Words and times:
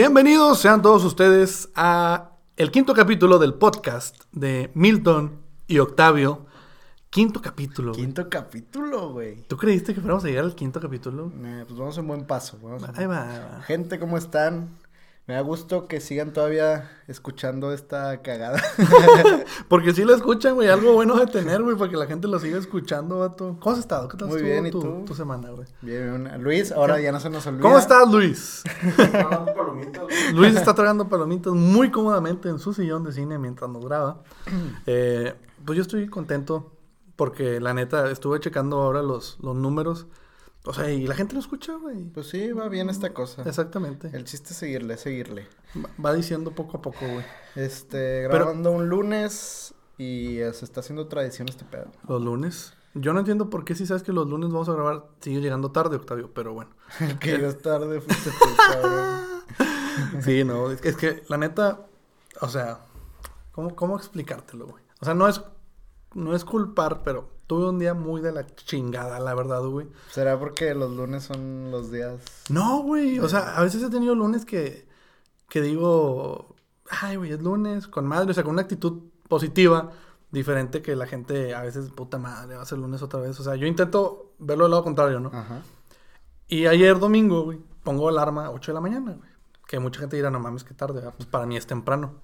Bienvenidos 0.00 0.58
sean 0.60 0.82
todos 0.82 1.02
ustedes 1.04 1.70
a 1.74 2.32
el 2.58 2.70
quinto 2.70 2.92
capítulo 2.92 3.38
del 3.38 3.54
podcast 3.54 4.24
de 4.30 4.70
Milton 4.74 5.40
y 5.66 5.78
Octavio. 5.78 6.44
Quinto 7.08 7.40
capítulo. 7.40 7.92
güey. 7.92 8.04
Quinto 8.04 8.28
capítulo, 8.28 9.12
güey. 9.14 9.44
¿Tú 9.48 9.56
creíste 9.56 9.94
que 9.94 10.02
fuéramos 10.02 10.22
a 10.26 10.28
llegar 10.28 10.44
al 10.44 10.54
quinto 10.54 10.80
capítulo? 10.80 11.32
Eh, 11.42 11.64
pues 11.66 11.78
vamos 11.78 11.96
en 11.96 12.06
buen 12.08 12.26
paso. 12.26 12.58
vamos 12.62 12.82
en- 12.86 12.94
ahí 12.94 13.06
va. 13.06 13.62
Gente, 13.66 13.98
¿cómo 13.98 14.18
están? 14.18 14.68
Me 15.28 15.34
da 15.34 15.40
gusto 15.40 15.88
que 15.88 16.00
sigan 16.00 16.32
todavía 16.32 16.88
escuchando 17.08 17.72
esta 17.72 18.22
cagada. 18.22 18.62
Porque 19.68 19.92
si 19.92 20.04
lo 20.04 20.14
escuchan, 20.14 20.54
güey, 20.54 20.68
algo 20.68 20.92
bueno 20.92 21.16
de 21.16 21.26
tener, 21.26 21.64
güey, 21.64 21.76
para 21.76 21.90
que 21.90 21.96
la 21.96 22.06
gente 22.06 22.28
lo 22.28 22.38
siga 22.38 22.58
escuchando, 22.58 23.18
vato. 23.18 23.56
¿Cómo 23.58 23.74
has 23.74 23.80
estado? 23.80 24.06
¿Qué 24.06 24.16
tal 24.16 24.28
Muy 24.28 24.40
bien, 24.40 24.66
¿y 24.66 24.70
tu, 24.70 24.80
tú? 24.80 25.04
tu 25.04 25.14
semana, 25.16 25.50
güey? 25.50 25.66
Bien, 25.82 26.22
bien. 26.22 26.42
Luis, 26.44 26.70
ahora 26.70 27.00
ya 27.00 27.10
no 27.10 27.18
se 27.18 27.28
nos 27.28 27.44
olvida. 27.44 27.62
¿Cómo 27.62 27.76
estás, 27.76 28.08
Luis? 28.08 28.62
Luis 30.32 30.54
está 30.54 30.74
tragando 30.74 31.08
palomitas 31.08 31.54
muy 31.54 31.90
cómodamente 31.90 32.48
en 32.48 32.60
su 32.60 32.72
sillón 32.72 33.02
de 33.02 33.10
cine 33.10 33.36
mientras 33.36 33.68
nos 33.68 33.84
graba. 33.84 34.22
Eh, 34.86 35.34
pues 35.64 35.76
yo 35.76 35.82
estoy 35.82 36.06
contento 36.06 36.70
porque 37.16 37.60
la 37.60 37.74
neta 37.74 38.08
estuve 38.10 38.38
checando 38.38 38.80
ahora 38.80 39.02
los, 39.02 39.38
los 39.40 39.56
números. 39.56 40.06
O 40.66 40.72
sea, 40.74 40.90
y 40.90 41.06
la 41.06 41.14
gente 41.14 41.34
lo 41.34 41.40
escucha, 41.40 41.74
güey. 41.76 42.04
Pues 42.06 42.28
sí, 42.28 42.50
va 42.52 42.68
bien 42.68 42.90
esta 42.90 43.14
cosa. 43.14 43.42
Exactamente. 43.46 44.10
El 44.12 44.24
chiste 44.24 44.50
es 44.50 44.56
seguirle, 44.56 44.96
seguirle. 44.96 45.46
Va- 45.76 45.90
Va 46.04 46.12
diciendo 46.12 46.50
poco 46.52 46.78
a 46.78 46.82
poco, 46.82 46.98
güey. 47.06 47.24
Este, 47.54 48.26
Pero- 48.26 48.30
grabando 48.30 48.72
un 48.72 48.88
lunes 48.88 49.74
y 49.98 50.38
eh, 50.38 50.52
se 50.52 50.64
está 50.64 50.80
haciendo 50.80 51.06
tradición 51.06 51.48
este 51.48 51.64
pedo. 51.64 51.92
Los 52.08 52.20
lunes. 52.22 52.74
Yo 52.94 53.12
no 53.12 53.20
entiendo 53.20 53.48
por 53.50 53.64
qué 53.64 53.74
si 53.74 53.86
sabes 53.86 54.02
que 54.02 54.12
los 54.12 54.26
lunes 54.28 54.50
vamos 54.50 54.68
a 54.68 54.72
grabar, 54.72 55.06
sigue 55.20 55.40
llegando 55.40 55.70
tarde, 55.70 55.96
Octavio, 55.96 56.32
pero 56.34 56.52
bueno. 56.54 56.70
Que 57.20 57.32
llegas 57.32 57.58
tarde 57.58 58.00
fuiste 58.02 58.30
tú, 58.30 58.46
cabrón. 58.72 60.22
Sí, 60.22 60.44
no, 60.44 60.70
es 60.70 60.80
que, 60.80 60.88
es 60.88 60.96
que 60.96 61.22
la 61.28 61.36
neta, 61.38 61.86
o 62.40 62.48
sea, 62.48 62.80
¿cómo, 63.52 63.74
cómo 63.76 63.96
explicártelo, 63.96 64.66
güey? 64.66 64.82
O 65.00 65.04
sea, 65.04 65.14
no 65.14 65.28
es, 65.28 65.40
no 66.14 66.34
es 66.34 66.44
culpar, 66.44 67.02
pero 67.02 67.28
tuve 67.46 67.68
un 67.68 67.78
día 67.78 67.94
muy 67.94 68.20
de 68.20 68.32
la 68.32 68.46
chingada, 68.46 69.18
la 69.20 69.34
verdad, 69.34 69.62
güey. 69.62 69.86
¿Será 70.10 70.38
porque 70.38 70.74
los 70.74 70.90
lunes 70.90 71.24
son 71.24 71.70
los 71.70 71.90
días? 71.90 72.20
No, 72.48 72.82
güey, 72.82 73.18
o 73.18 73.28
sea, 73.28 73.56
a 73.56 73.62
veces 73.62 73.82
he 73.82 73.90
tenido 73.90 74.14
lunes 74.14 74.44
que, 74.44 74.88
que 75.48 75.60
digo, 75.60 76.56
ay, 76.90 77.16
güey, 77.16 77.32
es 77.32 77.40
lunes, 77.40 77.86
con 77.86 78.06
madre, 78.06 78.30
o 78.30 78.34
sea, 78.34 78.44
con 78.44 78.52
una 78.54 78.62
actitud 78.62 79.02
positiva, 79.28 79.92
diferente 80.30 80.82
que 80.82 80.96
la 80.96 81.06
gente 81.06 81.54
a 81.54 81.62
veces, 81.62 81.90
puta 81.90 82.18
madre, 82.18 82.56
va 82.56 82.62
a 82.62 82.66
ser 82.66 82.78
lunes 82.78 83.02
otra 83.02 83.20
vez. 83.20 83.38
O 83.40 83.44
sea, 83.44 83.56
yo 83.56 83.66
intento 83.66 84.32
verlo 84.38 84.64
del 84.64 84.72
lado 84.72 84.84
contrario, 84.84 85.20
¿no? 85.20 85.30
Ajá. 85.32 85.62
Y 86.48 86.66
ayer 86.66 86.98
domingo, 86.98 87.44
güey, 87.44 87.58
pongo 87.82 88.08
alarma 88.08 88.46
a 88.46 88.50
8 88.50 88.72
de 88.72 88.74
la 88.74 88.80
mañana, 88.80 89.12
güey. 89.12 89.30
Que 89.66 89.80
mucha 89.80 90.00
gente 90.00 90.16
dirá, 90.16 90.30
no 90.30 90.38
mames, 90.38 90.62
qué 90.62 90.74
tarde, 90.74 90.94
¿verdad? 90.94 91.14
pues 91.16 91.28
para 91.28 91.46
mí 91.46 91.56
es 91.56 91.66
temprano. 91.66 92.14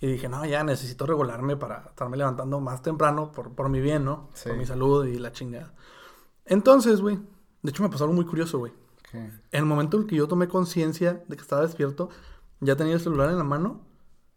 Y 0.00 0.06
dije, 0.06 0.28
no, 0.28 0.44
ya 0.44 0.62
necesito 0.62 1.06
regularme 1.06 1.56
para 1.56 1.86
estarme 1.88 2.16
levantando 2.16 2.60
más 2.60 2.82
temprano 2.82 3.32
por, 3.32 3.52
por 3.54 3.68
mi 3.68 3.80
bien, 3.80 4.04
¿no? 4.04 4.28
Sí. 4.34 4.48
Por 4.48 4.58
mi 4.58 4.66
salud 4.66 5.06
y 5.06 5.18
la 5.18 5.32
chingada. 5.32 5.74
Entonces, 6.44 7.00
güey, 7.00 7.18
de 7.62 7.70
hecho 7.70 7.82
me 7.82 7.88
pasó 7.88 8.04
algo 8.04 8.14
muy 8.14 8.24
curioso, 8.24 8.58
güey. 8.58 8.72
En 9.12 9.40
el 9.50 9.64
momento 9.64 9.96
en 9.96 10.06
que 10.06 10.16
yo 10.16 10.28
tomé 10.28 10.48
conciencia 10.48 11.24
de 11.26 11.36
que 11.36 11.42
estaba 11.42 11.62
despierto, 11.62 12.10
ya 12.60 12.76
tenía 12.76 12.94
el 12.94 13.00
celular 13.00 13.30
en 13.30 13.38
la 13.38 13.44
mano, 13.44 13.80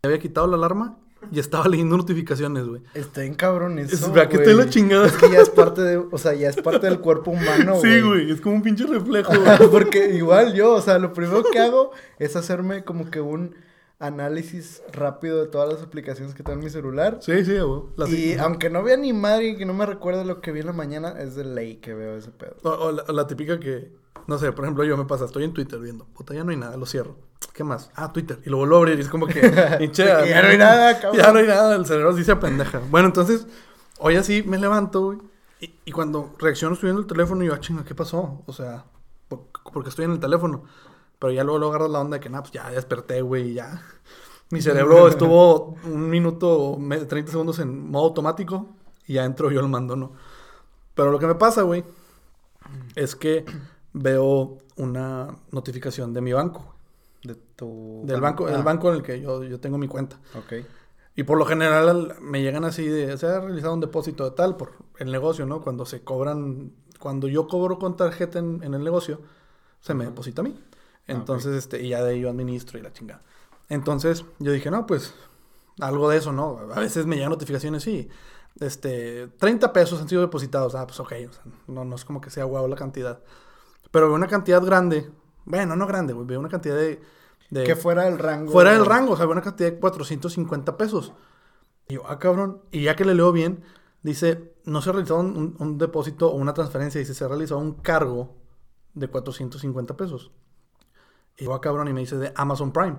ya 0.01 0.07
había 0.07 0.19
quitado 0.19 0.47
la 0.47 0.55
alarma 0.55 0.97
y 1.29 1.39
estaba 1.39 1.67
leyendo 1.67 1.97
notificaciones, 1.97 2.65
güey. 2.65 2.81
Está 2.93 3.23
en 3.23 3.35
cabrón 3.35 3.77
eso, 3.79 3.93
Es 3.93 4.11
verdad 4.11 4.29
que 4.29 4.37
está 4.37 4.51
en 4.51 4.57
la 4.57 4.69
chingada. 4.69 5.05
Es 5.05 5.13
que 5.13 5.29
ya 5.29 5.39
es 5.39 5.49
parte 5.49 5.81
de, 5.81 5.97
o 5.97 6.17
sea, 6.17 6.33
ya 6.33 6.49
es 6.49 6.55
parte 6.61 6.87
del 6.87 6.99
cuerpo 6.99 7.31
humano, 7.31 7.75
güey. 7.79 7.93
Sí, 7.93 8.01
güey, 8.01 8.31
es 8.31 8.41
como 8.41 8.55
un 8.55 8.61
pinche 8.61 8.87
reflejo, 8.87 9.33
güey. 9.39 9.57
Porque 9.71 10.15
igual 10.15 10.53
yo, 10.53 10.73
o 10.73 10.81
sea, 10.81 10.97
lo 10.97 11.13
primero 11.13 11.43
que 11.51 11.59
hago 11.59 11.91
es 12.17 12.35
hacerme 12.35 12.83
como 12.83 13.11
que 13.11 13.21
un 13.21 13.55
análisis 14.02 14.81
rápido 14.91 15.39
de 15.39 15.47
todas 15.47 15.71
las 15.71 15.81
aplicaciones 15.81 16.33
que 16.35 16.44
tengo 16.44 16.57
en 16.59 16.66
mi 16.66 16.69
celular. 16.69 17.19
Sí, 17.21 17.45
sí, 17.45 17.57
güey. 17.59 17.83
Y 18.13 18.38
aunque 18.38 18.69
no 18.69 18.83
vea 18.83 18.97
ni 18.97 19.13
madre 19.13 19.49
y 19.49 19.57
que 19.57 19.66
no 19.66 19.73
me 19.73 19.85
recuerde 19.85 20.25
lo 20.25 20.41
que 20.41 20.51
vi 20.51 20.59
en 20.62 20.66
la 20.66 20.73
mañana, 20.73 21.16
es 21.19 21.35
de 21.35 21.45
ley 21.45 21.78
que 21.78 21.94
veo 21.94 22.17
ese 22.17 22.31
pedo. 22.31 22.56
O, 22.63 22.69
o 22.69 22.91
la, 23.13 23.28
típica 23.28 23.59
que, 23.59 23.91
no 24.28 24.38
sé, 24.38 24.51
por 24.51 24.66
ejemplo, 24.66 24.84
yo 24.84 24.97
me 24.97 25.06
pasa, 25.06 25.25
estoy 25.25 25.44
en 25.44 25.53
Twitter 25.53 25.79
viendo, 25.79 26.06
puta, 26.06 26.34
ya 26.34 26.44
no 26.44 26.51
hay 26.51 26.57
nada, 26.57 26.75
lo 26.78 26.85
cierro. 26.85 27.16
¿Qué 27.53 27.63
más? 27.63 27.89
Ah, 27.95 28.12
Twitter. 28.12 28.39
Y 28.45 28.50
lo 28.50 28.57
vuelvo 28.57 28.75
a 28.75 28.79
abrir 28.79 28.97
y 28.97 29.01
es 29.01 29.09
como 29.09 29.28
que, 29.28 29.39
que 29.41 29.89
ya 29.94 30.41
no 30.41 30.47
hay 30.50 30.57
nada, 30.57 31.00
cabrón. 31.00 31.22
Ya 31.22 31.31
no 31.31 31.39
hay 31.39 31.47
nada, 31.47 31.75
el 31.75 31.85
cerebro 31.85 32.16
sí 32.16 32.23
se 32.23 32.31
apendeja. 32.31 32.81
Bueno, 32.89 33.07
entonces, 33.07 33.45
hoy 34.00 34.16
así 34.16 34.44
me 34.44 34.57
levanto, 34.57 35.01
güey, 35.06 35.19
y, 35.59 35.73
y 35.85 35.91
cuando 35.91 36.33
reacciono 36.39 36.73
estoy 36.73 36.88
viendo 36.88 37.01
el 37.01 37.07
teléfono 37.07 37.44
y 37.44 37.47
yo, 37.47 37.53
ah, 37.53 37.59
chinga, 37.59 37.83
¿qué 37.83 37.94
pasó? 37.94 38.41
O 38.47 38.53
sea, 38.53 38.85
por- 39.28 39.47
porque 39.72 39.89
estoy 39.89 40.06
en 40.06 40.12
el 40.12 40.19
teléfono. 40.19 40.63
Pero 41.21 41.31
ya 41.33 41.43
luego, 41.43 41.59
luego 41.59 41.73
agarras 41.75 41.91
la 41.91 42.01
onda 42.01 42.17
de 42.17 42.21
que, 42.21 42.29
nah, 42.29 42.41
pues 42.41 42.51
ya 42.51 42.69
desperté, 42.71 43.21
güey, 43.21 43.53
ya. 43.53 43.79
Mi 44.49 44.59
cerebro 44.67 45.07
estuvo 45.07 45.75
un 45.85 46.09
minuto, 46.09 46.77
me- 46.79 47.05
30 47.05 47.31
segundos 47.31 47.59
en 47.59 47.89
modo 47.91 48.05
automático 48.07 48.67
y 49.05 49.13
ya 49.13 49.23
entro 49.25 49.51
yo 49.51 49.59
al 49.59 49.69
mando, 49.69 49.95
¿no? 49.95 50.13
Pero 50.95 51.11
lo 51.11 51.19
que 51.19 51.27
me 51.27 51.35
pasa, 51.35 51.61
güey, 51.61 51.83
es 52.95 53.15
que 53.15 53.45
veo 53.93 54.57
una 54.77 55.29
notificación 55.51 56.13
de 56.13 56.21
mi 56.21 56.33
banco. 56.33 56.73
De 57.23 57.35
tu... 57.35 58.01
Del 58.05 58.19
banco, 58.19 58.49
el 58.49 58.55
Ah, 58.55 58.61
banco 58.63 58.89
en 58.89 58.95
el 58.95 59.03
que 59.03 59.21
yo, 59.21 59.43
yo 59.43 59.59
tengo 59.59 59.77
mi 59.77 59.88
cuenta. 59.88 60.17
Ok. 60.35 60.65
Y 61.15 61.23
por 61.23 61.38
lo 61.38 61.45
general 61.45 62.15
me 62.21 62.41
llegan 62.41 62.65
así 62.65 62.88
de, 62.88 63.15
se 63.17 63.27
ha 63.27 63.39
realizado 63.41 63.73
un 63.75 63.79
depósito 63.81 64.23
de 64.23 64.31
tal 64.31 64.57
por 64.57 64.71
el 64.97 65.11
negocio, 65.11 65.45
¿no? 65.45 65.61
Cuando 65.61 65.85
se 65.85 66.03
cobran, 66.03 66.71
cuando 66.99 67.27
yo 67.27 67.47
cobro 67.47 67.77
con 67.77 67.95
tarjeta 67.95 68.39
en, 68.39 68.63
en 68.63 68.73
el 68.73 68.83
negocio, 68.83 69.19
se 69.81 69.93
me 69.93 70.05
deposita 70.05 70.41
a 70.41 70.45
mí. 70.45 70.59
Entonces, 71.11 71.55
este, 71.55 71.81
y 71.81 71.89
ya 71.89 72.03
de 72.03 72.11
ahí 72.11 72.22
yo 72.22 72.29
administro 72.29 72.77
y 72.79 72.81
la 72.81 72.91
chingada. 72.94 73.22
Entonces, 73.69 74.25
yo 74.39 74.51
dije, 74.51 74.69
no, 74.72 74.85
pues, 74.85 75.13
algo 75.79 76.09
de 76.09 76.17
eso, 76.17 76.31
¿no? 76.31 76.59
A 76.73 76.79
veces 76.79 77.05
me 77.05 77.16
llegan 77.16 77.31
notificaciones, 77.31 77.83
sí, 77.83 78.09
este, 78.59 79.27
30 79.38 79.71
pesos 79.73 80.01
han 80.01 80.09
sido 80.09 80.21
depositados. 80.21 80.75
Ah, 80.75 80.85
pues 80.85 81.00
ok, 81.00 81.13
o 81.29 81.33
sea, 81.33 81.44
no, 81.67 81.85
no 81.85 81.95
es 81.95 82.03
como 82.05 82.19
que 82.21 82.29
sea 82.29 82.44
guau 82.44 82.67
la 82.67 82.75
cantidad. 82.75 83.19
Pero 83.91 84.07
veo 84.07 84.16
una 84.16 84.27
cantidad 84.27 84.63
grande, 84.63 85.09
bueno, 85.45 85.75
no 85.75 85.88
grande, 85.88 86.13
güey, 86.13 86.25
veo 86.27 86.39
una 86.39 86.50
cantidad 86.50 86.75
de... 86.75 87.01
de 87.50 87.63
Que 87.63 87.75
fuera 87.75 88.03
del 88.05 88.17
rango. 88.19 88.51
fuera 88.51 88.71
del 88.73 88.85
rango, 88.85 89.13
o 89.13 89.17
sea, 89.17 89.27
una 89.27 89.41
cantidad 89.41 89.71
de 89.71 89.79
450 89.79 90.77
pesos. 90.77 91.13
Y 91.88 91.95
yo, 91.95 92.03
ah, 92.07 92.19
cabrón. 92.19 92.61
Y 92.71 92.83
ya 92.83 92.95
que 92.95 93.03
le 93.05 93.16
leo 93.16 93.31
bien, 93.31 93.63
dice, 94.03 94.53
no 94.66 94.81
se 94.81 94.89
ha 94.89 94.94
realizado 94.94 95.19
un, 95.21 95.35
un- 95.38 95.55
un 95.59 95.77
depósito 95.77 96.27
o 96.29 96.35
una 96.35 96.53
transferencia, 96.53 97.00
dice, 97.00 97.13
se 97.13 97.23
ha 97.23 97.27
realizado 97.27 97.59
un 97.59 97.73
cargo 97.73 98.35
de 98.94 99.07
450 99.07 99.97
pesos. 99.97 100.31
Y 101.41 101.46
yo, 101.46 101.62
cabrón, 101.62 101.88
y 101.88 101.94
me 101.94 102.02
dice 102.02 102.18
de 102.18 102.31
Amazon 102.35 102.72
Prime. 102.72 102.97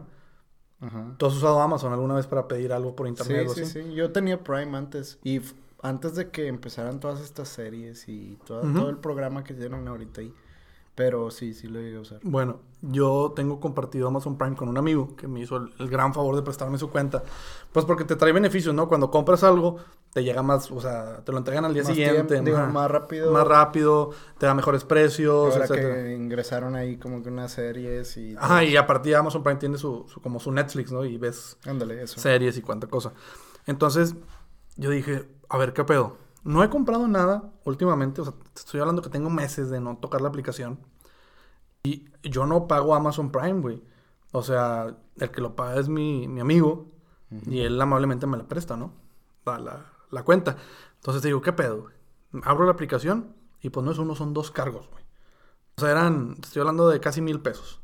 Ajá. 0.80 1.14
¿Tú 1.16 1.26
has 1.26 1.34
usado 1.34 1.60
Amazon 1.60 1.92
alguna 1.92 2.14
vez 2.14 2.26
para 2.26 2.48
pedir 2.48 2.72
algo 2.72 2.96
por 2.96 3.06
Sí, 3.06 3.10
internet 3.10 3.46
o 3.48 3.54
sí, 3.54 3.62
así? 3.62 3.82
sí. 3.82 3.94
Yo 3.94 4.10
tenía 4.12 4.42
Prime 4.42 4.76
antes. 4.76 5.18
Y 5.22 5.40
antes 5.80 6.14
de 6.16 6.30
que 6.30 6.48
empezaran 6.48 6.98
todas 7.00 7.20
estas 7.20 7.48
series 7.48 8.08
y 8.08 8.38
todo 8.44 8.88
el 8.90 8.98
programa 8.98 9.44
que 9.44 9.54
tienen 9.54 9.86
ahorita 9.86 10.20
ahí. 10.22 10.34
Pero 10.94 11.30
sí, 11.30 11.54
sí 11.54 11.68
lo 11.68 11.80
llegué 11.80 11.96
a 11.96 12.00
usar. 12.00 12.20
Bueno, 12.22 12.60
yo 12.82 13.32
tengo 13.34 13.60
compartido 13.60 14.08
Amazon 14.08 14.36
Prime 14.36 14.54
con 14.56 14.68
un 14.68 14.76
amigo 14.76 15.16
que 15.16 15.26
me 15.26 15.40
hizo 15.40 15.56
el, 15.56 15.72
el 15.78 15.88
gran 15.88 16.12
favor 16.12 16.36
de 16.36 16.42
prestarme 16.42 16.76
su 16.76 16.90
cuenta. 16.90 17.22
Pues 17.72 17.86
porque 17.86 18.04
te 18.04 18.14
trae 18.14 18.30
beneficios, 18.32 18.74
¿no? 18.74 18.88
Cuando 18.88 19.10
compras 19.10 19.42
algo, 19.42 19.78
te 20.12 20.22
llega 20.22 20.42
más, 20.42 20.70
o 20.70 20.82
sea, 20.82 21.24
te 21.24 21.32
lo 21.32 21.38
entregan 21.38 21.64
al 21.64 21.72
día 21.72 21.82
Más 21.82 21.92
siguiente. 21.94 22.26
tiempo, 22.34 22.44
digo, 22.44 22.58
ajá. 22.58 22.66
más 22.70 22.90
rápido. 22.90 23.32
Más 23.32 23.46
rápido, 23.46 24.10
te 24.36 24.44
da 24.44 24.52
mejores 24.54 24.84
precios, 24.84 25.54
Ahora 25.54 25.64
etcétera. 25.64 25.94
que 26.04 26.12
ingresaron 26.14 26.76
ahí 26.76 26.98
como 26.98 27.22
que 27.22 27.30
unas 27.30 27.52
series 27.52 28.14
y... 28.18 28.36
Ajá, 28.38 28.62
y 28.62 28.76
a 28.76 28.86
partir 28.86 29.12
de 29.12 29.16
Amazon 29.16 29.42
Prime 29.42 29.58
tiene 29.58 29.78
su, 29.78 30.04
su- 30.12 30.20
como 30.20 30.40
su 30.40 30.52
Netflix, 30.52 30.92
¿no? 30.92 31.06
Y 31.06 31.16
ves 31.16 31.56
Ándale, 31.64 32.02
eso. 32.02 32.20
series 32.20 32.58
y 32.58 32.60
cuánta 32.60 32.86
cosa. 32.86 33.14
Entonces, 33.66 34.14
yo 34.76 34.90
dije, 34.90 35.26
a 35.48 35.56
ver, 35.56 35.72
¿qué 35.72 35.84
pedo? 35.84 36.18
No 36.44 36.62
he 36.62 36.70
comprado 36.70 37.06
nada 37.08 37.52
últimamente, 37.64 38.20
o 38.20 38.24
sea, 38.24 38.34
te 38.34 38.60
estoy 38.60 38.80
hablando 38.80 39.02
que 39.02 39.10
tengo 39.10 39.30
meses 39.30 39.70
de 39.70 39.80
no 39.80 39.96
tocar 39.98 40.20
la 40.20 40.28
aplicación. 40.28 40.80
Y 41.84 42.06
yo 42.22 42.46
no 42.46 42.68
pago 42.68 42.94
Amazon 42.94 43.30
Prime, 43.30 43.60
güey. 43.60 43.82
O 44.32 44.42
sea, 44.42 44.96
el 45.16 45.30
que 45.30 45.40
lo 45.40 45.54
paga 45.56 45.80
es 45.80 45.88
mi, 45.88 46.26
mi 46.28 46.40
amigo 46.40 46.90
y 47.46 47.60
él 47.60 47.80
amablemente 47.80 48.26
me 48.26 48.36
la 48.36 48.44
presta, 48.48 48.76
¿no? 48.76 48.92
La, 49.44 49.58
la, 49.58 49.86
la 50.10 50.22
cuenta. 50.22 50.56
Entonces 50.96 51.22
digo, 51.22 51.40
¿qué 51.42 51.52
pedo? 51.52 51.82
güey? 51.82 51.94
Abro 52.44 52.64
la 52.64 52.72
aplicación 52.72 53.34
y 53.60 53.70
pues 53.70 53.84
no 53.84 53.92
es 53.92 53.98
uno, 53.98 54.14
son 54.14 54.32
dos 54.32 54.50
cargos, 54.50 54.88
güey. 54.90 55.04
O 55.76 55.80
sea, 55.80 55.90
eran, 55.90 56.36
estoy 56.42 56.60
hablando 56.60 56.88
de 56.88 57.00
casi 57.00 57.20
mil 57.20 57.40
pesos. 57.40 57.80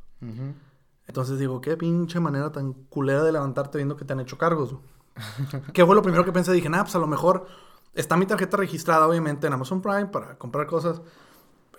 Entonces 1.06 1.38
digo, 1.38 1.61
qué 1.61 1.77
pinche 1.77 2.21
manera 2.21 2.53
tan 2.53 2.73
culera 2.73 3.23
de 3.23 3.32
levantarte 3.32 3.79
viendo 3.79 3.97
que 3.97 4.05
te 4.05 4.12
han 4.12 4.21
hecho 4.21 4.38
cargos. 4.38 4.73
güey. 4.75 5.62
¿Qué 5.73 5.85
fue 5.85 5.94
lo 5.94 6.03
primero 6.03 6.25
que 6.25 6.32
pensé? 6.32 6.53
Dije, 6.53 6.69
nah, 6.69 6.82
pues 6.82 6.94
a 6.94 6.99
lo 6.99 7.06
mejor 7.06 7.47
está 7.94 8.17
mi 8.17 8.26
tarjeta 8.26 8.56
registrada, 8.56 9.06
obviamente, 9.06 9.46
en 9.46 9.52
Amazon 9.52 9.81
Prime 9.81 10.06
para 10.06 10.38
comprar 10.38 10.67
cosas. 10.67 11.02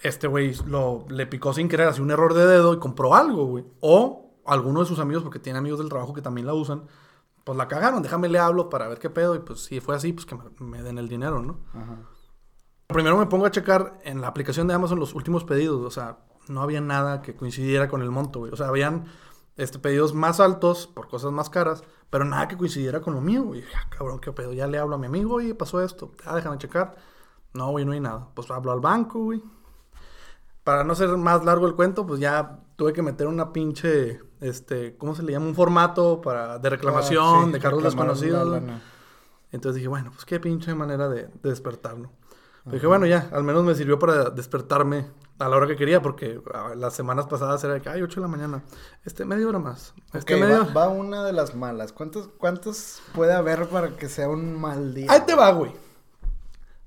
Este 0.01 0.27
güey 0.27 0.55
lo, 0.65 1.05
le 1.09 1.27
picó 1.27 1.53
sin 1.53 1.67
querer, 1.67 1.87
así 1.87 2.01
un 2.01 2.11
error 2.11 2.33
de 2.33 2.45
dedo 2.45 2.73
y 2.73 2.79
compró 2.79 3.15
algo, 3.15 3.45
güey. 3.45 3.65
O 3.81 4.31
alguno 4.45 4.79
de 4.79 4.85
sus 4.85 4.99
amigos, 4.99 5.23
porque 5.23 5.39
tiene 5.39 5.59
amigos 5.59 5.79
del 5.79 5.89
trabajo 5.89 6.13
que 6.13 6.21
también 6.21 6.47
la 6.47 6.53
usan, 6.53 6.83
pues 7.43 7.57
la 7.57 7.67
cagaron, 7.67 8.01
déjame 8.01 8.29
le 8.29 8.39
hablo 8.39 8.69
para 8.69 8.87
ver 8.87 8.99
qué 8.99 9.09
pedo. 9.09 9.35
Y 9.35 9.39
pues 9.39 9.61
si 9.61 9.79
fue 9.79 9.95
así, 9.95 10.13
pues 10.13 10.25
que 10.25 10.35
me, 10.35 10.43
me 10.59 10.83
den 10.83 10.97
el 10.97 11.09
dinero, 11.09 11.41
¿no? 11.41 11.59
Ajá. 11.73 11.97
Primero 12.87 13.17
me 13.17 13.27
pongo 13.27 13.45
a 13.45 13.51
checar 13.51 13.99
en 14.03 14.19
la 14.19 14.27
aplicación 14.27 14.67
de 14.67 14.73
Amazon 14.73 14.99
los 14.99 15.13
últimos 15.13 15.43
pedidos. 15.43 15.81
O 15.85 15.91
sea, 15.91 16.17
no 16.47 16.61
había 16.61 16.81
nada 16.81 17.21
que 17.21 17.35
coincidiera 17.35 17.87
con 17.87 18.01
el 18.01 18.09
monto, 18.09 18.39
güey. 18.39 18.51
O 18.51 18.55
sea, 18.55 18.67
habían 18.67 19.05
este, 19.59 19.77
pedidos 19.77 20.13
más 20.13 20.39
altos 20.39 20.87
por 20.87 21.07
cosas 21.09 21.31
más 21.31 21.49
caras, 21.49 21.83
pero 22.09 22.25
nada 22.25 22.47
que 22.47 22.57
coincidiera 22.57 23.01
con 23.01 23.13
lo 23.13 23.21
mío, 23.21 23.43
güey. 23.43 23.61
Ya, 23.61 23.89
cabrón, 23.89 24.19
qué 24.19 24.31
pedo. 24.31 24.53
Ya 24.53 24.67
le 24.67 24.79
hablo 24.79 24.95
a 24.95 24.97
mi 24.97 25.07
amigo, 25.07 25.41
y 25.41 25.53
pasó 25.53 25.81
esto. 25.81 26.13
Ah, 26.25 26.35
déjame 26.35 26.57
checar. 26.57 26.95
No, 27.53 27.69
güey, 27.71 27.85
no 27.85 27.91
hay 27.91 27.99
nada. 27.99 28.29
Pues 28.33 28.49
hablo 28.51 28.71
al 28.71 28.79
banco, 28.79 29.19
güey. 29.19 29.43
Para 30.63 30.83
no 30.83 30.95
ser 30.95 31.09
más 31.17 31.43
largo 31.43 31.67
el 31.67 31.75
cuento, 31.75 32.07
pues 32.07 32.19
ya 32.19 32.59
tuve 32.75 32.93
que 32.93 33.01
meter 33.01 33.27
una 33.27 33.51
pinche, 33.51 34.21
este, 34.39 34.95
¿cómo 34.97 35.13
se 35.13 35.23
le 35.23 35.33
llama? 35.33 35.47
Un 35.47 35.55
formato 35.55 36.21
para, 36.21 36.57
de 36.57 36.69
reclamación, 36.69 37.25
Ah, 37.25 37.45
sí, 37.47 37.51
de 37.51 37.59
cargos 37.59 37.83
desconocidos. 37.83 38.61
Entonces 39.51 39.75
dije, 39.75 39.87
bueno, 39.87 40.11
pues 40.11 40.25
qué 40.25 40.39
pinche 40.39 40.73
manera 40.73 41.09
de, 41.09 41.23
de 41.23 41.49
despertarlo. 41.49 42.11
Pero 42.63 42.75
Dije, 42.75 42.87
bueno, 42.87 43.05
ya, 43.07 43.29
al 43.33 43.43
menos 43.43 43.63
me 43.63 43.75
sirvió 43.75 43.99
para 43.99 44.29
despertarme 44.29 45.07
a 45.39 45.47
la 45.49 45.55
hora 45.57 45.67
que 45.67 45.75
quería, 45.75 46.01
porque 46.01 46.39
ah, 46.53 46.73
las 46.75 46.93
semanas 46.93 47.25
pasadas 47.27 47.63
era 47.63 47.73
de 47.75 47.81
que, 47.81 47.89
ay, 47.89 48.01
8 48.01 48.19
de 48.19 48.21
la 48.21 48.27
mañana, 48.27 48.63
este, 49.05 49.25
media 49.25 49.47
hora 49.47 49.59
más. 49.59 49.93
Este, 50.13 50.35
Ok, 50.35 50.41
media... 50.41 50.59
va, 50.59 50.85
va 50.85 50.89
una 50.89 51.23
de 51.23 51.33
las 51.33 51.55
malas. 51.55 51.93
¿Cuántos, 51.93 52.27
¿Cuántos 52.37 53.01
puede 53.13 53.33
haber 53.33 53.67
para 53.69 53.95
que 53.95 54.09
sea 54.09 54.29
un 54.29 54.59
mal 54.59 54.93
día? 54.93 55.07
Ahí 55.11 55.21
te 55.25 55.35
va, 55.35 55.51
güey. 55.51 55.71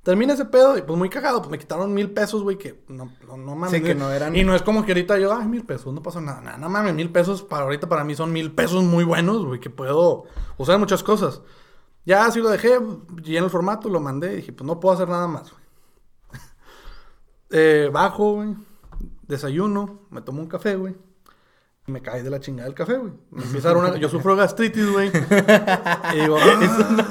Termina 0.02 0.32
ese 0.34 0.44
pedo 0.46 0.76
y 0.76 0.82
pues 0.82 0.98
muy 0.98 1.08
cagado, 1.08 1.38
pues 1.38 1.50
me 1.52 1.58
quitaron 1.60 1.94
mil 1.94 2.10
pesos, 2.10 2.42
güey, 2.42 2.58
que 2.58 2.82
no, 2.88 3.12
no, 3.24 3.36
no 3.36 3.54
mames. 3.54 3.70
Sí, 3.70 3.80
que 3.80 3.94
no 3.94 4.10
eran- 4.10 4.34
Y 4.34 4.42
no 4.42 4.54
es 4.56 4.62
como 4.62 4.84
que 4.84 4.90
ahorita 4.90 5.16
yo, 5.18 5.32
ay, 5.32 5.46
mil 5.46 5.64
pesos, 5.64 5.94
no 5.94 6.02
pasa 6.02 6.20
nada. 6.20 6.40
Nada, 6.40 6.58
no 6.58 6.68
mames, 6.68 6.92
mil 6.94 7.10
pesos 7.12 7.42
para 7.44 7.62
ahorita 7.62 7.88
para 7.88 8.02
mí 8.02 8.16
son 8.16 8.32
mil 8.32 8.52
pesos 8.52 8.82
muy 8.82 9.04
buenos, 9.04 9.44
güey, 9.46 9.60
que 9.60 9.70
puedo 9.70 10.24
usar 10.58 10.74
en 10.74 10.80
muchas 10.80 11.04
cosas. 11.04 11.42
Ya 12.04 12.26
así 12.26 12.40
lo 12.40 12.48
dejé, 12.48 12.80
llené 13.22 13.44
el 13.44 13.50
formato, 13.50 13.88
lo 13.88 14.00
mandé 14.00 14.32
y 14.32 14.36
dije, 14.38 14.52
pues 14.52 14.66
no 14.66 14.80
puedo 14.80 14.92
hacer 14.96 15.08
nada 15.08 15.28
más, 15.28 15.52
güey. 15.52 15.61
Eh, 17.52 17.90
bajo, 17.92 18.34
güey, 18.34 18.54
desayuno, 19.28 20.00
me 20.10 20.20
tomo 20.22 20.40
un 20.42 20.48
café, 20.48 20.76
güey. 20.76 20.96
Y 21.84 21.90
me 21.90 22.00
cae 22.00 22.22
de 22.22 22.30
la 22.30 22.38
chingada 22.38 22.68
el 22.68 22.74
café, 22.76 22.96
güey. 22.96 23.12
Me 23.32 23.42
empieza 23.42 23.70
a 23.70 23.74
dar 23.74 23.82
una... 23.84 23.96
Yo 23.96 24.08
sufro 24.08 24.36
gastritis, 24.36 24.88
güey. 24.92 25.08
y 25.08 26.20
digo, 26.20 26.36
"Ah". 26.40 27.08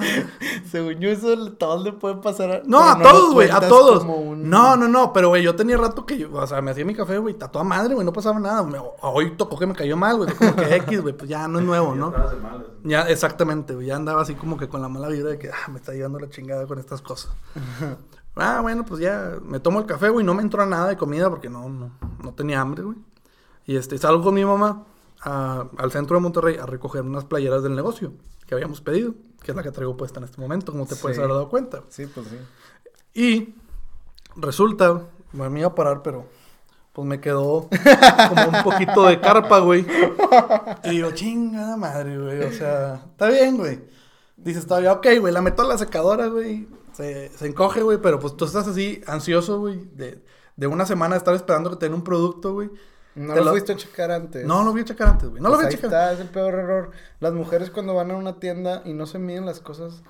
Según 0.71 0.93
yo, 1.01 1.09
eso 1.09 1.51
todos 1.55 1.83
le 1.83 1.91
puede 1.91 2.15
pasar 2.15 2.51
a... 2.51 2.61
No, 2.65 2.79
a 2.81 2.97
todos, 3.01 3.33
güey, 3.33 3.49
a 3.49 3.59
todos. 3.59 4.05
un- 4.05 4.49
No, 4.49 4.77
no, 4.77 4.87
no, 4.87 5.11
pero 5.11 5.27
güey, 5.27 5.43
yo 5.43 5.57
tenía 5.57 5.75
rato 5.75 6.05
que, 6.05 6.17
yo, 6.17 6.33
o 6.33 6.47
sea, 6.47 6.61
me 6.61 6.71
hacía 6.71 6.85
mi 6.85 6.95
café, 6.95 7.17
güey, 7.17 7.33
toda 7.33 7.65
madre, 7.65 7.95
güey, 7.95 8.05
no 8.05 8.13
pasaba 8.13 8.39
nada. 8.39 8.63
Me- 8.63 8.79
hoy 9.01 9.31
tocó 9.35 9.57
que 9.59 9.67
me 9.67 9.75
cayó 9.75 9.97
mal, 9.97 10.15
güey, 10.15 10.33
como 10.33 10.55
que 10.55 10.73
X, 10.77 11.01
güey, 11.01 11.17
pues 11.17 11.29
ya 11.29 11.49
no 11.49 11.59
es 11.59 11.65
nuevo, 11.65 11.93
¿no? 11.97 12.11
De. 12.11 12.89
Ya, 12.89 13.01
exactamente, 13.09 13.75
güey, 13.75 13.87
ya 13.87 13.97
andaba 13.97 14.21
así 14.21 14.35
como 14.35 14.55
que 14.55 14.69
con 14.69 14.81
la 14.81 14.87
mala 14.87 15.09
vibra 15.09 15.31
de 15.31 15.37
que, 15.37 15.49
ah, 15.49 15.69
me 15.69 15.79
está 15.79 15.91
llevando 15.91 16.17
la 16.17 16.29
chingada 16.29 16.65
con 16.65 16.79
estas 16.79 17.01
cosas. 17.01 17.31
ah, 18.35 18.59
bueno, 18.61 18.85
pues 18.85 18.99
ya, 19.01 19.37
me 19.43 19.59
tomo 19.59 19.79
el 19.79 19.85
café, 19.85 20.09
güey, 20.09 20.25
no 20.25 20.33
me 20.33 20.41
entró 20.41 20.65
nada 20.65 20.87
de 20.87 20.97
comida 20.97 21.29
porque 21.29 21.49
no, 21.49 21.67
no, 21.69 21.91
no 22.23 22.33
tenía 22.33 22.61
hambre, 22.61 22.83
güey. 22.83 22.97
Y 23.65 23.75
este, 23.75 23.97
salgo 23.97 24.23
con 24.23 24.33
mi 24.33 24.43
mamá 24.45 24.85
a- 25.23 25.67
al 25.77 25.91
centro 25.91 26.15
de 26.17 26.21
Monterrey 26.21 26.57
a 26.57 26.65
recoger 26.65 27.03
unas 27.03 27.25
playeras 27.25 27.61
del 27.63 27.75
negocio 27.75 28.13
que 28.47 28.55
habíamos 28.55 28.81
pedido, 28.81 29.13
que 29.43 29.51
es 29.51 29.55
la 29.55 29.63
que 29.63 29.71
traigo 29.71 29.95
puesta 29.97 30.19
en 30.19 30.25
este 30.25 30.41
momento, 30.41 30.71
como 30.71 30.85
te 30.85 30.95
puedes 30.95 31.17
Sí. 31.17 31.21
haber 31.21 31.33
dado 31.35 31.49
cuenta. 31.49 31.83
Sí, 31.89 32.05
pues 32.07 32.27
sí. 32.27 32.37
Y 33.13 33.55
resulta, 34.35 35.03
me 35.33 35.59
iba 35.59 35.69
a 35.69 35.75
parar, 35.75 36.01
pero 36.01 36.25
pues 36.93 37.07
me 37.07 37.21
quedó 37.21 37.69
como 38.29 38.57
un 38.57 38.63
poquito 38.63 39.05
de 39.05 39.19
carpa, 39.21 39.59
güey. 39.59 39.85
Y 40.83 40.89
digo, 40.89 41.11
chingada 41.11 41.77
madre, 41.77 42.17
güey. 42.17 42.43
O 42.43 42.51
sea, 42.51 42.95
está 43.11 43.29
bien, 43.29 43.57
güey. 43.57 43.81
Dices, 44.35 44.63
bien, 44.79 44.93
ok, 44.93 45.07
güey, 45.19 45.31
la 45.33 45.41
meto 45.41 45.61
a 45.61 45.67
la 45.67 45.77
secadora, 45.77 46.27
güey. 46.27 46.67
Se, 46.93 47.29
se 47.29 47.47
encoge, 47.47 47.81
güey, 47.81 47.99
pero 48.01 48.19
pues 48.19 48.35
tú 48.35 48.45
estás 48.45 48.67
así 48.67 49.01
ansioso, 49.07 49.59
güey, 49.59 49.79
de, 49.95 50.23
de 50.55 50.67
una 50.67 50.85
semana 50.85 51.15
de 51.15 51.19
estar 51.19 51.33
esperando 51.33 51.69
que 51.69 51.77
te 51.77 51.85
den 51.85 51.93
un 51.95 52.03
producto, 52.03 52.53
güey. 52.53 52.69
No 53.15 53.35
lo, 53.35 53.43
lo- 53.45 53.51
fuiste 53.51 53.73
a 53.73 53.75
checar 53.77 54.11
antes. 54.11 54.45
No 54.45 54.63
lo 54.63 54.71
voy 54.71 54.81
a 54.81 54.85
checar 54.85 55.09
antes, 55.09 55.29
güey. 55.29 55.41
No 55.41 55.49
lo 55.49 55.55
Pues 55.55 55.67
voy 55.67 55.73
a 55.73 55.77
checar. 55.77 55.85
está, 55.89 56.13
es 56.13 56.19
el 56.19 56.29
peor 56.29 56.53
error. 56.53 56.91
Las 57.19 57.33
mujeres 57.33 57.69
cuando 57.69 57.93
van 57.93 58.11
a 58.11 58.15
una 58.15 58.39
tienda 58.39 58.81
y 58.85 58.93
no 58.93 59.05
se 59.05 59.19
miden 59.19 59.45
las 59.45 59.59
cosas, 59.59 60.01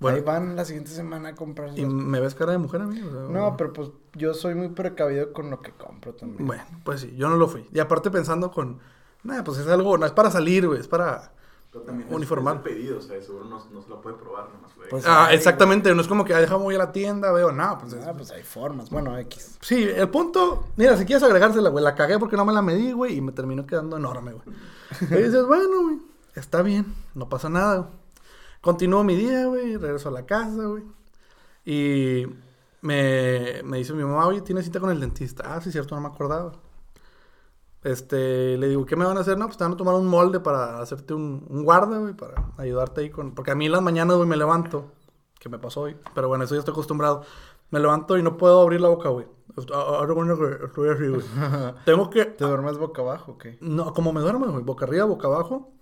Bueno. 0.00 0.16
ahí 0.16 0.22
van 0.24 0.56
la 0.56 0.64
siguiente 0.64 0.90
semana 0.90 1.28
a 1.30 1.34
comprar. 1.36 1.78
¿Y 1.78 1.84
me 1.86 2.18
ves 2.20 2.34
cara 2.34 2.52
de 2.52 2.58
mujer 2.58 2.82
a 2.82 2.86
mí? 2.86 3.00
O 3.02 3.10
sea, 3.10 3.20
No, 3.30 3.56
pero 3.56 3.72
pues 3.72 3.90
yo 4.14 4.34
soy 4.34 4.54
muy 4.56 4.68
precavido 4.70 5.32
con 5.32 5.50
lo 5.50 5.60
que 5.62 5.72
compro 5.72 6.12
también. 6.14 6.44
Bueno, 6.46 6.64
pues 6.84 7.02
sí, 7.02 7.14
yo 7.16 7.28
no 7.28 7.36
lo 7.36 7.46
fui. 7.46 7.68
Y 7.72 7.78
aparte 7.78 8.10
pensando 8.10 8.50
con, 8.50 8.80
nada, 9.22 9.44
pues 9.44 9.58
es 9.58 9.68
algo, 9.68 9.96
no 9.96 10.06
es 10.06 10.12
para 10.12 10.30
salir, 10.32 10.66
güey, 10.66 10.80
es 10.80 10.88
para 10.88 11.32
Pero 11.72 11.84
también 11.84 12.08
es 12.12 12.28
pedido, 12.62 12.98
o 12.98 13.00
sea, 13.00 13.22
seguro 13.22 13.44
no, 13.44 13.64
no 13.72 13.80
se 13.82 13.88
lo 13.88 14.00
puede 14.00 14.16
probar, 14.16 14.48
nomás 14.52 14.72
fue. 14.72 14.88
Pues, 14.88 15.04
Ah, 15.06 15.28
exactamente, 15.32 15.94
no 15.94 16.00
es 16.00 16.08
como 16.08 16.24
que 16.24 16.34
ah, 16.34 16.40
déjame 16.40 16.64
voy 16.64 16.74
a 16.74 16.78
la 16.78 16.90
tienda, 16.90 17.30
veo, 17.30 17.52
nada, 17.52 17.78
pues, 17.78 17.92
es- 17.92 18.04
Ah, 18.04 18.12
pues 18.12 18.32
hay 18.32 18.42
formas. 18.42 18.90
Bueno, 18.90 19.16
X. 19.18 19.56
Sí, 19.60 19.84
el 19.84 20.08
punto, 20.08 20.66
mira, 20.76 20.96
si 20.96 21.04
quieres 21.04 21.22
agregársela, 21.22 21.70
güey, 21.70 21.84
la 21.84 21.94
cagué 21.94 22.18
porque 22.18 22.36
no 22.36 22.44
me 22.44 22.52
la 22.52 22.60
medí, 22.62 22.90
güey, 22.90 23.16
y 23.16 23.20
me 23.20 23.30
terminó 23.30 23.66
quedando 23.66 23.96
enorme, 23.96 24.32
güey. 24.32 24.44
Y 25.20 25.22
dices, 25.22 25.46
bueno, 25.46 25.82
güey, 25.84 25.98
está 26.34 26.62
bien, 26.62 26.92
no 27.14 27.28
pasa 27.28 27.48
nada. 27.48 27.76
güey. 27.78 27.90
Continúo 28.60 29.04
mi 29.04 29.14
día, 29.14 29.46
güey, 29.46 29.76
regreso 29.76 30.08
a 30.08 30.12
la 30.12 30.26
casa, 30.26 30.64
güey. 30.64 30.82
Y 31.64 32.26
me, 32.80 33.62
me 33.64 33.78
dice 33.78 33.92
mi 33.92 34.02
mamá, 34.02 34.26
oye, 34.26 34.40
¿tienes 34.40 34.64
cita 34.64 34.80
con 34.80 34.90
el 34.90 34.98
dentista? 34.98 35.54
Ah, 35.54 35.60
sí, 35.60 35.70
cierto, 35.70 35.94
no 35.94 36.00
me 36.00 36.08
acordaba. 36.08 36.52
Este, 37.82 38.58
le 38.58 38.68
digo, 38.68 38.84
¿qué 38.84 38.94
me 38.96 39.04
van 39.06 39.16
a 39.16 39.20
hacer? 39.20 39.38
No, 39.38 39.46
pues 39.46 39.56
te 39.56 39.64
van 39.64 39.72
a 39.72 39.76
tomar 39.76 39.94
un 39.94 40.06
molde 40.06 40.40
para 40.40 40.80
hacerte 40.80 41.14
un, 41.14 41.46
un 41.48 41.64
guarda, 41.64 41.98
güey, 41.98 42.14
para 42.14 42.52
ayudarte 42.58 43.00
ahí 43.00 43.10
con... 43.10 43.32
Porque 43.34 43.52
a 43.52 43.54
mí 43.54 43.66
en 43.66 43.72
las 43.72 43.80
mañanas, 43.82 44.16
güey, 44.16 44.28
me 44.28 44.36
levanto, 44.36 44.92
que 45.38 45.48
me 45.48 45.58
pasó 45.58 45.82
hoy, 45.82 45.96
pero 46.14 46.28
bueno, 46.28 46.44
eso 46.44 46.54
ya 46.54 46.58
estoy 46.58 46.72
acostumbrado. 46.72 47.22
Me 47.70 47.80
levanto 47.80 48.18
y 48.18 48.22
no 48.22 48.36
puedo 48.36 48.60
abrir 48.60 48.80
la 48.82 48.88
boca, 48.88 49.08
güey. 49.08 49.26
Ahora 49.72 50.12
bueno 50.12 50.36
que 50.38 50.66
estoy 50.66 50.90
así, 50.90 51.06
güey. 51.08 51.22
Tengo 51.86 52.10
que... 52.10 52.26
¿Te 52.26 52.44
duermes 52.44 52.76
boca 52.76 53.00
abajo 53.00 53.32
o 53.32 53.38
qué? 53.38 53.56
No, 53.62 53.94
como 53.94 54.12
me 54.12 54.20
duermo, 54.20 54.46
güey, 54.46 54.62
boca 54.62 54.84
arriba, 54.84 55.06
boca 55.06 55.28
abajo. 55.28 55.72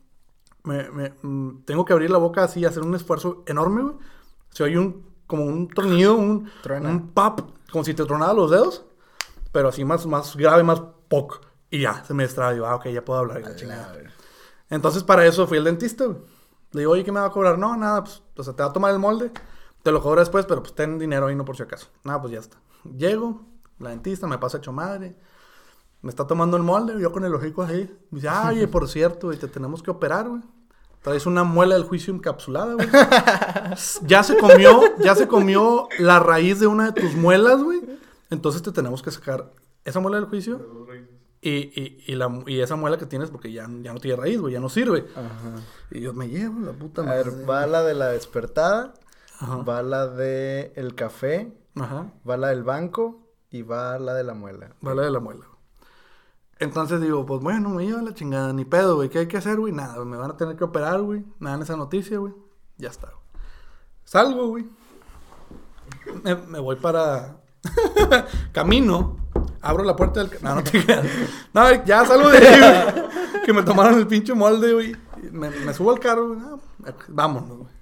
Me, 0.65 0.91
me- 0.91 1.15
mm, 1.23 1.65
tengo 1.65 1.85
que 1.85 1.93
abrir 1.95 2.11
la 2.11 2.19
boca 2.19 2.45
así, 2.45 2.65
hacer 2.65 2.83
un 2.85 2.95
esfuerzo 2.95 3.43
enorme, 3.47 3.83
güey. 3.83 3.95
Si 4.51 4.63
hay 4.63 4.77
un, 4.77 5.05
como 5.27 5.45
un 5.45 5.67
tornillo, 5.69 6.15
un, 6.15 6.49
Truena. 6.63 6.89
un 6.91 7.09
pop, 7.09 7.41
como 7.73 7.85
si 7.85 7.95
te 7.95 8.05
tronara 8.05 8.33
los 8.35 8.51
dedos, 8.51 8.85
pero 9.51 9.69
así 9.69 9.85
más, 9.85 10.07
más 10.07 10.37
grave, 10.37 10.63
más 10.63 10.81
poc. 11.09 11.41
Y 11.71 11.81
ya, 11.81 12.05
se 12.05 12.15
me 12.15 12.23
destraba. 12.23 12.53
Digo, 12.53 12.67
ah, 12.67 12.77
ok, 12.77 12.87
ya 12.89 13.05
puedo 13.05 13.21
hablar. 13.21 13.43
la 13.43 13.57
chingada. 13.57 13.93
A. 13.93 14.75
Entonces, 14.75 15.03
para 15.03 15.27
eso 15.27 15.47
fui 15.47 15.59
al 15.59 15.65
dentista, 15.65 16.05
güey. 16.05 16.19
Le 16.73 16.81
digo, 16.81 16.93
oye, 16.93 17.05
¿qué 17.05 17.13
me 17.13 17.21
va 17.21 17.27
a 17.27 17.31
cobrar? 17.31 17.59
No, 17.59 17.77
nada, 17.77 18.05
pues, 18.05 18.23
o 18.37 18.43
sea, 18.43 18.55
te 18.55 18.63
va 18.63 18.69
a 18.69 18.73
tomar 18.73 18.93
el 18.93 18.99
molde, 18.99 19.31
te 19.83 19.91
lo 19.91 20.03
cobro 20.03 20.21
después, 20.21 20.45
pero 20.45 20.63
pues 20.63 20.75
ten 20.75 20.99
dinero 20.99 21.27
ahí, 21.27 21.35
no 21.35 21.45
por 21.45 21.57
si 21.57 21.63
acaso. 21.63 21.89
Nada, 22.05 22.21
pues 22.21 22.33
ya 22.33 22.41
está. 22.41 22.59
Llego, 22.85 23.47
la 23.79 23.91
dentista 23.91 24.27
me 24.27 24.37
pasa 24.37 24.59
hecho 24.59 24.71
madre, 24.71 25.17
me 26.03 26.11
está 26.11 26.27
tomando 26.27 26.59
el 26.59 26.63
molde, 26.63 27.01
yo 27.01 27.11
con 27.11 27.25
el 27.25 27.35
hocico 27.35 27.63
así. 27.63 27.91
Me 28.11 28.17
dice, 28.17 28.29
ah, 28.29 28.49
oye, 28.51 28.69
por 28.69 28.87
cierto, 28.87 29.29
güey, 29.29 29.39
te 29.39 29.49
tenemos 29.49 29.83
que 29.83 29.91
operar, 29.91 30.29
güey. 30.29 30.43
Traes 31.01 31.25
una 31.25 31.43
muela 31.43 31.75
del 31.75 31.85
juicio 31.85 32.13
encapsulada, 32.13 32.75
güey. 32.75 32.89
ya 34.03 34.23
se 34.23 34.37
comió, 34.37 34.83
ya 34.99 35.15
se 35.15 35.27
comió 35.27 35.89
la 35.99 36.19
raíz 36.19 36.61
de 36.61 36.67
una 36.67 36.91
de 36.91 37.01
tus 37.01 37.15
muelas, 37.15 37.63
güey. 37.63 37.81
Entonces 38.31 38.63
te 38.63 38.73
tenemos 38.73 39.01
que 39.03 39.11
sacar 39.11 39.53
esa 39.85 40.01
muela 40.01 40.19
del 40.19 40.27
juicio 40.27 40.87
y, 41.41 41.51
y, 41.51 42.05
y, 42.07 42.15
la, 42.17 42.43
y 42.47 42.61
esa 42.61 42.77
muela 42.77 42.99
que 42.99 43.07
tienes 43.07 43.31
porque 43.31 43.53
ya, 43.53 43.69
ya 43.83 43.93
no 43.93 44.01
tiene 44.01 44.17
raíz, 44.17 44.41
güey, 44.41 44.53
ya 44.55 44.61
no 44.61 44.69
sirve. 44.69 45.07
Ajá. 45.15 45.63
Y 45.91 46.01
yo 46.01 46.13
me 46.13 46.29
llevo 46.29 46.61
la 46.61 46.73
puta 46.73 47.03
A 47.03 47.05
madre. 47.05 47.31
ver, 47.31 47.49
va 47.49 47.67
la 47.67 47.83
de 47.85 47.95
la 47.95 48.09
despertada, 48.09 48.95
Ajá. 49.39 49.57
va 49.59 49.83
la 49.83 50.07
de 50.09 50.73
el 50.77 50.95
café, 50.95 51.53
Ajá. 51.77 52.11
va 52.29 52.37
la 52.37 52.49
del 52.49 52.65
banco 52.65 53.27
y 53.51 53.63
va 53.63 53.99
la 53.99 54.15
de 54.15 54.25
la 54.25 54.35
muela. 54.35 54.75
Vale 54.81 55.03
de 55.03 55.11
la 55.11 55.21
muela. 55.21 55.47
Entonces 56.61 57.01
digo, 57.01 57.25
pues 57.25 57.41
bueno, 57.41 57.69
me 57.71 57.87
lleva 57.87 58.03
la 58.03 58.15
chingada, 58.15 58.53
ni 58.53 58.65
pedo, 58.65 58.97
güey. 58.97 59.09
¿Qué 59.09 59.21
hay 59.21 59.27
que 59.29 59.37
hacer, 59.37 59.59
güey? 59.61 59.73
Nada, 59.73 60.05
me 60.05 60.17
van 60.17 60.33
a 60.33 60.37
tener 60.37 60.57
que 60.57 60.65
operar, 60.65 61.01
güey. 61.03 61.25
Nada 61.39 61.55
en 61.57 61.63
esa 61.63 61.77
noticia, 61.77 62.19
güey. 62.19 62.35
Ya 62.79 62.89
está. 62.89 63.13
Salgo, 64.05 64.49
güey. 64.49 64.67
Me, 66.25 66.35
me 66.35 66.59
voy 66.59 66.75
para. 66.77 67.37
Camino. 68.53 69.17
Abro 69.61 69.85
la 69.85 69.97
puerta 69.97 70.23
del. 70.23 70.31
No, 70.43 70.55
no 70.55 70.65
te 70.65 70.71
creas. 70.85 71.07
No, 71.53 71.85
ya 71.85 72.05
salgo 72.05 72.29
de 72.31 72.39
ahí, 72.39 72.61
güey. 72.61 73.43
Que 73.45 73.53
me 73.53 73.63
tomaron 73.63 73.99
el 73.99 74.07
pinche 74.07 74.35
molde, 74.35 74.73
güey. 74.73 74.97
Me, 75.33 75.51
me 75.51 75.75
subo 75.75 75.91
al 75.91 76.01
carro, 76.01 76.29
güey. 76.29 76.41
No, 76.41 76.61
vámonos, 77.09 77.59
güey. 77.59 77.79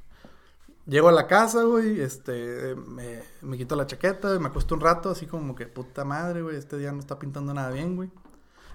Llego 0.86 1.08
a 1.08 1.12
la 1.12 1.26
casa, 1.26 1.64
güey, 1.64 2.00
este, 2.00 2.76
me, 2.76 3.20
me 3.42 3.56
quito 3.56 3.74
la 3.74 3.88
chaqueta, 3.88 4.38
me 4.38 4.46
acuesto 4.46 4.76
un 4.76 4.80
rato, 4.80 5.10
así 5.10 5.26
como 5.26 5.56
que 5.56 5.66
puta 5.66 6.04
madre, 6.04 6.42
güey, 6.42 6.54
este 6.56 6.78
día 6.78 6.92
no 6.92 7.00
está 7.00 7.18
pintando 7.18 7.52
nada 7.52 7.70
bien, 7.70 7.96
güey. 7.96 8.08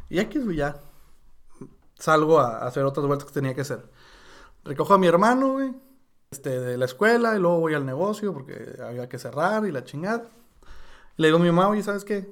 Y 0.10 0.20
aquí, 0.20 0.38
güey, 0.40 0.58
ya 0.58 0.76
salgo 1.98 2.42
a, 2.42 2.58
a 2.58 2.68
hacer 2.68 2.84
otras 2.84 3.08
vueltas 3.08 3.26
que 3.28 3.34
tenía 3.34 3.54
que 3.56 3.62
hacer. 3.62 3.86
Recojo 4.66 4.94
a 4.94 4.98
mi 4.98 5.08
hermano, 5.08 5.54
güey, 5.54 5.74
este, 6.32 6.60
de 6.60 6.78
la 6.78 6.84
escuela, 6.84 7.38
y 7.38 7.40
luego 7.40 7.62
voy 7.62 7.76
al 7.76 7.86
negocio 7.86 8.34
porque 8.34 8.78
había 8.86 9.08
que 9.08 9.18
cerrar 9.18 9.66
y 9.66 9.72
la 9.72 9.86
chingada. 9.86 10.28
Le 11.16 11.28
digo 11.28 11.38
a 11.38 11.42
mi 11.42 11.50
mamá, 11.50 11.70
oye, 11.70 11.82
¿sabes 11.82 12.04
qué? 12.04 12.30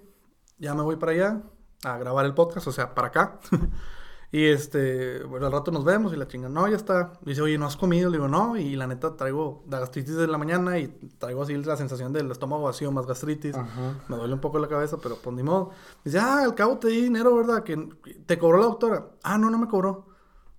Ya 0.59 0.73
me 0.73 0.81
voy 0.81 0.97
para 0.97 1.13
allá 1.13 1.41
a 1.83 1.97
grabar 1.97 2.25
el 2.25 2.33
podcast, 2.33 2.67
o 2.67 2.71
sea, 2.71 2.93
para 2.93 3.07
acá. 3.07 3.39
y 4.31 4.45
este, 4.45 5.23
bueno, 5.23 5.45
al 5.45 5.51
rato 5.51 5.71
nos 5.71 5.85
vemos 5.85 6.13
y 6.13 6.17
la 6.17 6.27
chinga, 6.27 6.49
no, 6.49 6.67
ya 6.67 6.75
está. 6.75 7.13
Dice, 7.21 7.41
oye, 7.41 7.57
¿no 7.57 7.65
has 7.65 7.77
comido? 7.77 8.09
Le 8.09 8.17
digo, 8.17 8.27
no, 8.27 8.57
y 8.57 8.75
la 8.75 8.85
neta 8.85 9.15
traigo 9.15 9.63
la 9.69 9.79
gastritis 9.79 10.15
de 10.15 10.27
la 10.27 10.37
mañana 10.37 10.77
y 10.77 10.87
traigo 11.17 11.43
así 11.43 11.55
la 11.55 11.77
sensación 11.77 12.11
del 12.11 12.29
estómago 12.29 12.63
vacío 12.63 12.91
más 12.91 13.05
gastritis. 13.05 13.55
Ajá. 13.55 13.95
Me 14.09 14.17
duele 14.17 14.33
un 14.33 14.41
poco 14.41 14.59
la 14.59 14.67
cabeza, 14.67 14.97
pero 15.01 15.15
pues 15.15 15.35
ni 15.35 15.43
modo. 15.43 15.71
Dice, 16.03 16.19
ah, 16.19 16.43
al 16.43 16.55
cabo 16.55 16.77
te 16.77 16.89
di 16.89 17.03
dinero, 17.03 17.35
¿verdad? 17.35 17.63
Que 17.63 17.89
te 18.25 18.37
cobró 18.37 18.59
la 18.59 18.65
doctora. 18.65 19.05
Ah, 19.23 19.37
no, 19.37 19.49
no 19.49 19.57
me 19.57 19.67
cobró. 19.67 20.07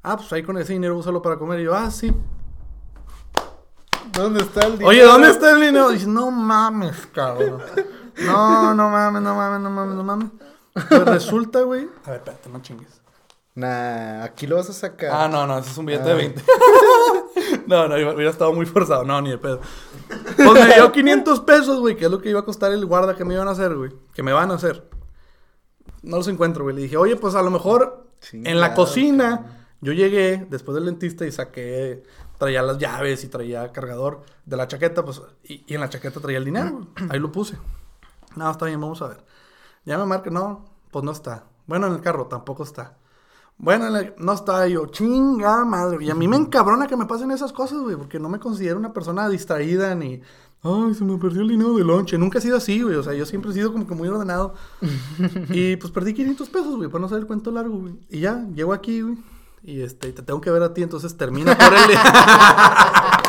Ah, 0.02 0.16
pues 0.16 0.33
ahí 0.33 0.42
con 0.42 0.57
ese 0.57 0.73
dinero 0.73 0.97
úsalo 0.97 1.21
para 1.21 1.38
comer. 1.38 1.61
Y 1.61 1.64
yo, 1.64 1.75
ah, 1.75 1.90
sí. 1.90 2.11
¿Dónde 4.14 4.40
está 4.40 4.66
el 4.66 4.73
dinero? 4.73 4.88
Oye, 4.88 5.02
¿dónde 5.02 5.30
está 5.30 5.50
el 5.50 5.61
dinero? 5.61 5.90
Dice, 5.90 6.07
no 6.07 6.30
mames, 6.30 7.07
cabrón. 7.09 7.61
No, 8.27 8.75
no 8.75 8.91
mames, 8.91 9.23
no 9.23 9.35
mames, 9.35 9.61
no 9.61 9.71
mames, 9.71 9.95
no 9.97 10.05
mames. 10.05 10.29
Pues 10.73 11.05
resulta, 11.05 11.61
güey. 11.62 11.89
A 12.05 12.11
ver, 12.11 12.19
espérate, 12.21 12.49
no 12.49 12.62
chingues. 12.62 13.00
Nah, 13.55 14.23
aquí 14.25 14.47
lo 14.47 14.57
vas 14.57 14.71
a 14.71 14.73
sacar. 14.73 15.11
Ah, 15.12 15.29
no, 15.29 15.47
no, 15.47 15.59
ese 15.59 15.71
es 15.71 15.77
un 15.79 15.87
billete 15.87 16.05
Ah. 16.05 16.09
de 16.09 16.15
20. 16.15 16.43
no, 17.67 17.89
no, 17.89 17.95
hubiera 18.15 18.31
estado 18.31 18.53
muy 18.53 18.65
forzado. 18.67 19.05
No, 19.05 19.21
ni 19.21 19.31
de 19.31 19.39
pedo. 19.39 19.61
Pues 20.37 20.67
me 20.67 20.75
dio 20.75 20.93
500 20.93 21.41
pesos, 21.41 21.81
güey, 21.81 21.97
que 21.97 22.05
es 22.07 22.11
lo 22.11 22.21
que 22.21 22.31
iba 22.31 22.41
a 22.41 22.45
costar 22.45 22.73
el 22.73 22.87
guarda 22.87 23.17
que 23.17 23.25
me 23.25 23.35
iban 23.35 23.49
a 23.49 23.53
hacer, 23.53 23.75
güey. 23.75 23.93
Que 24.15 24.23
me 24.23 24.33
van 24.33 24.50
a 24.50 24.55
hacer. 24.55 24.89
No 26.03 26.17
los 26.19 26.29
encuentro, 26.29 26.65
güey. 26.65 26.77
Le 26.77 26.83
dije, 26.83 26.97
oye, 26.97 27.17
pues 27.17 27.35
a 27.35 27.43
lo 27.43 27.50
mejor 27.50 28.07
en 28.33 28.43
la 28.61 28.69
Chingado, 28.69 28.75
cocina. 28.75 29.67
Yo 29.83 29.93
llegué 29.93 30.47
después 30.49 30.75
del 30.77 30.87
dentista 30.87 31.27
y 31.27 31.33
saqué. 31.33 32.03
Traía 32.39 32.62
las 32.62 32.79
llaves 32.79 33.23
y 33.25 33.29
traía 33.29 33.71
cargador 33.73 34.23
de 34.47 34.57
la 34.57 34.67
chaqueta, 34.69 35.05
pues. 35.05 35.21
Y, 35.45 35.65
y 35.67 35.75
en 35.75 35.81
la 35.81 35.89
chaqueta 35.91 36.21
traía 36.21 36.39
el 36.39 36.45
dinero. 36.45 36.87
Ahí 37.11 37.19
lo 37.19 37.31
puse. 37.33 37.59
No, 38.37 38.50
está 38.50 38.66
bien, 38.66 38.80
vamos 38.80 39.00
a 39.02 39.08
ver. 39.08 39.25
Ya 39.84 39.99
me 39.99 40.06
marca, 40.06 40.30
no, 40.30 40.64
pues 40.90 41.04
no 41.04 41.10
está. 41.12 41.44
Bueno, 41.66 41.87
en 41.87 41.94
el 41.94 42.00
carro 42.00 42.26
tampoco 42.26 42.62
está. 42.62 42.96
Bueno, 43.58 43.87
en 43.88 43.96
el- 43.96 44.14
no 44.18 44.32
está 44.32 44.66
yo, 44.68 44.87
chinga 44.87 45.64
madre. 45.64 46.04
Y 46.04 46.10
a 46.10 46.14
mí 46.14 46.26
me 46.28 46.37
encabrona 46.37 46.87
que 46.87 46.96
me 46.96 47.06
pasen 47.06 47.30
esas 47.30 47.52
cosas, 47.52 47.78
güey, 47.80 47.96
porque 47.96 48.18
no 48.18 48.28
me 48.28 48.38
considero 48.38 48.78
una 48.78 48.92
persona 48.92 49.28
distraída 49.28 49.94
ni. 49.94 50.20
Ay, 50.62 50.94
se 50.94 51.04
me 51.04 51.16
perdió 51.18 51.40
el 51.42 51.49
dinero 51.49 51.75
de 51.75 51.84
lonche. 51.84 52.18
Nunca 52.18 52.38
he 52.38 52.42
sido 52.42 52.56
así, 52.58 52.82
güey. 52.82 52.94
O 52.96 53.02
sea, 53.02 53.14
yo 53.14 53.25
siempre 53.26 53.50
he 53.50 53.54
sido 53.54 53.72
como 53.72 53.87
que 53.87 53.94
muy 53.94 54.08
ordenado. 54.08 54.54
y 55.50 55.76
pues 55.76 55.92
perdí 55.92 56.12
500 56.14 56.49
pesos, 56.50 56.76
güey, 56.76 56.88
para 56.90 57.00
no 57.00 57.06
hacer 57.06 57.18
el 57.18 57.26
cuento 57.26 57.50
largo, 57.50 57.78
güey. 57.78 57.94
Y 58.10 58.20
ya, 58.20 58.44
llego 58.54 58.72
aquí, 58.72 59.00
güey. 59.02 59.18
Y 59.62 59.82
este, 59.82 60.12
te 60.12 60.22
tengo 60.22 60.40
que 60.40 60.50
ver 60.50 60.62
a 60.62 60.72
ti, 60.72 60.82
entonces 60.82 61.16
termina 61.16 61.56
por 61.56 61.72
el. 61.75 61.80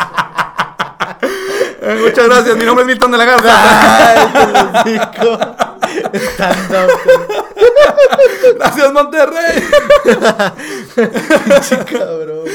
Eh, 1.83 1.97
Muchas 1.99 2.27
gracias, 2.27 2.55
mi 2.57 2.63
nombre 2.63 2.83
es 2.83 2.87
Milton 2.87 3.11
de 3.11 3.17
la 3.17 3.25
Garza. 3.25 4.05
Ay, 4.05 4.99
gracias, 8.55 8.93
Monterrey. 8.93 9.63
Pinche 10.95 11.85
cabrón, 11.85 12.39
güey. 12.41 12.53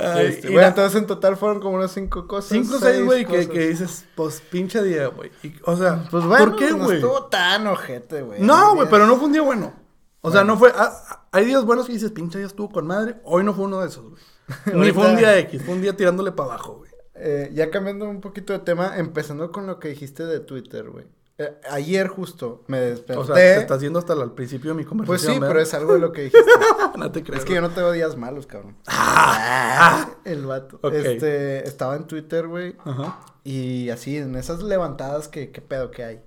Ay, 0.00 0.26
Este, 0.26 0.46
bueno, 0.48 0.60
la- 0.62 0.68
entonces 0.68 1.00
en 1.00 1.06
total 1.06 1.36
fueron 1.36 1.60
como 1.60 1.76
unas 1.76 1.90
cinco 1.92 2.26
cosas. 2.26 2.50
Cinco 2.50 2.78
seis, 2.80 3.04
güey, 3.04 3.24
que, 3.24 3.48
que 3.48 3.68
dices, 3.68 4.04
pues 4.14 4.40
pinche 4.50 4.82
día, 4.82 5.08
güey. 5.08 5.30
O 5.64 5.76
sea, 5.76 6.04
Pues 6.10 6.24
bueno, 6.24 6.44
¿por 6.44 6.56
qué, 6.56 6.70
no 6.70 6.84
güey? 6.84 6.96
estuvo 6.98 7.24
tan 7.24 7.66
ojete, 7.66 8.22
güey. 8.22 8.40
No, 8.40 8.74
güey, 8.74 8.88
pero 8.88 9.06
no 9.06 9.16
fue 9.16 9.26
un 9.26 9.32
día 9.32 9.42
bueno. 9.42 9.72
O 10.20 10.30
sea, 10.30 10.44
no 10.44 10.56
fue. 10.58 10.72
ah, 10.76 11.24
hay 11.32 11.44
días 11.46 11.64
buenos 11.64 11.86
que 11.86 11.92
dices, 11.92 12.10
pinche 12.10 12.38
día 12.38 12.46
estuvo 12.46 12.70
con 12.70 12.86
madre. 12.86 13.16
Hoy 13.24 13.44
no 13.44 13.54
fue 13.54 13.64
uno 13.64 13.80
de 13.80 13.88
esos, 13.88 14.04
güey. 14.04 14.22
Ni 14.86 14.92
fue 14.92 15.06
un 15.06 15.16
día 15.16 15.36
X, 15.38 15.62
fue 15.64 15.74
un 15.74 15.82
día 15.82 15.96
tirándole 15.96 16.32
para 16.32 16.50
abajo, 16.54 16.76
güey. 16.78 16.87
Eh, 17.20 17.50
ya 17.52 17.70
cambiando 17.70 18.08
un 18.08 18.20
poquito 18.20 18.52
de 18.52 18.60
tema, 18.60 18.96
empezando 18.96 19.50
con 19.52 19.66
lo 19.66 19.78
que 19.80 19.88
dijiste 19.88 20.24
de 20.24 20.40
Twitter, 20.40 20.88
güey. 20.90 21.04
Eh, 21.40 21.52
ayer 21.70 22.08
justo 22.08 22.64
me 22.66 22.80
desperté. 22.80 23.20
O 23.20 23.24
sea, 23.24 23.34
te 23.36 23.58
estás 23.58 23.80
yendo 23.80 23.98
hasta 24.00 24.12
el- 24.14 24.32
principio 24.32 24.70
de 24.70 24.76
mi 24.76 24.82
pues 24.82 24.88
conversación. 24.88 25.34
sí, 25.34 25.38
¿verdad? 25.40 25.52
pero 25.54 25.62
es 25.62 25.74
algo 25.74 25.94
de 25.94 26.00
lo 26.00 26.12
que 26.12 26.22
dijiste. 26.22 26.50
no 26.98 27.12
te 27.12 27.22
creo. 27.22 27.38
es 27.38 27.44
que 27.44 27.54
yo 27.54 27.60
no 27.60 27.70
tengo 27.70 27.92
días 27.92 28.16
malos, 28.16 28.46
cabrón. 28.48 28.76
Ah, 28.88 30.10
el 30.24 30.44
vato. 30.46 30.80
Este, 30.90 31.66
estaba 31.66 31.94
en 31.96 32.06
Twitter, 32.06 32.46
güey. 32.48 32.74
Ajá. 32.84 33.20
Y 33.44 33.88
así, 33.90 34.16
en 34.16 34.34
esas 34.34 34.62
levantadas 34.62 35.28
que, 35.28 35.50
qué 35.52 35.60
pedo 35.60 35.90
que 35.92 36.04
hay. 36.04 36.20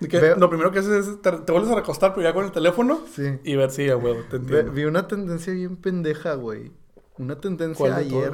De 0.00 0.08
que 0.08 0.18
Veo- 0.18 0.36
Lo 0.36 0.48
primero 0.48 0.72
que 0.72 0.80
haces 0.80 1.06
es 1.06 1.22
te, 1.22 1.30
te 1.30 1.52
vuelves 1.52 1.70
a 1.70 1.76
recostar, 1.76 2.12
pero 2.14 2.26
ya 2.26 2.34
con 2.34 2.44
el 2.44 2.52
teléfono. 2.52 3.00
Sí. 3.14 3.38
Y 3.44 3.54
ver 3.56 3.70
si, 3.70 3.88
a 3.88 3.96
huevo, 3.96 4.20
te 4.30 4.36
entiendo. 4.36 4.72
vi 4.72 4.84
una 4.84 5.06
tendencia 5.06 5.52
bien 5.52 5.76
pendeja, 5.76 6.34
güey. 6.34 6.72
Una 7.18 7.38
tendencia 7.38 7.76
¿Cuál 7.76 7.94
de 7.94 8.00
ayer. 8.16 8.32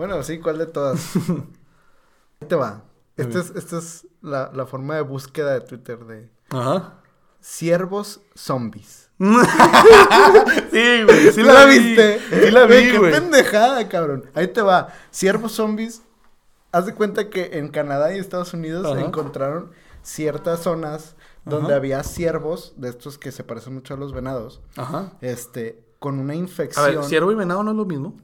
Bueno, 0.00 0.22
sí, 0.22 0.38
¿cuál 0.38 0.56
de 0.56 0.64
todas? 0.64 1.14
Ahí 2.40 2.48
te 2.48 2.54
va. 2.54 2.84
Esta 3.18 3.38
es, 3.38 3.50
esta 3.54 3.76
es 3.76 4.06
la, 4.22 4.50
la 4.54 4.64
forma 4.64 4.94
de 4.94 5.02
búsqueda 5.02 5.52
de 5.52 5.60
Twitter 5.60 5.98
de 6.06 6.30
Ajá. 6.48 6.94
siervos 7.38 8.22
zombies. 8.34 9.10
sí, 9.18 11.02
güey. 11.04 11.20
Sí 11.26 11.32
¿Sí 11.34 11.42
la, 11.42 11.66
vi. 11.66 11.96
Sí 11.96 12.50
la 12.50 12.64
vi, 12.64 12.92
Qué 12.92 12.98
güey. 12.98 13.12
pendejada, 13.12 13.86
cabrón. 13.90 14.24
Ahí 14.32 14.48
te 14.48 14.62
va. 14.62 14.88
Siervos 15.10 15.52
zombies. 15.52 16.00
Haz 16.72 16.86
de 16.86 16.94
cuenta 16.94 17.28
que 17.28 17.58
en 17.58 17.68
Canadá 17.68 18.16
y 18.16 18.18
Estados 18.18 18.54
Unidos 18.54 18.86
Ajá. 18.86 19.02
encontraron 19.04 19.70
ciertas 20.00 20.60
zonas 20.60 21.14
donde 21.44 21.66
Ajá. 21.72 21.76
había 21.76 22.02
ciervos, 22.04 22.72
de 22.78 22.88
estos 22.88 23.18
que 23.18 23.32
se 23.32 23.44
parecen 23.44 23.74
mucho 23.74 23.92
a 23.92 23.98
los 23.98 24.14
venados, 24.14 24.62
Ajá. 24.78 25.12
este, 25.20 25.84
con 25.98 26.18
una 26.18 26.32
A 26.32 26.36
infección. 26.36 26.86
ver, 26.86 27.04
ciervo 27.04 27.32
y 27.32 27.34
venado 27.34 27.62
no 27.62 27.72
es 27.72 27.76
lo 27.76 27.84
mismo. 27.84 28.16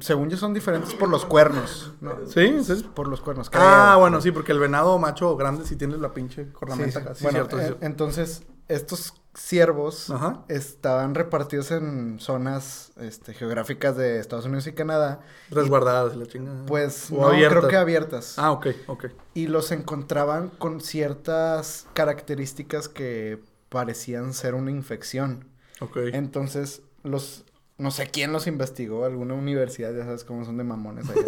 Según 0.00 0.30
yo 0.30 0.36
son 0.38 0.54
diferentes 0.54 0.94
por 0.94 1.08
los 1.08 1.24
cuernos. 1.26 1.92
¿no? 2.00 2.16
Sí, 2.26 2.64
sí. 2.64 2.86
Por 2.94 3.08
los 3.08 3.20
cuernos. 3.20 3.50
Ah, 3.52 3.96
bueno, 3.98 4.20
sí, 4.20 4.30
porque 4.32 4.52
el 4.52 4.58
venado 4.58 4.98
macho 4.98 5.36
grande 5.36 5.66
sí 5.66 5.76
tiene 5.76 5.96
la 5.98 6.14
pinche 6.14 6.50
cornamenta 6.52 7.14
sí. 7.14 7.22
Bueno, 7.24 7.38
cierto, 7.40 7.56
sí, 7.56 7.62
eh, 7.62 7.66
cierto. 7.66 7.84
entonces, 7.86 8.42
estos 8.68 9.14
ciervos 9.34 10.10
Ajá. 10.10 10.44
estaban 10.48 11.14
repartidos 11.14 11.70
en 11.70 12.18
zonas 12.20 12.92
este, 13.00 13.32
geográficas 13.34 13.96
de 13.96 14.18
Estados 14.18 14.44
Unidos 14.46 14.66
y 14.66 14.72
Canadá. 14.72 15.20
Resguardadas 15.50 16.14
y 16.14 16.18
la 16.18 16.26
chingada. 16.26 16.64
pues, 16.66 17.10
O 17.10 17.16
no, 17.20 17.26
abiertas. 17.28 17.58
creo 17.58 17.70
que 17.70 17.76
abiertas. 17.76 18.38
Ah, 18.38 18.52
ok, 18.52 18.66
ok. 18.86 19.04
Y 19.34 19.46
los 19.48 19.72
encontraban 19.72 20.48
con 20.48 20.80
ciertas 20.80 21.86
características 21.94 22.88
que 22.88 23.42
parecían 23.68 24.32
ser 24.34 24.54
una 24.54 24.70
infección. 24.70 25.46
Ok. 25.80 25.96
Entonces, 26.12 26.82
los... 27.02 27.44
No 27.78 27.90
sé 27.90 28.08
quién 28.08 28.32
los 28.32 28.46
investigó, 28.46 29.04
alguna 29.04 29.34
universidad, 29.34 29.92
ya 29.94 30.04
sabes 30.04 30.24
cómo 30.24 30.44
son 30.44 30.56
de 30.58 30.64
mamones 30.64 31.08
allá. 31.08 31.22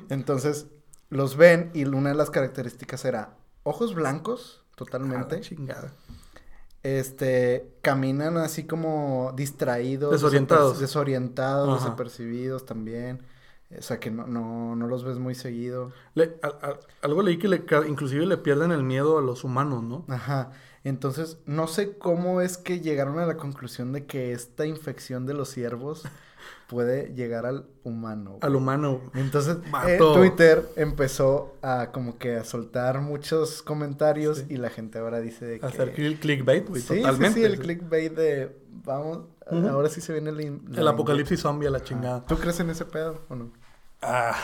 Entonces, 0.10 0.66
los 1.10 1.36
ven 1.36 1.70
y 1.74 1.84
una 1.84 2.10
de 2.10 2.14
las 2.14 2.30
características 2.30 3.04
era 3.04 3.36
ojos 3.64 3.94
blancos, 3.94 4.62
totalmente. 4.76 5.40
chingada. 5.40 5.92
Este, 6.82 7.72
caminan 7.80 8.36
así 8.38 8.64
como 8.64 9.32
distraídos. 9.36 10.10
Desorientados. 10.12 10.80
Desorientados, 10.80 11.68
Ajá. 11.68 11.84
desapercibidos 11.84 12.66
también. 12.66 13.22
O 13.78 13.82
sea, 13.82 13.98
que 14.00 14.10
no, 14.10 14.26
no, 14.26 14.76
no 14.76 14.86
los 14.88 15.04
ves 15.04 15.18
muy 15.18 15.34
seguido. 15.34 15.92
Le- 16.14 16.36
a- 16.42 16.48
a- 16.48 16.80
algo 17.02 17.22
leí 17.22 17.38
que 17.38 17.48
le, 17.48 17.64
inclusive 17.88 18.26
le 18.26 18.36
pierden 18.36 18.70
el 18.72 18.82
miedo 18.82 19.16
a 19.18 19.22
los 19.22 19.44
humanos, 19.44 19.82
¿no? 19.82 20.04
Ajá. 20.08 20.50
Entonces, 20.84 21.38
no 21.46 21.68
sé 21.68 21.96
cómo 21.96 22.40
es 22.40 22.58
que 22.58 22.80
llegaron 22.80 23.18
a 23.18 23.26
la 23.26 23.36
conclusión 23.36 23.92
de 23.92 24.04
que 24.06 24.32
esta 24.32 24.66
infección 24.66 25.26
de 25.26 25.34
los 25.34 25.48
ciervos 25.50 26.02
puede 26.68 27.14
llegar 27.14 27.46
al 27.46 27.66
humano. 27.84 28.38
Al 28.40 28.56
humano. 28.56 29.00
Entonces, 29.14 29.58
eh. 29.86 29.98
Twitter 29.98 30.68
empezó 30.76 31.56
a 31.62 31.90
como 31.92 32.18
que 32.18 32.36
a 32.36 32.44
soltar 32.44 33.00
muchos 33.00 33.62
comentarios 33.62 34.38
Sí. 34.38 34.46
y 34.50 34.56
la 34.56 34.70
gente 34.70 34.98
ahora 34.98 35.20
dice 35.20 35.44
de 35.44 35.60
que... 35.60 35.66
Hacer 35.66 35.94
click- 35.94 36.18
clickbait, 36.18 36.68
güey, 36.68 36.82
Sí, 36.82 36.96
totalmente. 36.96 37.34
sí, 37.40 37.46
sí, 37.46 37.52
el 37.52 37.58
clickbait 37.60 38.12
de 38.14 38.56
vamos, 38.84 39.20
ahora 39.70 39.88
sí 39.88 40.00
se 40.00 40.12
viene 40.12 40.30
el, 40.30 40.40
El 40.76 40.88
apocalipsis 40.88 41.38
zombie 41.40 41.68
a 41.68 41.70
la 41.70 41.82
chingada. 41.84 42.24
¿Tú 42.26 42.36
crees 42.38 42.58
en 42.58 42.70
ese 42.70 42.84
pedo 42.86 43.20
o 43.28 43.36
no? 43.36 43.52
Ah, 44.00 44.34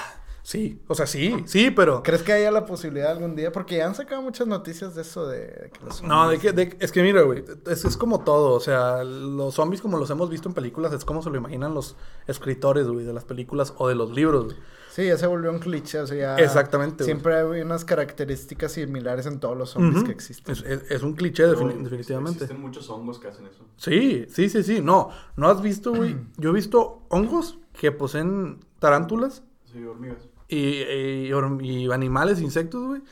sí. 0.50 0.80
O 0.88 0.94
sea, 0.94 1.06
sí, 1.06 1.34
sí, 1.46 1.70
pero... 1.70 2.02
¿Crees 2.02 2.22
que 2.22 2.32
haya 2.32 2.50
la 2.50 2.64
posibilidad 2.64 3.10
algún 3.10 3.36
día? 3.36 3.52
Porque 3.52 3.76
ya 3.76 3.86
han 3.86 3.94
sacado 3.94 4.22
muchas 4.22 4.46
noticias 4.46 4.94
de 4.94 5.02
eso 5.02 5.26
de, 5.26 5.70
que 5.72 5.84
los 5.84 6.02
No, 6.02 6.28
de 6.30 6.38
que, 6.38 6.52
de- 6.52 6.74
es 6.80 6.90
que 6.90 7.02
mira, 7.02 7.20
güey, 7.22 7.44
es, 7.66 7.84
es 7.84 7.96
como 7.98 8.20
todo, 8.24 8.54
o 8.54 8.60
sea, 8.60 9.04
los 9.04 9.54
zombies 9.54 9.82
como 9.82 9.98
los 9.98 10.08
hemos 10.10 10.30
visto 10.30 10.48
en 10.48 10.54
películas, 10.54 10.92
es 10.94 11.04
como 11.04 11.22
se 11.22 11.28
lo 11.30 11.36
imaginan 11.36 11.74
los 11.74 11.96
escritores, 12.26 12.86
güey, 12.86 13.04
de 13.04 13.12
las 13.12 13.24
películas 13.24 13.74
o 13.76 13.88
de 13.88 13.94
los 13.94 14.10
libros, 14.10 14.46
güey. 14.46 14.56
Sí, 14.90 15.06
ya 15.06 15.16
se 15.16 15.26
volvió 15.28 15.50
un 15.52 15.58
cliché, 15.60 16.00
o 16.00 16.06
sea, 16.06 16.16
ya... 16.36 16.42
Exactamente, 16.44 17.04
güey. 17.04 17.14
Siempre 17.14 17.36
hay 17.36 17.60
unas 17.60 17.84
características 17.84 18.72
similares 18.72 19.26
en 19.26 19.38
todos 19.38 19.56
los 19.56 19.70
zombies 19.70 20.02
que 20.02 20.10
existen. 20.10 20.52
Es, 20.52 20.62
es- 20.62 20.90
es 20.90 21.02
un 21.02 21.12
cliché, 21.14 21.46
defini- 21.46 21.82
definitivamente. 21.82 22.44
Existen 22.44 22.60
muchos 22.60 22.88
hongos 22.90 23.20
que 23.20 23.28
hacen 23.28 23.46
eso. 23.46 23.64
Sí, 23.76 24.26
sí, 24.28 24.48
sí, 24.48 24.62
sí. 24.64 24.80
No, 24.82 25.10
¿no 25.36 25.48
has 25.50 25.62
visto, 25.62 25.92
güey? 25.94 26.16
Yo 26.36 26.50
he 26.50 26.52
visto 26.54 27.02
hongos 27.10 27.58
que 27.74 27.92
poseen 27.92 28.58
tarántulas 28.80 29.42
Sí, 29.70 29.84
hormigas. 29.84 30.26
Y, 30.48 30.82
y, 31.30 31.90
animales, 31.92 32.40
insectos, 32.40 32.86
güey. 32.86 33.02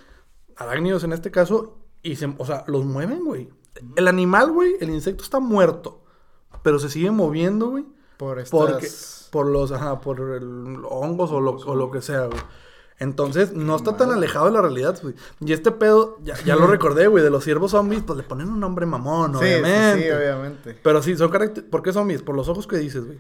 Arácnidos 0.57 1.05
en 1.05 1.13
este 1.13 1.31
caso. 1.31 1.79
Y 2.03 2.17
se, 2.17 2.33
o 2.39 2.47
sea, 2.47 2.65
los 2.67 2.85
mueven, 2.85 3.25
güey. 3.25 3.51
El 3.97 4.09
animal, 4.09 4.53
güey, 4.53 4.77
el 4.81 4.91
insecto 4.91 5.23
está 5.23 5.39
muerto. 5.39 6.03
Pero 6.63 6.79
se 6.79 6.89
sigue 6.89 7.11
moviendo, 7.11 7.71
güey. 7.71 7.85
Por 8.17 8.39
estas... 8.39 8.51
Porque, 8.51 8.89
por 9.31 9.47
los, 9.47 9.71
ajá, 9.73 10.01
por 10.01 10.21
el 10.21 10.83
hongos 10.89 11.31
o 11.31 11.41
lo, 11.41 11.53
o 11.57 11.75
lo 11.75 11.91
que 11.91 12.01
sea, 12.01 12.27
güey. 12.27 12.41
Entonces, 12.99 13.53
no 13.53 13.77
está 13.77 13.99
tan 13.99 14.11
alejado 14.11 14.47
de 14.47 14.53
la 14.53 14.63
realidad, 14.63 14.99
güey. 15.03 15.15
Y 15.41 15.53
este 15.53 15.71
pedo, 15.71 16.17
ya, 16.23 16.35
ya 16.45 16.57
lo 16.57 16.67
recordé, 16.67 17.09
güey, 17.09 17.23
de 17.23 17.29
los 17.29 17.45
ciervos 17.45 17.73
zombies, 17.73 18.03
pues 18.07 18.17
le 18.17 18.23
ponen 18.23 18.49
un 18.49 18.59
nombre 18.59 18.87
mamón, 18.87 19.33
sí, 19.33 19.39
obviamente. 19.39 20.03
sí, 20.03 20.11
obviamente. 20.11 20.79
Pero 20.83 21.03
sí, 21.03 21.15
son 21.17 21.29
características. 21.31 21.71
¿Por 21.71 21.83
qué 21.83 21.93
zombies? 21.93 22.23
Por 22.23 22.35
los 22.35 22.49
ojos 22.49 22.67
que 22.67 22.79
dices, 22.79 23.05
güey. 23.05 23.19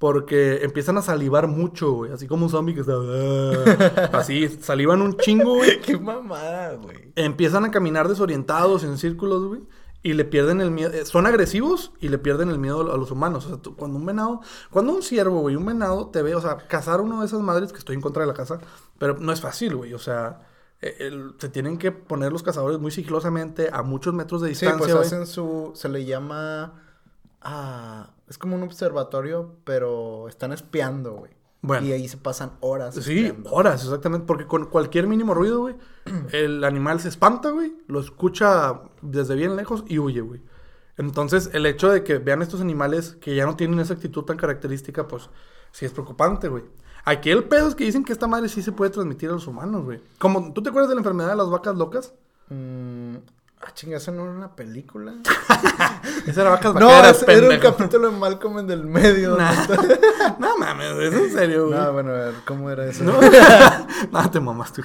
Porque 0.00 0.64
empiezan 0.64 0.96
a 0.96 1.02
salivar 1.02 1.46
mucho, 1.46 1.92
güey. 1.92 2.10
Así 2.10 2.26
como 2.26 2.46
un 2.46 2.50
zombie 2.50 2.74
que 2.74 2.80
está. 2.80 2.94
Así, 4.18 4.48
salivan 4.48 5.02
un 5.02 5.16
chingo, 5.18 5.56
güey. 5.56 5.78
Qué 5.82 5.96
mamada, 5.98 6.74
güey. 6.74 7.12
Empiezan 7.16 7.64
a 7.66 7.70
caminar 7.70 8.08
desorientados 8.08 8.82
en 8.82 8.96
círculos, 8.96 9.44
güey. 9.46 9.60
y 10.02 10.14
le 10.14 10.24
pierden 10.24 10.62
el 10.62 10.70
miedo. 10.70 10.90
eh, 10.94 11.04
Son 11.04 11.26
agresivos 11.26 11.92
y 12.00 12.08
le 12.08 12.16
pierden 12.16 12.48
el 12.48 12.58
miedo 12.58 12.90
a 12.92 12.96
los 12.96 13.10
humanos. 13.10 13.44
O 13.44 13.48
sea, 13.50 13.58
tú- 13.58 13.76
cuando 13.76 13.98
un 13.98 14.06
venado, 14.06 14.40
cuando 14.70 14.94
un 14.94 15.02
ciervo, 15.02 15.40
güey, 15.42 15.54
un 15.56 15.66
venado 15.66 16.06
te 16.08 16.22
ve, 16.22 16.34
o 16.34 16.40
sea, 16.40 16.56
cazar 16.56 17.02
uno 17.02 17.20
de 17.20 17.26
esas 17.26 17.40
madres, 17.40 17.70
que 17.70 17.78
estoy 17.78 17.94
en 17.96 18.00
contra 18.00 18.22
de 18.22 18.28
la 18.28 18.34
caza, 18.34 18.58
pero 18.98 19.18
no 19.18 19.32
es 19.32 19.42
fácil, 19.42 19.76
güey. 19.76 19.92
O 19.92 19.98
sea, 19.98 20.48
el- 20.80 21.34
se 21.38 21.50
tienen 21.50 21.76
que 21.76 21.92
poner 21.92 22.32
los 22.32 22.42
cazadores 22.42 22.78
muy 22.80 22.90
sigilosamente 22.90 23.68
a 23.70 23.82
muchos 23.82 24.14
metros 24.14 24.40
de 24.40 24.48
Sí, 24.54 24.64
distancia, 24.64 24.78
pues 24.78 24.94
güey. 24.94 25.06
hacen 25.06 25.26
su... 25.26 25.72
Se 25.74 25.90
le 25.90 26.06
llama... 26.06 26.72
Ah, 27.42 28.10
es 28.28 28.38
como 28.38 28.54
un 28.56 28.62
observatorio, 28.62 29.56
pero 29.64 30.28
están 30.28 30.52
espiando, 30.52 31.12
güey. 31.14 31.32
Bueno. 31.62 31.86
Y 31.86 31.92
ahí 31.92 32.08
se 32.08 32.16
pasan 32.16 32.52
horas 32.60 32.94
Sí, 32.94 33.26
espiando. 33.26 33.50
horas, 33.50 33.82
exactamente. 33.84 34.26
Porque 34.26 34.46
con 34.46 34.66
cualquier 34.66 35.06
mínimo 35.06 35.34
ruido, 35.34 35.60
güey, 35.60 35.76
el 36.32 36.64
animal 36.64 37.00
se 37.00 37.08
espanta, 37.08 37.50
güey, 37.50 37.74
lo 37.86 38.00
escucha 38.00 38.80
desde 39.02 39.34
bien 39.34 39.56
lejos 39.56 39.84
y 39.86 39.98
huye, 39.98 40.20
güey. 40.20 40.40
Entonces, 40.96 41.50
el 41.54 41.64
hecho 41.66 41.90
de 41.90 42.04
que 42.04 42.18
vean 42.18 42.42
estos 42.42 42.60
animales 42.60 43.16
que 43.20 43.34
ya 43.34 43.46
no 43.46 43.56
tienen 43.56 43.78
esa 43.80 43.94
actitud 43.94 44.24
tan 44.24 44.36
característica, 44.36 45.08
pues 45.08 45.30
sí 45.72 45.86
es 45.86 45.92
preocupante, 45.92 46.48
güey. 46.48 46.64
Aquí 47.04 47.30
el 47.30 47.44
pedo 47.44 47.68
es 47.68 47.74
que 47.74 47.84
dicen 47.84 48.04
que 48.04 48.12
esta 48.12 48.26
madre 48.26 48.50
sí 48.50 48.60
se 48.60 48.72
puede 48.72 48.90
transmitir 48.90 49.30
a 49.30 49.32
los 49.32 49.46
humanos, 49.46 49.84
güey. 49.84 50.02
Como, 50.18 50.52
¿tú 50.52 50.62
te 50.62 50.68
acuerdas 50.68 50.90
de 50.90 50.94
la 50.96 51.00
enfermedad 51.00 51.30
de 51.30 51.36
las 51.36 51.48
vacas 51.48 51.74
locas? 51.76 52.12
Mm, 52.50 53.16
ah, 53.60 53.70
chinga, 53.74 53.96
¿eso 53.98 54.12
no 54.12 54.22
era 54.22 54.32
una 54.32 54.54
película? 54.54 55.14
Esa 56.26 56.42
era 56.42 56.50
vacas 56.50 56.74
no, 56.74 56.90
era 56.90 57.48
un 57.48 57.58
capítulo 57.58 58.10
de 58.10 58.16
Malcolm 58.16 58.58
en 58.60 58.66
del 58.66 58.84
medio. 58.84 59.36
Nah. 59.36 59.66
no 60.38 60.56
mames, 60.58 60.92
es 60.98 61.14
en 61.14 61.32
serio, 61.32 61.68
güey. 61.68 61.78
No, 61.78 61.92
bueno, 61.92 62.10
a 62.10 62.14
ver, 62.14 62.34
¿cómo 62.46 62.70
era 62.70 62.86
eso? 62.86 63.04
No, 63.04 63.14
no 64.12 64.30
te 64.30 64.40
mamaste, 64.40 64.82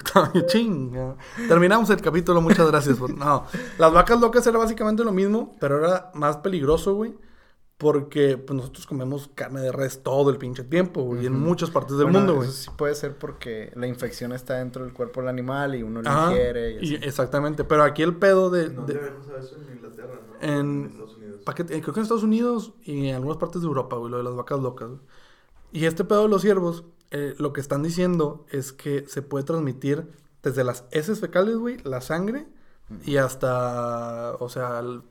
chinga. 0.48 1.16
Terminamos 1.48 1.90
el 1.90 2.02
capítulo, 2.02 2.42
muchas 2.42 2.68
gracias. 2.68 2.98
por- 2.98 3.14
No, 3.16 3.46
las 3.78 3.92
vacas 3.92 4.20
locas 4.20 4.46
era 4.48 4.58
básicamente 4.58 5.04
lo 5.04 5.12
mismo, 5.12 5.56
pero 5.60 5.84
era 5.84 6.12
más 6.14 6.38
peligroso, 6.38 6.96
güey. 6.96 7.14
Porque 7.78 8.38
pues, 8.38 8.56
nosotros 8.56 8.88
comemos 8.88 9.30
carne 9.36 9.60
de 9.60 9.72
res 9.74 10.02
todo 10.02 10.30
el 10.30 10.38
pinche 10.38 10.64
tiempo, 10.64 11.02
güey, 11.04 11.26
en 11.26 11.36
Ujú. 11.36 11.42
muchas 11.44 11.72
partes 11.72 11.98
del 11.98 12.06
Bueno, 12.06 12.20
mundo, 12.20 12.36
güey. 12.36 12.48
Eso 12.48 12.58
sí 12.64 12.70
puede 12.78 12.96
ser 12.96 13.18
porque 13.18 13.72
la 13.76 13.86
infección 13.86 14.32
está 14.32 14.56
dentro 14.60 14.86
del 14.86 14.94
cuerpo 14.94 15.20
del 15.20 15.28
animal 15.30 15.76
y 15.76 15.84
uno 15.84 16.02
lo 16.02 16.10
Ajá, 16.10 16.32
ingiere. 16.32 16.72
Y 16.82 16.94
y- 16.94 16.96
así. 16.96 17.06
exactamente, 17.06 17.66
pero 17.66 17.84
aquí 17.84 18.02
el 18.02 18.16
pedo 18.16 18.50
de... 18.50 18.64
¿En 18.64 18.70
de- 18.70 18.76
dónde 18.76 18.94
vemos 18.94 19.28
a 19.28 19.38
eso? 19.40 19.58
En 19.58 19.76
Inglaterra, 19.76 20.22
¿no? 20.42 20.48
En- 20.48 20.86
Estados 20.86 21.16
Unidos. 21.18 21.42
que- 21.54 21.62
eh, 21.64 21.82
creo 21.82 21.94
que 21.94 22.00
en 22.00 22.04
Estados 22.04 22.24
Unidos 22.24 22.74
y 22.84 23.10
en 23.10 23.16
algunas 23.16 23.38
partes 23.38 23.62
de 23.62 23.68
Europa, 23.68 23.98
güey, 23.98 24.10
lo 24.10 24.18
de 24.20 24.24
las 24.24 24.36
vacas 24.36 24.60
locas. 24.62 24.88
güey. 24.88 25.02
Y 25.74 25.84
este 25.86 26.06
pedo 26.06 26.24
de 26.24 26.30
los 26.30 26.42
ciervos, 26.44 26.86
eh, 27.12 27.36
lo 27.40 27.52
que 27.52 27.60
están 27.60 27.84
diciendo 27.84 28.46
es 28.52 28.72
que 28.72 29.06
se 29.10 29.22
puede 29.22 29.44
transmitir 29.44 30.08
desde 30.44 30.64
las 30.64 30.86
heces 30.92 31.20
fecales, 31.20 31.58
güey, 31.58 31.78
la 31.84 32.00
sangre 32.00 32.48
y 33.04 33.18
hasta, 33.18 34.36
o 34.40 34.48
sea, 34.48 34.80
el- 34.80 35.02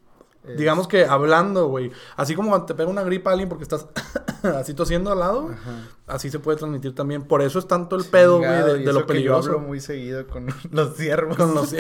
Es- 0.46 0.56
digamos 0.58 0.86
que 0.88 1.04
hablando, 1.06 1.68
güey. 1.68 1.90
Así 2.16 2.34
como 2.34 2.50
cuando 2.50 2.66
te 2.66 2.74
pega 2.74 2.88
una 2.90 3.02
gripa 3.02 3.30
a 3.30 3.32
alguien 3.32 3.48
porque 3.48 3.64
estás 3.64 3.86
así 4.56 4.74
tosiendo 4.74 5.10
al 5.12 5.18
lado, 5.20 5.50
Ajá. 5.52 5.88
así 6.06 6.30
se 6.30 6.38
puede 6.38 6.58
transmitir 6.58 6.94
también. 6.94 7.22
Por 7.22 7.42
eso 7.42 7.58
es 7.58 7.66
tanto 7.66 7.96
el 7.96 8.04
pedo, 8.04 8.38
güey, 8.38 8.50
de, 8.50 8.78
lo 8.78 8.84
que 8.84 8.84
yo 9.00 9.06
peligroso. 9.06 9.48
hablo 9.50 9.60
muy 9.60 9.80
seguido 9.80 10.26
con 10.26 10.46
los 10.70 10.96
ciervos. 10.96 11.36
Con 11.36 11.54
los 11.54 11.70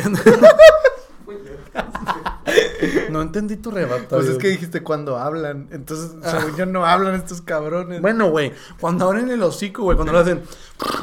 No 3.10 3.22
entendí 3.22 3.56
tu 3.56 3.70
rebata. 3.70 4.16
Pues 4.16 4.26
es 4.26 4.38
que 4.38 4.48
dijiste 4.48 4.82
cuando 4.82 5.16
hablan. 5.16 5.68
Entonces, 5.70 6.12
según 6.22 6.56
yo, 6.56 6.66
no 6.66 6.84
hablan 6.84 7.14
estos 7.14 7.40
cabrones. 7.40 8.00
Bueno, 8.00 8.30
güey, 8.30 8.52
cuando 8.80 9.06
abren 9.06 9.30
el 9.30 9.42
hocico, 9.42 9.82
güey, 9.82 9.96
cuando 9.96 10.12
lo 10.12 10.20
hacen. 10.20 10.42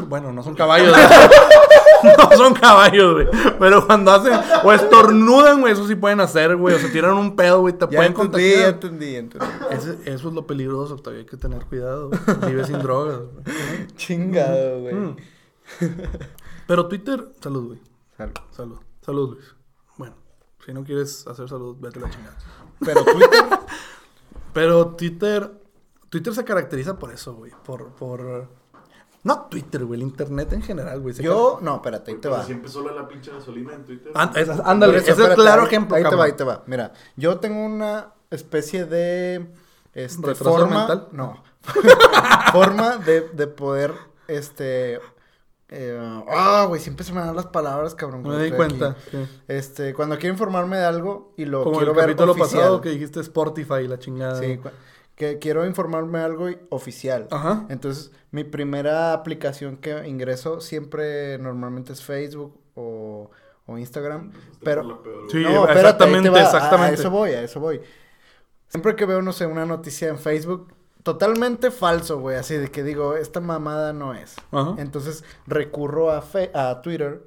Bueno, 0.07 0.31
no 0.31 0.43
son 0.43 0.55
caballos. 0.55 0.95
no 2.03 2.37
son 2.37 2.53
caballos, 2.53 3.13
güey. 3.13 3.27
Pero 3.59 3.85
cuando 3.85 4.11
hacen. 4.11 4.33
O 4.63 4.73
estornudan, 4.73 5.61
güey, 5.61 5.73
eso 5.73 5.87
sí 5.87 5.95
pueden 5.95 6.19
hacer, 6.19 6.55
güey. 6.55 6.75
O 6.75 6.79
se 6.79 6.89
tiran 6.89 7.13
un 7.13 7.35
pedo, 7.35 7.61
güey, 7.61 7.73
te 7.73 7.85
ya 7.85 7.87
pueden 7.87 8.11
entendí, 8.11 8.15
contagiar. 8.15 8.69
entendí, 8.73 9.11
ya 9.13 9.19
entendí. 9.19 9.47
Eso 10.05 10.29
es 10.29 10.33
lo 10.33 10.45
peligroso, 10.45 10.97
todavía 10.97 11.21
hay 11.21 11.29
que 11.29 11.37
tener 11.37 11.65
cuidado. 11.65 12.09
Vive 12.45 12.65
sin 12.65 12.79
drogas, 12.79 13.19
güey. 13.19 13.87
Chingado, 13.95 14.81
güey. 14.81 14.93
Mm. 14.93 15.15
Pero 16.67 16.87
Twitter, 16.87 17.27
salud, 17.41 17.67
güey. 17.67 17.79
Salud. 18.17 18.33
Salud. 18.51 18.77
Salud, 19.01 19.29
Luis. 19.35 19.60
Si 20.65 20.73
no 20.73 20.83
quieres 20.83 21.25
hacer 21.27 21.47
salud, 21.49 21.75
vete 21.79 21.99
a 21.99 22.03
la 22.03 22.09
chingada. 22.09 22.37
Pero 22.79 23.03
Twitter, 23.03 23.45
Pero 24.53 24.87
Twitter. 24.95 25.51
Twitter 26.09 26.35
se 26.35 26.43
caracteriza 26.43 26.99
por 26.99 27.11
eso, 27.13 27.33
güey. 27.35 27.51
Por, 27.63 27.89
por. 27.93 28.47
No 29.23 29.41
Twitter, 29.49 29.85
güey. 29.85 30.01
El 30.01 30.07
internet 30.07 30.51
en 30.53 30.61
general, 30.63 30.99
güey. 30.99 31.13
yo, 31.15 31.59
no, 31.61 31.75
espérate, 31.75 32.11
ahí 32.11 32.17
te 32.17 32.27
va. 32.27 32.41
así 32.41 32.51
empezó 32.53 32.83
la, 32.83 32.91
la 32.91 33.07
pinche 33.07 33.31
gasolina 33.31 33.73
en 33.73 33.85
Twitter. 33.85 34.11
Es- 34.35 34.49
ándale, 34.49 34.97
ese 34.97 35.11
eso, 35.11 35.23
es 35.23 35.29
el 35.29 35.35
claro 35.35 35.63
ejemplo, 35.63 35.95
Ahí 35.95 36.03
te 36.03 36.15
va, 36.15 36.23
ahí 36.25 36.33
te 36.33 36.43
va. 36.43 36.63
Mira, 36.65 36.91
yo 37.15 37.37
tengo 37.39 37.63
una 37.63 38.13
especie 38.31 38.85
de 38.85 39.47
este, 39.93 40.27
¿Retraso 40.27 40.57
forma. 40.57 40.77
mental? 40.79 41.07
No. 41.11 41.43
forma 42.51 42.97
de, 42.97 43.21
de 43.29 43.47
poder, 43.47 43.93
este. 44.27 44.99
Eh, 45.71 46.23
Ah, 46.29 46.65
güey, 46.67 46.79
siempre 46.81 47.03
se 47.05 47.13
me 47.13 47.21
dan 47.21 47.35
las 47.35 47.47
palabras, 47.47 47.95
cabrón. 47.95 48.23
Me 48.23 48.43
di 48.43 48.51
cuenta. 48.51 48.95
sí. 49.09 49.17
Este, 49.47 49.93
cuando 49.93 50.17
quiero 50.17 50.33
informarme 50.33 50.77
de 50.77 50.85
algo 50.85 51.33
y 51.37 51.45
lo 51.45 51.63
Como 51.63 51.77
quiero 51.77 51.91
el 51.91 51.95
ver 51.97 52.05
capítulo 52.07 52.33
oficial. 52.33 52.49
pasado 52.61 52.81
que 52.81 52.89
dijiste 52.89 53.19
Spotify 53.21 53.75
y 53.83 53.87
la 53.87 53.97
chingada. 53.97 54.39
Sí, 54.39 54.59
que 55.15 55.39
quiero 55.39 55.65
informarme 55.65 56.19
de 56.19 56.25
algo 56.25 56.49
oficial. 56.69 57.27
Ajá. 57.31 57.65
Entonces, 57.69 58.11
mi 58.31 58.43
primera 58.43 59.13
aplicación 59.13 59.77
que 59.77 60.07
ingreso 60.07 60.61
siempre 60.61 61.37
normalmente 61.37 61.93
es 61.93 62.03
Facebook 62.03 62.59
o, 62.75 63.29
o 63.65 63.77
Instagram. 63.77 64.31
Pero, 64.63 65.03
Sí, 65.29 65.37
no, 65.43 65.49
espérate, 65.67 65.79
exactamente, 65.79 66.29
te 66.29 66.35
va. 66.35 66.39
A- 66.39 66.43
exactamente. 66.43 66.91
A 66.91 66.99
eso 66.99 67.09
voy, 67.11 67.29
a 67.31 67.43
eso 67.43 67.59
voy. 67.59 67.81
Siempre 68.67 68.95
que 68.95 69.05
veo, 69.05 69.21
no 69.21 69.31
sé, 69.33 69.45
una 69.45 69.65
noticia 69.65 70.07
en 70.09 70.17
Facebook, 70.17 70.73
totalmente 71.03 71.71
falso, 71.71 72.19
güey. 72.19 72.37
Así 72.37 72.55
de 72.55 72.69
que 72.71 72.83
digo, 72.83 73.15
esta 73.15 73.39
mamada 73.39 73.93
no 73.93 74.13
es. 74.13 74.35
Ajá. 74.51 74.75
Entonces 74.77 75.23
recurro 75.47 76.11
a, 76.11 76.21
fe- 76.21 76.51
a 76.53 76.81
Twitter. 76.81 77.25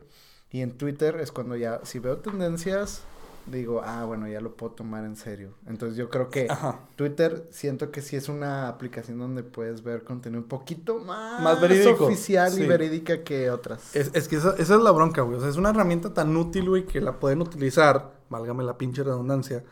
Y 0.50 0.60
en 0.62 0.78
Twitter 0.78 1.16
es 1.20 1.32
cuando 1.32 1.56
ya, 1.56 1.80
si 1.82 1.98
veo 1.98 2.18
tendencias, 2.18 3.02
digo, 3.46 3.82
ah, 3.84 4.04
bueno, 4.04 4.28
ya 4.28 4.40
lo 4.40 4.54
puedo 4.56 4.72
tomar 4.72 5.04
en 5.04 5.16
serio. 5.16 5.54
Entonces 5.66 5.98
yo 5.98 6.08
creo 6.10 6.30
que 6.30 6.46
Ajá. 6.48 6.78
Twitter 6.94 7.48
siento 7.50 7.90
que 7.90 8.00
sí 8.02 8.14
es 8.14 8.28
una 8.28 8.68
aplicación 8.68 9.18
donde 9.18 9.42
puedes 9.42 9.82
ver 9.82 10.04
contenido 10.04 10.40
un 10.42 10.48
poquito 10.48 11.00
más, 11.00 11.42
Más 11.42 11.60
verídico, 11.60 12.06
oficial 12.06 12.52
sí. 12.52 12.62
y 12.62 12.66
verídica 12.68 13.24
que 13.24 13.50
otras. 13.50 13.96
Es, 13.96 14.12
es 14.14 14.28
que 14.28 14.36
esa, 14.36 14.54
esa 14.56 14.76
es 14.76 14.80
la 14.80 14.92
bronca, 14.92 15.22
güey. 15.22 15.38
O 15.38 15.40
sea, 15.40 15.48
es 15.50 15.56
una 15.56 15.70
herramienta 15.70 16.14
tan 16.14 16.36
útil, 16.36 16.68
güey, 16.70 16.86
que 16.86 17.00
la 17.00 17.18
pueden 17.18 17.42
utilizar, 17.42 18.12
válgame 18.30 18.62
la 18.62 18.78
pinche 18.78 19.02
redundancia, 19.02 19.64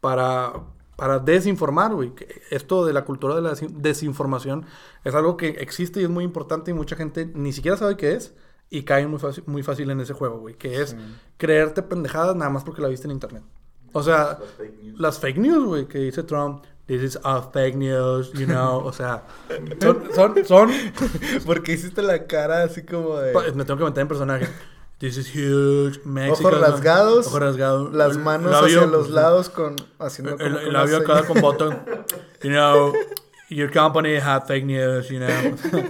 para, 0.00 0.52
para 0.98 1.20
desinformar, 1.20 1.94
güey. 1.94 2.10
Que 2.14 2.42
Esto 2.50 2.84
de 2.84 2.92
la 2.92 3.04
cultura 3.04 3.36
de 3.36 3.40
la 3.42 3.52
desin- 3.52 3.70
desinformación 3.76 4.66
es 5.04 5.14
algo 5.14 5.36
que 5.36 5.48
existe 5.60 6.00
y 6.00 6.04
es 6.04 6.10
muy 6.10 6.24
importante 6.24 6.72
y 6.72 6.74
mucha 6.74 6.96
gente 6.96 7.30
ni 7.34 7.52
siquiera 7.52 7.76
sabe 7.76 7.96
qué 7.96 8.14
es 8.14 8.34
y 8.68 8.82
cae 8.82 9.06
muy 9.06 9.20
fácil, 9.20 9.44
muy 9.46 9.62
fácil 9.62 9.88
en 9.90 10.00
ese 10.00 10.12
juego, 10.12 10.40
güey. 10.40 10.56
Que 10.56 10.82
es 10.82 10.90
Sí. 10.90 10.96
creerte 11.36 11.82
pendejadas 11.82 12.34
nada 12.34 12.50
más 12.50 12.64
porque 12.64 12.82
la 12.82 12.88
viste 12.88 13.06
en 13.06 13.12
internet. 13.12 13.44
O 13.92 14.02
sea, 14.02 14.38
Las 14.96 15.20
fake 15.20 15.38
news. 15.38 15.64
güey, 15.66 15.86
que 15.86 15.98
dice 16.00 16.24
Trump. 16.24 16.64
This 16.86 17.02
is 17.02 17.18
a 17.22 17.42
fake 17.42 17.76
news, 17.76 18.32
you 18.32 18.46
know. 18.46 18.78
O 18.84 18.92
sea, 18.92 19.22
son, 19.80 20.02
son, 20.14 20.44
son 20.44 20.70
Porque 21.46 21.72
hiciste 21.74 22.02
la 22.02 22.26
cara 22.26 22.62
así 22.64 22.82
como 22.82 23.16
de... 23.18 23.32
Me 23.54 23.64
tengo 23.64 23.78
que 23.78 23.84
meter 23.84 24.00
en 24.02 24.08
personaje. 24.08 24.48
This 24.98 25.16
is 25.16 25.28
huge. 25.32 26.00
Mexico. 26.04 26.48
Ojos 26.48 26.60
rasgados, 26.60 27.26
Ojos 27.28 27.40
rasgados. 27.40 27.94
Las 27.94 28.16
manos 28.16 28.50
labio- 28.50 28.78
hacia 28.80 28.86
los 28.86 29.10
lados 29.10 29.48
con... 29.48 29.76
Haciendo 30.00 30.32
El, 30.32 30.38
como 30.38 30.58
el 30.58 30.72
labio 30.72 30.96
acá 30.98 31.24
con 31.24 31.40
botón. 31.40 31.78
You 32.42 32.50
know, 32.50 32.92
your 33.48 33.70
company 33.70 34.16
had 34.16 34.46
fake 34.48 34.64
news, 34.64 35.08
you 35.08 35.20
know. 35.20 35.28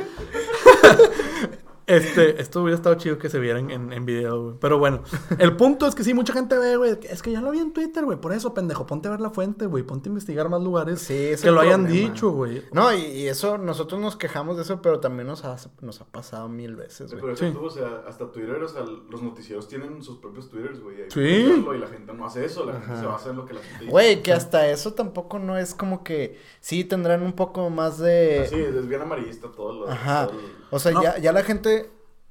Este, 1.88 2.40
esto 2.40 2.62
hubiera 2.62 2.76
estado 2.76 2.94
chido 2.96 3.18
que 3.18 3.28
se 3.30 3.38
vieran 3.38 3.70
en, 3.70 3.92
en 3.92 4.04
video, 4.04 4.42
güey. 4.44 4.56
Pero 4.60 4.78
bueno, 4.78 5.02
el 5.38 5.56
punto 5.56 5.86
es 5.86 5.94
que 5.94 6.04
sí, 6.04 6.14
mucha 6.14 6.32
gente 6.32 6.56
ve, 6.58 6.76
güey. 6.76 6.98
Es 7.02 7.22
que 7.22 7.32
ya 7.32 7.40
lo 7.40 7.50
vi 7.50 7.58
en 7.58 7.72
Twitter, 7.72 8.04
güey. 8.04 8.20
Por 8.20 8.32
eso, 8.32 8.52
pendejo, 8.54 8.86
ponte 8.86 9.08
a 9.08 9.10
ver 9.10 9.20
la 9.20 9.30
fuente, 9.30 9.66
güey. 9.66 9.82
Ponte 9.82 10.08
a 10.08 10.10
investigar 10.10 10.48
más 10.48 10.62
lugares 10.62 11.00
Sí, 11.00 11.30
que 11.42 11.50
lo 11.50 11.60
hayan 11.60 11.86
dicho, 11.86 12.30
güey. 12.30 12.62
No, 12.72 12.92
y, 12.92 13.00
y 13.00 13.28
eso, 13.28 13.58
nosotros 13.58 14.00
nos 14.00 14.16
quejamos 14.16 14.56
de 14.56 14.62
eso, 14.62 14.82
pero 14.82 15.00
también 15.00 15.26
nos 15.26 15.44
ha, 15.44 15.56
nos 15.80 16.00
ha 16.00 16.04
pasado 16.04 16.48
mil 16.48 16.76
veces, 16.76 17.10
Sí, 17.10 17.16
güey. 17.16 17.22
pero 17.22 17.36
Sí. 17.36 17.46
eso 17.46 17.58
tú, 17.58 17.64
o 17.64 17.70
sea, 17.70 18.02
hasta 18.06 18.30
Twitter, 18.30 18.62
o 18.62 18.68
sea, 18.68 18.82
los 18.82 19.22
noticieros 19.22 19.66
tienen 19.66 20.02
sus 20.02 20.18
propios 20.18 20.48
Twitters, 20.50 20.80
güey. 20.80 20.96
Sí. 21.08 21.20
Y 21.20 21.78
la 21.78 21.86
gente 21.86 22.12
no 22.12 22.26
hace 22.26 22.44
eso, 22.44 22.64
la 22.66 22.72
gente 22.74 22.92
Ajá. 22.92 23.00
se 23.00 23.06
basa 23.06 23.30
en 23.30 23.36
lo 23.36 23.46
que 23.46 23.54
la 23.54 23.60
gente 23.60 23.78
dice. 23.80 23.90
Güey, 23.90 24.22
que 24.22 24.32
hasta 24.32 24.68
eso 24.68 24.92
tampoco 24.92 25.38
no 25.38 25.56
es 25.56 25.74
como 25.74 26.04
que... 26.04 26.38
Sí, 26.60 26.84
tendrán 26.84 27.22
un 27.22 27.32
poco 27.32 27.70
más 27.70 27.98
de... 27.98 28.46
Sí, 28.50 28.56
es 28.56 28.86
bien 28.88 29.00
amarillista 29.00 29.48
todo 29.50 29.72
lo. 29.86 29.88
Ajá. 29.90 30.26
todo 30.26 30.38
el- 30.38 30.46
O 30.70 30.78
sea, 30.78 30.92
No. 30.92 31.02
ya, 31.02 31.16
ya 31.18 31.32
la 31.32 31.42
gente 31.44 31.77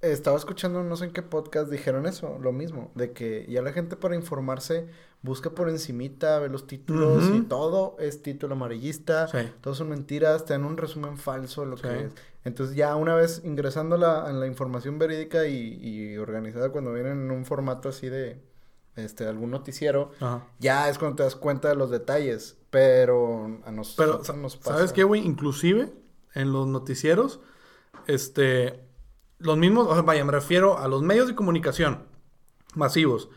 estaba 0.01 0.37
escuchando, 0.37 0.83
no 0.83 0.95
sé 0.95 1.05
en 1.05 1.11
qué 1.13 1.21
podcast 1.23 1.69
dijeron 1.71 2.05
eso, 2.05 2.37
lo 2.39 2.51
mismo, 2.53 2.91
de 2.95 3.11
que 3.13 3.45
ya 3.49 3.61
la 3.61 3.73
gente 3.73 3.95
para 3.95 4.15
informarse 4.15 4.87
busca 5.23 5.49
por 5.49 5.69
encimita, 5.69 6.37
ve 6.39 6.49
los 6.49 6.67
títulos 6.67 7.23
y 7.33 7.41
todo 7.41 7.95
es 7.99 8.21
título 8.21 8.53
amarillista, 8.53 9.27
Sí. 9.27 9.39
todo 9.61 9.73
son 9.73 9.89
mentiras, 9.89 10.45
te 10.45 10.53
dan 10.53 10.63
un 10.65 10.77
resumen 10.77 11.17
falso 11.17 11.61
de 11.61 11.67
lo 11.67 11.77
Sí. 11.77 11.83
que 11.83 12.03
es. 12.05 12.13
Entonces 12.45 12.75
ya 12.75 12.95
una 12.95 13.15
vez 13.15 13.41
ingresando 13.43 13.95
a 13.95 13.97
la, 13.97 14.21
a 14.23 14.31
la 14.31 14.45
información 14.47 14.99
verídica 14.99 15.47
y, 15.47 15.79
y 15.81 16.17
organizada 16.17 16.69
cuando 16.71 16.93
vienen 16.93 17.13
en 17.23 17.31
un 17.31 17.43
formato 17.45 17.89
así 17.89 18.07
de 18.07 18.39
este, 18.95 19.25
algún 19.25 19.51
noticiero, 19.51 20.11
Ajá. 20.19 20.45
ya 20.59 20.87
es 20.89 20.97
cuando 20.97 21.17
te 21.17 21.23
das 21.23 21.35
cuenta 21.35 21.67
de 21.69 21.75
los 21.75 21.89
detalles. 21.91 22.57
Pero 22.69 23.45
a 23.45 23.59
Pero, 23.65 23.71
nosotros 23.75 24.27
sa- 24.27 24.33
nos 24.33 24.55
pasa. 24.57 24.73
¿sabes 24.75 24.93
qué, 24.93 25.03
güey? 25.03 25.25
Inclusive 25.25 25.91
en 26.35 26.53
los 26.53 26.67
noticieros, 26.67 27.39
este, 28.07 28.86
los 29.39 29.57
mismos, 29.57 29.87
o 29.87 29.93
sea, 29.93 30.01
vaya, 30.01 30.25
me 30.25 30.31
refiero 30.31 30.77
a 30.77 30.87
los 30.87 31.01
medios 31.01 31.27
de 31.27 31.35
comunicación 31.35 32.05
masivos, 32.75 33.29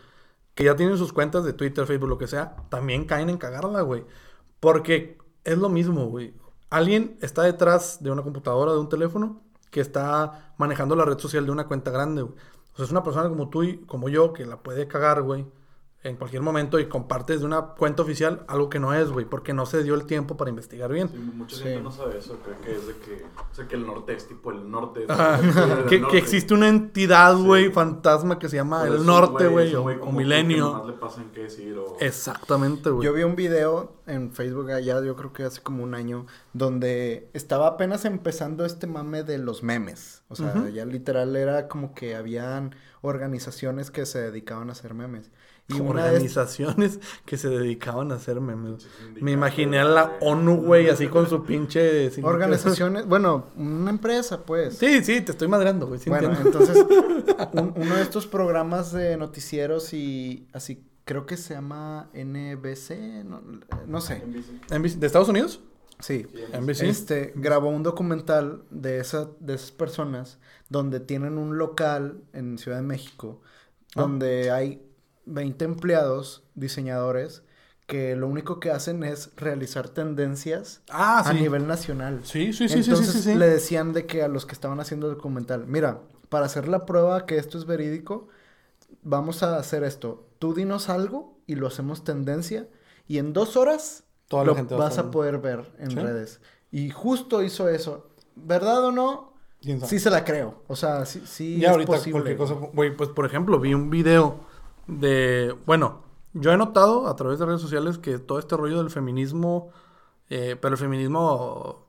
que 0.55 0.65
ya 0.65 0.77
tienen 0.77 0.99
sus 0.99 1.13
cuentas 1.13 1.45
de 1.45 1.53
Twitter, 1.53 1.87
Facebook, 1.87 2.09
lo 2.09 2.19
que 2.19 2.27
sea, 2.27 2.57
también 2.69 3.05
caen 3.05 3.31
en 3.31 3.39
cagarla, 3.39 3.83
güey. 3.83 4.05
Porque 4.61 5.19
es 5.45 5.59
lo 5.59 5.69
mismo, 5.69 6.07
güey. 6.07 6.35
Alguien 6.71 7.19
está 7.23 7.43
detrás 7.43 8.03
de 8.03 8.11
una 8.11 8.23
computadora, 8.23 8.73
de 8.73 8.79
un 8.79 8.89
teléfono, 8.89 9.43
que 9.71 9.81
está 9.81 10.55
manejando 10.59 10.97
la 10.97 11.05
red 11.05 11.19
social 11.19 11.47
de 11.47 11.53
una 11.53 11.67
cuenta 11.67 11.91
grande, 11.91 12.23
güey. 12.23 12.35
O 12.73 12.77
sea, 12.77 12.85
es 12.85 12.91
una 12.91 13.03
persona 13.03 13.29
como 13.29 13.49
tú 13.49 13.63
y 13.63 13.79
como 13.87 14.09
yo 14.09 14.33
que 14.33 14.47
la 14.47 14.63
puede 14.63 14.89
cagar, 14.89 15.23
güey, 15.23 15.47
en 16.03 16.17
cualquier 16.17 16.41
momento 16.41 16.79
y 16.79 16.89
comparte 16.89 17.37
de 17.37 17.45
una 17.45 17.61
cuenta 17.61 18.03
oficial 18.03 18.43
algo 18.49 18.71
que 18.71 18.79
no 18.79 18.95
es, 18.95 19.11
güey, 19.11 19.27
porque 19.27 19.53
no 19.53 19.67
se 19.67 19.83
dio 19.83 19.95
el 19.95 20.07
tiempo 20.07 20.35
para 20.39 20.49
investigar 20.49 20.91
bien. 20.91 21.11
Sí, 21.11 21.17
mucha 21.19 21.57
Sí. 21.57 21.63
gente 21.65 21.83
no 21.83 21.91
sabe 21.93 22.17
eso, 22.19 22.39
cree 22.43 22.57
que 22.65 22.73
es 22.75 22.87
de 22.87 22.95
que, 22.95 23.23
o 23.25 23.55
sea, 23.55 23.69
que 23.69 23.77
el 23.77 23.87
norte 23.87 24.15
es 24.15 24.27
tipo 24.27 24.51
el 24.51 24.71
norte. 24.71 25.05
es 25.05 25.11
Ajá. 25.11 25.39
el 25.39 25.43
del 25.53 25.85
que, 25.87 25.99
norte. 26.01 26.13
que 26.13 26.19
existe 26.19 26.55
una 26.55 26.69
entidad, 26.69 27.37
Sí. 27.37 27.45
güey, 27.45 27.71
fantasma 27.71 28.39
que 28.39 28.49
se 28.49 28.57
llama 28.57 28.81
Pero 28.85 28.95
el 28.95 29.05
norte, 29.05 29.47
güey, 29.49 29.75
o, 29.75 29.83
o 29.85 29.87
que 29.87 30.13
milenio. 30.13 30.71
nomás 30.73 30.87
le 30.87 30.93
pasan 30.95 31.31
qué 31.35 31.43
decir 31.43 31.77
o... 31.77 31.99
Exactamente, 32.01 32.89
güey. 32.89 33.05
Yo 33.05 33.13
vi 33.13 33.23
un 33.25 33.37
video 33.37 33.93
en 34.07 34.33
Facebook 34.33 34.71
allá, 34.71 35.03
yo 35.05 35.17
creo 35.17 35.35
que 35.35 35.45
hace 35.45 35.61
como 35.61 35.83
un 35.85 35.95
año, 35.95 36.25
donde 36.55 37.29
estaba 37.35 37.67
apenas 37.67 38.07
empezando 38.07 38.65
este 38.65 38.87
mame 38.87 39.23
de 39.23 39.37
los 39.37 39.63
memes. 39.63 40.23
O 40.29 40.35
sea, 40.35 40.55
Ujú. 40.57 40.69
ya 40.69 40.87
literal 40.87 41.37
era 41.37 41.69
como 41.69 41.93
que 41.95 42.17
habían 42.17 42.75
organizaciones 43.03 43.91
que 43.91 44.07
se 44.07 44.19
dedicaban 44.21 44.71
a 44.71 44.73
hacer 44.73 44.95
memes. 44.95 45.31
Y 45.75 45.79
de 45.81 45.89
Organizaciones 45.89 47.01
que 47.25 47.37
se 47.37 47.49
dedicaban 47.49 48.13
a 48.13 48.17
hacer 48.17 48.41
memes. 48.41 48.87
Me 49.21 49.33
imaginé 49.33 49.79
a 49.81 49.85
la. 49.85 50.13
ONU, 50.21 50.57
güey, 50.63 50.89
así 50.89 51.09
con 51.09 51.29
su 51.29 51.45
pinche... 51.45 52.11
organizaciones, 52.23 53.07
bueno, 53.07 53.47
una 53.57 53.91
empresa, 53.91 54.45
pues. 54.45 54.77
Sí, 54.79 55.03
sí, 55.05 55.21
te 55.21 55.33
estoy 55.33 55.49
madreando, 55.49 55.87
güey. 55.87 56.01
sí 56.01 56.11
bueno, 56.11 56.29
entiendo. 56.31 56.59
entonces, 56.61 56.87
un- 57.53 57.73
uno 57.77 57.95
de 57.97 58.03
estos 58.03 58.27
programas 58.27 58.93
de 58.93 59.17
noticieros 59.17 59.93
y 59.95 60.47
así, 60.53 60.85
creo 61.05 61.27
que 61.27 61.37
se 61.37 61.55
llama 61.55 62.11
NBC, 62.15 63.25
no, 63.25 63.43
no 63.87 64.01
sé. 64.01 64.23
NBC. 64.27 64.73
¿NBC 64.79 64.99
¿De 64.99 65.07
Estados 65.07 65.29
Unidos? 65.29 65.61
Sí. 65.99 66.27
Sí, 66.33 66.45
NBC. 66.59 66.83
Este, 66.85 67.33
grabó 67.37 67.69
un 67.69 67.83
documental 67.83 68.63
de, 68.71 69.01
esa, 69.01 69.29
de 69.39 69.55
esas 69.55 69.71
personas 69.71 70.39
donde 70.71 70.99
tienen 71.01 71.37
un 71.37 71.59
local 71.59 72.23
en 72.33 72.57
Ciudad 72.59 72.79
de 72.79 72.85
México 72.85 73.41
Ah. 73.97 74.03
donde 74.03 74.53
hay 74.53 74.83
20 75.27 75.65
empleados, 75.65 76.43
diseñadores, 76.55 77.43
que 77.87 78.15
lo 78.15 78.29
único 78.29 78.61
que 78.61 78.71
hacen 78.71 79.03
es 79.03 79.31
realizar 79.37 79.89
tendencias 79.89 80.83
Ah, 80.91 81.21
a 81.27 81.33
sí. 81.33 81.41
nivel 81.41 81.67
nacional. 81.67 82.21
Sí, 82.25 82.53
sí, 82.53 82.69
sí, 82.69 82.77
sí, 82.77 82.83
sí, 82.85 82.91
Entonces 82.91 83.13
sí, 83.15 83.23
sí. 83.23 83.35
le 83.35 83.49
decían 83.49 83.93
de 83.93 84.07
que 84.07 84.23
a 84.23 84.29
los 84.29 84.47
que 84.47 84.53
estaban 84.53 84.79
haciendo 84.81 85.09
el 85.09 85.15
documental, 85.17 85.67
mira, 85.67 86.01
para 86.29 86.47
hacer 86.47 86.69
la 86.69 86.87
prueba 86.87 87.27
que 87.27 87.37
esto 87.39 87.59
es 87.59 87.67
verídico, 87.67 88.29
vamos 89.03 89.43
a 89.43 89.57
hacer 89.57 89.83
esto. 89.85 90.29
Tú 90.39 90.55
dinos 90.55 90.89
algo 90.89 91.37
y 91.47 91.57
lo 91.57 91.67
hacemos 91.67 92.05
tendencia 92.05 92.69
y 93.09 93.19
en 93.19 93.33
dos 93.33 93.57
horas 93.57 94.05
Toda 94.29 94.45
lo 94.45 94.55
gente 94.55 94.75
va 94.77 94.83
a 94.83 94.89
vas 94.89 94.99
a 94.99 95.01
estar- 95.03 95.11
poder 95.11 95.39
ver 95.39 95.73
en 95.79 95.91
redes. 95.97 96.41
Y 96.71 96.91
justo 96.91 97.43
hizo 97.43 97.69
eso. 97.69 98.11
¿Verdad 98.37 98.85
o 98.85 98.93
no? 98.93 99.33
Sí 99.87 99.99
se 99.99 100.09
la 100.11 100.25
creo. 100.25 100.63
O 100.69 100.77
sea, 100.77 101.05
sí, 101.05 101.23
sí 101.27 101.59
ya 101.59 101.67
es 101.69 101.73
ahorita 101.73 101.93
posible. 101.93 102.37
cosa, 102.37 102.55
güey, 102.55 102.97
pues 102.97 103.11
por 103.11 103.27
ejemplo, 103.27 103.59
vi 103.59 103.75
un 103.75 103.91
video 103.91 104.49
de, 104.91 105.55
bueno, 105.67 106.03
yo 106.33 106.53
he 106.53 106.57
notado 106.57 107.09
a 107.09 107.17
través 107.17 107.39
de 107.39 107.47
redes 107.47 107.61
sociales 107.61 107.99
que 107.99 108.19
todo 108.19 108.39
este 108.39 108.57
rollo 108.57 108.79
del 108.79 108.91
feminismo, 108.91 109.71
eh, 110.29 110.57
pero 110.61 110.75
el 110.75 110.79
feminismo 110.79 111.87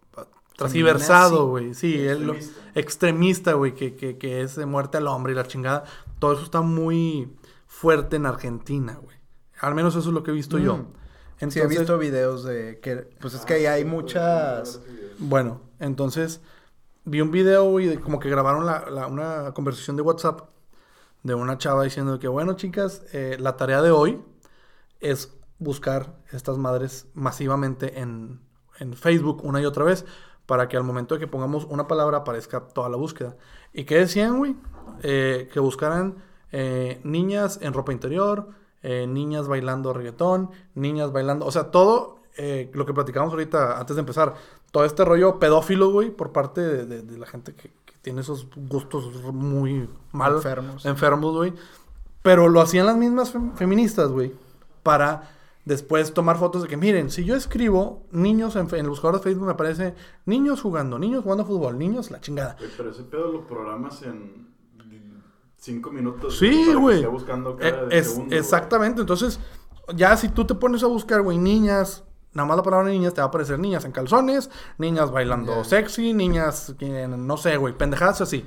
transversado, 0.55 1.47
güey, 1.47 1.73
sí, 1.73 1.95
el- 2.05 2.39
Extremista. 2.75 3.53
güey, 3.53 3.73
que, 3.73 3.95
que, 3.95 4.17
que 4.17 4.41
es 4.41 4.55
de 4.55 4.65
muerte 4.65 4.97
al 4.97 5.07
hombre 5.07 5.33
y 5.33 5.35
la 5.35 5.45
chingada, 5.47 5.83
todo 6.19 6.33
eso 6.33 6.43
está 6.43 6.61
muy 6.61 7.33
fuerte 7.67 8.15
en 8.17 8.25
Argentina, 8.25 8.97
güey. 9.01 9.17
Al 9.59 9.75
menos 9.75 9.95
eso 9.95 10.09
es 10.09 10.13
lo 10.13 10.23
que 10.23 10.31
he 10.31 10.33
visto 10.33 10.57
yo. 10.57 10.77
Mm. 10.77 10.87
Entonces, 11.39 11.53
Sí, 11.53 11.59
he 11.59 11.67
visto 11.79 11.97
videos 11.97 12.43
de 12.43 12.79
que, 12.79 12.97
pues 13.19 13.33
es 13.33 13.41
que 13.45 13.53
ahí 13.55 13.65
hay 13.65 13.83
muchas... 13.85 14.79
Bueno, 15.17 15.61
entonces 15.79 16.41
vi 17.05 17.21
un 17.21 17.31
video, 17.31 17.65
güey, 17.69 17.87
de 17.87 17.99
como 17.99 18.19
que 18.19 18.29
grabaron 18.29 18.65
la, 18.65 18.87
la- 18.91 19.07
una 19.07 19.51
conversación 19.53 19.95
de 19.95 20.03
WhatsApp 20.03 20.41
de 21.23 21.33
una 21.35 21.57
chava 21.57 21.83
diciendo 21.83 22.19
que, 22.19 22.27
bueno, 22.27 22.53
chicas, 22.53 23.03
eh, 23.13 23.37
la 23.39 23.57
tarea 23.57 23.81
de 23.81 23.91
hoy 23.91 24.21
es 24.99 25.33
buscar 25.59 26.15
estas 26.31 26.57
madres 26.57 27.07
masivamente 27.13 27.99
en, 27.99 28.39
en 28.79 28.93
Facebook 28.93 29.41
una 29.43 29.61
y 29.61 29.65
otra 29.65 29.83
vez 29.83 30.05
para 30.47 30.67
que 30.67 30.77
al 30.77 30.83
momento 30.83 31.15
de 31.15 31.19
que 31.19 31.27
pongamos 31.27 31.65
una 31.65 31.87
palabra 31.87 32.17
aparezca 32.19 32.61
toda 32.61 32.89
la 32.89 32.97
búsqueda. 32.97 33.37
¿Y 33.73 33.83
qué 33.85 33.97
decían, 33.97 34.37
güey? 34.37 34.55
Eh, 35.03 35.49
que 35.53 35.59
buscaran 35.59 36.15
eh, 36.51 36.99
niñas 37.03 37.59
en 37.61 37.73
ropa 37.73 37.93
interior, 37.93 38.49
eh, 38.81 39.05
niñas 39.07 39.47
bailando 39.47 39.93
reggaetón, 39.93 40.49
niñas 40.73 41.11
bailando, 41.11 41.45
o 41.45 41.51
sea, 41.51 41.69
todo 41.71 42.17
eh, 42.37 42.71
lo 42.73 42.85
que 42.85 42.93
platicamos 42.93 43.31
ahorita 43.31 43.79
antes 43.79 43.95
de 43.95 43.99
empezar, 43.99 44.33
todo 44.71 44.83
este 44.85 45.05
rollo 45.05 45.37
pedófilo, 45.37 45.91
güey, 45.91 46.09
por 46.09 46.31
parte 46.31 46.61
de, 46.61 47.01
de- 47.03 47.17
la 47.17 47.27
gente 47.27 47.53
que 47.53 47.71
tiene 48.01 48.21
esos 48.21 48.47
gustos 48.55 49.11
muy 49.33 49.89
mal 50.11 50.35
Enfermos. 50.35 50.85
enfermos, 50.85 51.35
güey. 51.35 51.53
Pero 52.23 52.49
lo 52.49 52.61
hacían 52.61 52.85
las 52.85 52.97
mismas 52.97 53.33
fem- 53.33 53.53
feministas, 53.55 54.09
güey, 54.11 54.33
para 54.83 55.29
después 55.65 56.13
tomar 56.13 56.37
fotos 56.37 56.63
de 56.63 56.67
que, 56.67 56.77
miren, 56.77 57.09
si 57.11 57.23
yo 57.25 57.35
escribo 57.35 58.03
niños 58.11 58.55
en, 58.55 58.69
fe- 58.69 58.77
en 58.79 58.85
el 58.85 58.89
buscador 58.89 59.17
de 59.17 59.23
Facebook 59.23 59.45
me 59.45 59.53
aparece 59.53 59.95
niños 60.25 60.61
jugando, 60.61 60.97
niños 60.99 61.23
jugando 61.23 61.45
fútbol, 61.45 61.77
niños 61.77 62.09
la 62.11 62.19
chingada. 62.21 62.55
Güey, 62.59 62.69
pero 62.77 62.89
ese 62.91 63.03
pedo 63.03 63.31
lo 63.31 63.45
programas 63.47 64.01
en 64.03 64.47
cinco 65.57 65.91
minutos. 65.91 66.37
Sí, 66.37 66.73
güey. 66.73 67.05
buscando 67.05 67.57
Eh, 67.59 67.71
cada 67.71 67.87
es, 67.89 68.07
segundo, 68.07 68.27
güey. 68.29 68.39
exactamente, 68.39 69.01
entonces, 69.01 69.39
ya 69.95 70.15
si 70.17 70.29
tú 70.29 70.45
te 70.45 70.55
pones 70.55 70.83
a 70.83 70.87
buscar, 70.87 71.21
güey, 71.21 71.37
niñas, 71.37 72.03
nada 72.33 72.47
más 72.47 72.57
la 72.57 72.63
palabra 72.63 72.89
niñas 72.89 73.13
te 73.13 73.21
va 73.21 73.25
a 73.25 73.27
aparecer 73.29 73.59
niñas 73.59 73.85
en 73.85 73.91
calzones, 73.91 74.49
niñas 74.77 75.11
bailando 75.11 75.57
Ya. 75.57 75.63
sexy, 75.63 76.13
niñas, 76.13 76.73
que, 76.79 77.07
no 77.07 77.37
sé, 77.37 77.57
güey, 77.57 77.73
pendejadas 77.77 78.21
así. 78.21 78.45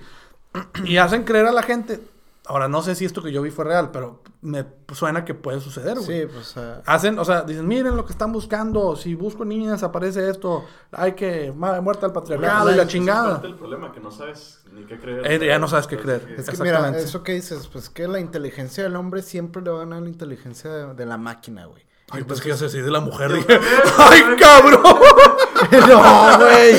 y 0.84 0.96
hacen 0.98 1.24
creer 1.24 1.46
a 1.46 1.52
la 1.52 1.62
gente. 1.62 2.00
Ahora, 2.46 2.68
no 2.68 2.82
sé 2.82 2.94
si 2.94 3.06
esto 3.06 3.22
que 3.22 3.32
yo 3.32 3.40
vi 3.40 3.50
fue 3.50 3.64
real, 3.64 3.90
pero 3.90 4.22
me 4.42 4.66
suena 4.92 5.24
que 5.24 5.32
puede 5.32 5.60
suceder, 5.60 5.98
güey. 5.98 6.20
Sí, 6.22 6.26
pues... 6.30 6.54
ah, 6.58 6.82
Hacen, 6.84 7.18
o 7.18 7.24
sea, 7.24 7.40
dicen, 7.40 7.66
miren 7.66 7.96
lo 7.96 8.04
que 8.04 8.12
están 8.12 8.32
buscando. 8.32 8.96
Si 8.96 9.14
busco 9.14 9.46
niñas, 9.46 9.82
aparece 9.82 10.28
esto. 10.28 10.62
Hay 10.92 11.12
que, 11.12 11.50
muerte 11.52 12.04
al 12.04 12.12
patriarcado 12.12 12.70
y 12.70 12.74
la 12.76 12.82
Ese 12.82 12.82
es 12.82 12.88
chingada. 12.92 13.30
parte 13.36 13.46
del 13.46 13.56
problema, 13.56 13.92
que 13.92 14.00
no 14.00 14.10
sabes 14.10 14.62
ni 14.74 14.84
qué 14.84 14.98
creer. 15.00 15.42
Eh, 15.42 15.46
ya 15.46 15.58
no 15.58 15.68
sabes 15.68 15.86
qué 15.86 15.96
creer. 15.96 16.34
Es 16.36 16.50
que 16.50 16.62
mira, 16.62 16.86
eso 16.98 17.22
que 17.22 17.32
dices, 17.32 17.66
pues 17.68 17.88
que 17.88 18.06
la 18.08 18.20
inteligencia 18.20 18.84
del 18.84 18.96
hombre 18.96 19.22
siempre 19.22 19.62
le 19.62 19.70
va 19.70 19.76
a 19.78 19.80
ganar 19.86 20.02
la 20.02 20.08
inteligencia 20.10 20.70
de, 20.70 20.92
de 20.94 21.06
la 21.06 21.16
máquina, 21.16 21.64
güey. 21.64 21.82
Ay, 22.14 22.24
pues 22.24 22.40
que 22.40 22.54
sé 22.54 22.68
si 22.68 22.80
de 22.80 22.90
la 22.90 23.00
mujer. 23.00 23.32
Dije, 23.32 23.58
¡ay, 23.98 24.22
cabrón! 24.38 24.82
no, 25.88 26.38
güey. 26.38 26.74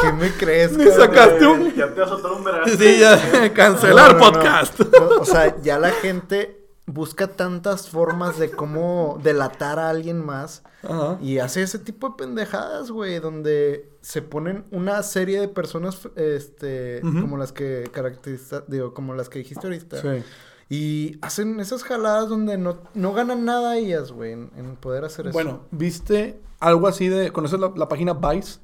¿Qué 0.00 0.12
me 0.12 0.30
crees, 0.32 0.72
Me 0.72 0.90
sacaste 0.90 1.46
un- 1.46 1.72
Ya 1.74 1.92
te 1.92 2.00
vas 2.00 2.10
a 2.10 2.14
soltar 2.14 2.32
un 2.32 2.44
verano. 2.44 2.64
Sí, 2.78 2.98
ya, 2.98 3.52
cancelar 3.54 4.14
No, 4.14 4.18
no, 4.18 4.26
no. 4.26 4.32
podcast. 4.32 4.80
No, 4.80 5.08
o 5.20 5.24
sea, 5.24 5.56
ya 5.62 5.78
la 5.78 5.90
gente 5.90 6.58
busca 6.86 7.28
tantas 7.28 7.88
formas 7.88 8.38
de 8.38 8.50
cómo 8.50 9.18
delatar 9.22 9.78
a 9.78 9.88
alguien 9.88 10.24
más 10.24 10.64
Ajá. 10.82 11.16
y 11.22 11.38
hace 11.38 11.62
ese 11.62 11.78
tipo 11.78 12.08
de 12.10 12.14
pendejadas, 12.16 12.90
güey, 12.90 13.20
donde 13.20 13.88
se 14.00 14.20
ponen 14.20 14.64
una 14.72 15.02
serie 15.04 15.40
de 15.40 15.46
personas, 15.48 16.08
este, 16.16 17.00
como 17.02 17.36
las 17.38 17.52
que 17.52 17.88
caracteriza, 17.92 18.64
digo, 18.66 18.92
como 18.94 19.14
las 19.14 19.28
que 19.28 19.38
dijiste 19.38 19.66
ahorita. 19.66 20.02
Sí. 20.02 20.24
Y 20.74 21.18
hacen 21.20 21.60
esas 21.60 21.82
jaladas 21.84 22.30
donde 22.30 22.56
no, 22.56 22.78
no 22.94 23.12
ganan 23.12 23.44
nada 23.44 23.76
ellas, 23.76 24.10
güey, 24.10 24.32
en, 24.32 24.50
en 24.56 24.76
poder 24.76 25.04
hacer 25.04 25.26
eso. 25.26 25.34
Bueno, 25.34 25.60
¿viste 25.70 26.40
algo 26.60 26.86
así 26.88 27.08
de... 27.08 27.30
¿Conoces 27.30 27.60
la, 27.60 27.72
la 27.76 27.88
página 27.88 28.14
Vice? 28.14 28.58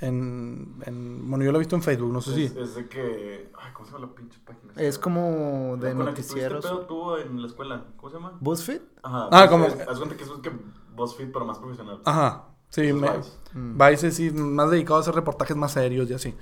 En, 0.00 0.76
en... 0.84 1.30
Bueno, 1.30 1.44
yo 1.46 1.52
lo 1.52 1.56
he 1.56 1.60
visto 1.60 1.74
en 1.74 1.82
Facebook, 1.82 2.12
no 2.12 2.20
sé 2.20 2.34
si... 2.34 2.44
Es, 2.44 2.74
de 2.74 2.86
que. 2.88 3.50
Ay, 3.58 3.72
¿cómo 3.72 3.86
se 3.86 3.92
llama 3.94 4.06
la 4.08 4.14
pinche 4.14 4.38
página? 4.44 4.72
es 4.76 4.98
como 4.98 5.78
de 5.80 5.94
Con 5.94 5.98
la 6.04 6.12
que 6.12 6.20
noticieros. 6.20 6.62
pedo 6.62 6.80
tú 6.80 7.16
en 7.16 7.40
la 7.40 7.48
escuela. 7.48 7.84
¿Cómo 7.96 8.10
se 8.10 8.16
llama? 8.18 8.36
¿BuzzFeed? 8.38 8.82
Ajá. 9.02 9.28
Ah, 9.32 9.44
es- 9.44 9.50
como- 9.50 9.64
Haz 9.64 9.96
cuenta 9.98 10.14
que 10.16 10.24
eso 10.24 10.34
es 10.34 10.40
que 10.42 10.52
BuzzFeed, 10.94 11.32
pero 11.32 11.46
más 11.46 11.58
profesional. 11.58 12.00
Ajá. 12.04 12.48
Sí, 12.68 12.92
me- 12.92 13.16
Vice. 13.16 13.30
Mm. 13.54 13.78
Vice 13.78 14.08
es 14.08 14.14
sí, 14.16 14.30
más 14.30 14.70
dedicado 14.70 14.98
a 14.98 15.00
hacer 15.00 15.14
reportajes 15.14 15.56
más 15.56 15.72
serios 15.72 16.10
y 16.10 16.12
así. 16.12 16.34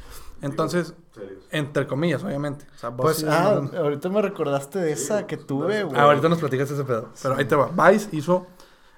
Entonces, 0.44 0.94
Serios. 1.12 1.44
entre 1.50 1.86
comillas, 1.86 2.22
obviamente. 2.24 2.66
O 2.74 2.78
sea, 2.78 2.96
Pues, 2.96 3.24
ah, 3.24 3.60
no- 3.62 3.78
ahorita 3.78 4.08
me 4.08 4.22
recordaste 4.22 4.78
de 4.78 4.92
esa 4.92 5.26
que 5.26 5.36
tuve, 5.36 5.84
güey. 5.84 5.96
Ah, 5.98 6.02
ahorita 6.04 6.28
nos 6.28 6.38
platicas 6.38 6.70
ese 6.70 6.84
pedo. 6.84 7.08
Pero 7.22 7.34
ahí 7.36 7.44
te 7.44 7.54
va. 7.56 7.70
Vice 7.90 8.08
hizo 8.16 8.46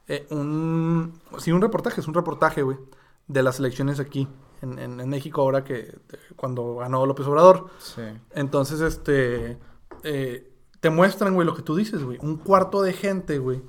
eh, 0.08 0.26
un... 0.30 1.20
Sí, 1.38 1.52
un 1.52 1.60
reportaje. 1.62 2.00
Es 2.00 2.08
un 2.08 2.14
reportaje, 2.14 2.62
güey. 2.62 2.78
De 3.28 3.42
las 3.42 3.58
elecciones 3.58 3.98
aquí. 4.00 4.28
En, 4.62 4.78
en- 4.78 5.00
en 5.00 5.08
México 5.08 5.40
ahora 5.42 5.64
que... 5.64 5.98
Cuando 6.36 6.76
ganó 6.76 7.04
López 7.06 7.26
Obrador. 7.26 7.66
Sí. 7.78 8.02
Entonces, 8.32 8.80
este... 8.80 9.58
eh, 10.02 10.52
te 10.80 10.90
muestran, 10.90 11.34
güey, 11.34 11.46
lo 11.46 11.54
que 11.54 11.62
tú 11.62 11.74
dices, 11.74 12.02
güey. 12.04 12.18
Un 12.22 12.36
cuarto 12.36 12.82
de 12.82 12.92
gente, 12.92 13.38
güey. 13.38 13.62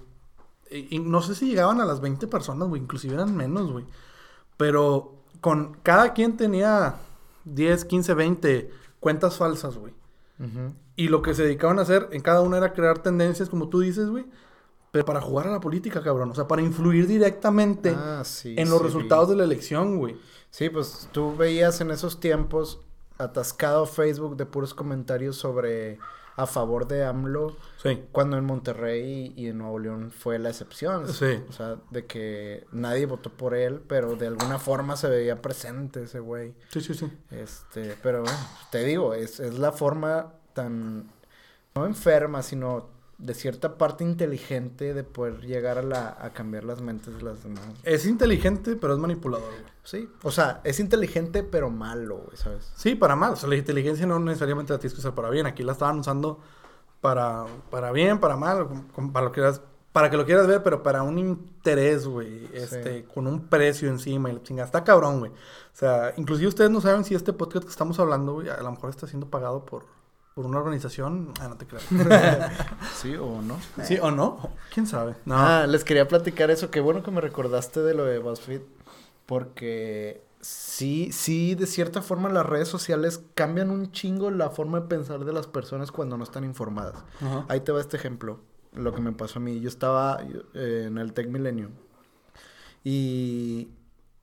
Y, 0.70 0.96
y 0.98 1.00
no 1.00 1.22
sé 1.22 1.34
si 1.36 1.48
llegaban 1.48 1.80
a 1.82 1.86
las 1.86 2.02
20 2.02 2.28
personas, 2.28 2.68
güey. 2.68 2.82
Inclusive 2.82 3.14
eran 3.16 3.36
menos, 3.36 3.72
güey. 3.72 3.86
Pero 4.58 5.14
con 5.42 5.78
cada 5.84 6.14
quien 6.14 6.36
tenía 6.38 6.96
10, 7.54 7.86
15, 7.86 8.14
20 8.14 8.72
cuentas 9.00 9.38
falsas, 9.38 9.78
güey. 9.78 9.94
Y 10.96 11.08
lo 11.08 11.22
que 11.24 11.34
se 11.34 11.44
dedicaban 11.44 11.80
a 11.80 11.82
hacer 11.84 12.10
en 12.12 12.22
cada 12.22 12.42
una 12.42 12.58
era 12.58 12.74
crear 12.74 13.00
tendencias, 13.00 13.50
como 13.50 13.70
tú 13.70 13.80
dices, 13.80 14.10
güey. 14.10 14.26
Pero 14.92 15.04
para 15.06 15.22
jugar 15.22 15.48
a 15.48 15.52
la 15.52 15.60
política, 15.60 16.02
cabrón. 16.02 16.32
O 16.32 16.36
sea, 16.36 16.48
para 16.48 16.62
influir 16.62 17.08
directamente 17.08 17.94
Ah, 17.96 18.22
sí, 18.24 18.56
en 18.58 18.70
los 18.70 18.80
sí, 18.80 18.86
resultados 18.86 19.28
vi. 19.28 19.34
de 19.34 19.38
la 19.40 19.44
elección, 19.44 19.98
güey. 19.98 20.16
Sí, 20.50 20.70
pues 20.70 21.10
tú 21.12 21.36
veías 21.36 21.82
en 21.82 21.92
esos 21.92 22.20
tiempos 22.20 22.82
atascado 23.18 23.86
Facebook 23.86 24.38
de 24.38 24.46
puros 24.46 24.74
comentarios 24.74 25.36
sobre 25.36 26.00
a 26.36 26.46
favor 26.46 26.88
de 26.88 27.04
AMLO, 27.04 27.58
Sí. 27.78 28.04
cuando 28.12 28.38
en 28.38 28.46
Monterrey 28.46 29.34
y 29.36 29.48
en 29.48 29.60
Nuevo 29.60 29.80
León 29.80 30.12
fue 30.12 30.40
la 30.40 30.50
excepción. 30.50 31.08
Sí. 31.08 31.44
O 31.48 31.52
sea, 31.54 31.78
de 31.92 32.06
que 32.06 32.66
nadie 32.72 33.06
votó 33.06 33.32
por 33.32 33.54
él, 33.54 33.82
pero 33.88 34.16
de 34.16 34.28
alguna 34.28 34.60
forma 34.60 34.98
se 34.98 35.08
veía 35.10 35.42
presente 35.42 36.04
ese 36.04 36.20
güey. 36.20 36.54
Sí, 36.70 36.82
sí, 36.82 36.94
sí. 36.94 37.12
Este, 37.32 37.96
pero 38.02 38.24
bueno, 38.24 38.38
te 38.72 38.84
digo, 38.84 39.14
es, 39.14 39.40
es 39.40 39.58
la 39.60 39.72
forma 39.72 40.34
tan, 40.54 41.12
no 41.76 41.86
enferma, 41.86 42.42
sino 42.42 42.90
de 43.18 43.34
cierta 43.34 43.78
parte 43.78 44.04
inteligente 44.04 44.94
de 44.94 45.04
poder 45.04 45.42
llegar 45.42 45.80
a, 45.80 45.82
la, 45.82 46.18
a 46.20 46.34
cambiar 46.34 46.64
las 46.64 46.82
mentes 46.82 47.16
de 47.16 47.24
las 47.24 47.44
demás. 47.44 47.64
Es 47.84 48.06
inteligente, 48.06 48.76
pero 48.76 48.94
es 48.94 49.00
manipulador, 49.00 49.50
güey. 49.50 49.78
Sí, 49.84 50.10
o 50.22 50.32
sea, 50.32 50.62
es 50.64 50.80
inteligente 50.80 51.44
pero 51.44 51.70
malo, 51.70 52.18
güey, 52.18 52.38
¿sabes? 52.38 52.72
Sí, 52.76 52.94
para 52.94 53.16
mal. 53.16 53.34
O 53.34 53.36
sea, 53.36 53.50
la 53.50 53.56
inteligencia 53.56 54.06
no 54.06 54.20
necesariamente 54.20 54.74
la 54.74 54.80
tienes 54.80 54.94
que 54.94 55.00
usar 55.00 55.16
para 55.16 55.30
bien. 55.30 55.46
Aquí 55.46 55.64
la 55.64 55.72
estaban 55.72 55.98
usando 56.00 56.42
para, 57.02 57.46
para 57.70 57.92
bien, 57.92 58.20
para 58.20 58.36
mal, 58.36 58.68
para 59.14 59.26
lo 59.26 59.32
que 59.32 59.42
quieras, 59.42 59.62
para 59.92 60.10
que 60.10 60.18
lo 60.18 60.26
quieras 60.26 60.48
ver, 60.48 60.62
pero 60.62 60.84
para 60.84 61.04
un 61.04 61.18
interés, 61.18 62.08
güey. 62.08 62.48
Este, 62.54 63.06
con 63.06 63.26
un 63.28 63.48
precio 63.48 63.90
encima 63.90 64.30
y 64.30 64.34
la 64.34 64.44
chingada. 64.44 64.66
Está 64.66 64.84
cabrón, 64.84 65.20
güey. 65.20 65.32
O 65.32 65.80
sea, 65.80 66.14
inclusive 66.18 66.48
ustedes 66.50 66.70
no 66.70 66.82
saben 66.82 67.04
si 67.04 67.16
este 67.16 67.34
podcast 67.34 67.66
que 67.66 67.72
estamos 67.72 68.00
hablando, 68.00 68.34
güey, 68.34 68.50
a 68.50 68.62
lo 68.62 68.72
mejor 68.72 68.90
está 68.90 69.08
siendo 69.08 69.28
pagado 69.30 69.66
por, 69.66 69.86
por 70.36 70.46
una 70.46 70.60
organización. 70.60 71.34
Ah, 71.40 71.48
no 71.48 71.58
te 71.58 71.66
creo. 71.66 71.82
Sí 72.96 73.16
o 73.16 73.42
no. 73.42 73.58
¿Sí 73.84 73.98
o 74.00 74.12
no? 74.12 74.52
¿Quién 74.74 74.86
sabe? 74.86 75.16
No. 75.26 75.36
Ah, 75.36 75.66
les 75.68 75.84
quería 75.84 76.08
platicar 76.08 76.52
eso. 76.52 76.70
Qué 76.70 76.80
bueno 76.80 77.02
que 77.02 77.10
me 77.12 77.22
recordaste 77.22 77.82
de 77.82 77.94
lo 77.96 78.06
de 78.06 78.20
BuzzFeed. 78.20 78.62
Porque 79.26 80.27
sí, 80.48 81.12
sí, 81.12 81.56
de 81.56 81.66
cierta 81.68 82.02
forma 82.02 82.30
las 82.30 82.46
redes 82.46 82.68
sociales 82.68 83.22
cambian 83.34 83.70
un 83.72 83.92
chingo 83.92 84.32
la 84.32 84.50
forma 84.50 84.80
de 84.82 84.88
pensar 84.88 85.26
de 85.26 85.34
las 85.34 85.48
personas 85.48 85.92
cuando 85.92 86.18
no 86.18 86.24
están 86.24 86.44
informadas. 86.44 87.04
Ahí 87.48 87.60
te 87.62 87.72
va 87.72 87.82
este 87.82 87.98
ejemplo, 87.98 88.40
lo 88.74 88.94
que 88.94 89.02
me 89.02 89.12
pasó 89.12 89.40
a 89.40 89.42
mí. 89.42 89.60
Yo 89.60 89.70
estaba 89.70 90.20
eh, 90.54 90.86
en 90.88 90.98
el 90.98 91.14
Tech 91.14 91.28
Millennium 91.28 91.72
y 92.84 93.70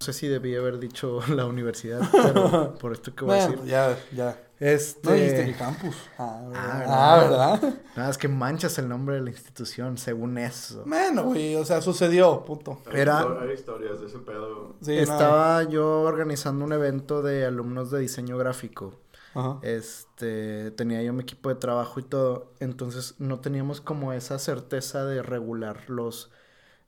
no 0.01 0.05
sé 0.07 0.13
si 0.13 0.29
debí 0.29 0.55
haber 0.57 0.79
dicho 0.79 1.21
la 1.29 1.47
universidad, 1.47 2.01
pero 2.13 2.75
por 2.81 2.93
esto 2.93 3.15
que 3.15 3.25
voy 3.25 3.39
a 3.39 3.49
decir. 3.49 3.65
ya, 3.65 3.99
ya. 4.15 4.41
Este... 4.61 5.09
No 5.09 5.15
dijiste 5.15 5.43
el 5.43 5.57
campus. 5.57 5.97
Ah, 6.19 6.41
Ah, 6.55 6.79
¿verdad? 6.79 6.87
Ah, 6.89 7.19
¿verdad? 7.61 7.75
Nada, 7.97 8.11
es 8.11 8.19
que 8.19 8.29
manchas 8.29 8.77
el 8.79 8.89
nombre 8.89 9.15
de 9.17 9.21
la 9.23 9.31
institución, 9.31 9.97
según 9.99 10.37
eso. 10.39 10.83
Bueno, 10.87 11.25
güey, 11.25 11.55
o 11.55 11.65
sea, 11.65 11.81
sucedió, 11.81 12.45
punto. 12.45 12.81
Hay, 12.87 13.01
Era- 13.01 13.21
hay 13.41 13.53
historias 13.53 14.01
de 14.01 14.07
ese 14.07 14.19
pedo. 14.19 14.75
Sí, 14.81 14.93
Estaba 14.99 15.63
yo 15.65 16.01
organizando 16.03 16.65
un 16.65 16.73
evento 16.73 17.23
de 17.23 17.45
alumnos 17.47 17.91
de 17.91 18.01
diseño 18.01 18.37
gráfico. 18.37 18.95
Ajá. 19.35 19.59
Este, 19.63 20.71
tenía 20.73 21.03
yo 21.03 21.13
mi 21.13 21.23
equipo 21.23 21.49
de 21.49 21.57
trabajo 21.57 21.99
y 22.01 22.05
todo, 22.05 22.53
entonces 22.61 23.15
no 23.19 23.41
teníamos 23.41 23.81
como 23.81 24.13
esa 24.13 24.39
certeza 24.39 25.05
de 25.05 25.23
regular 25.23 25.89
los, 25.91 26.31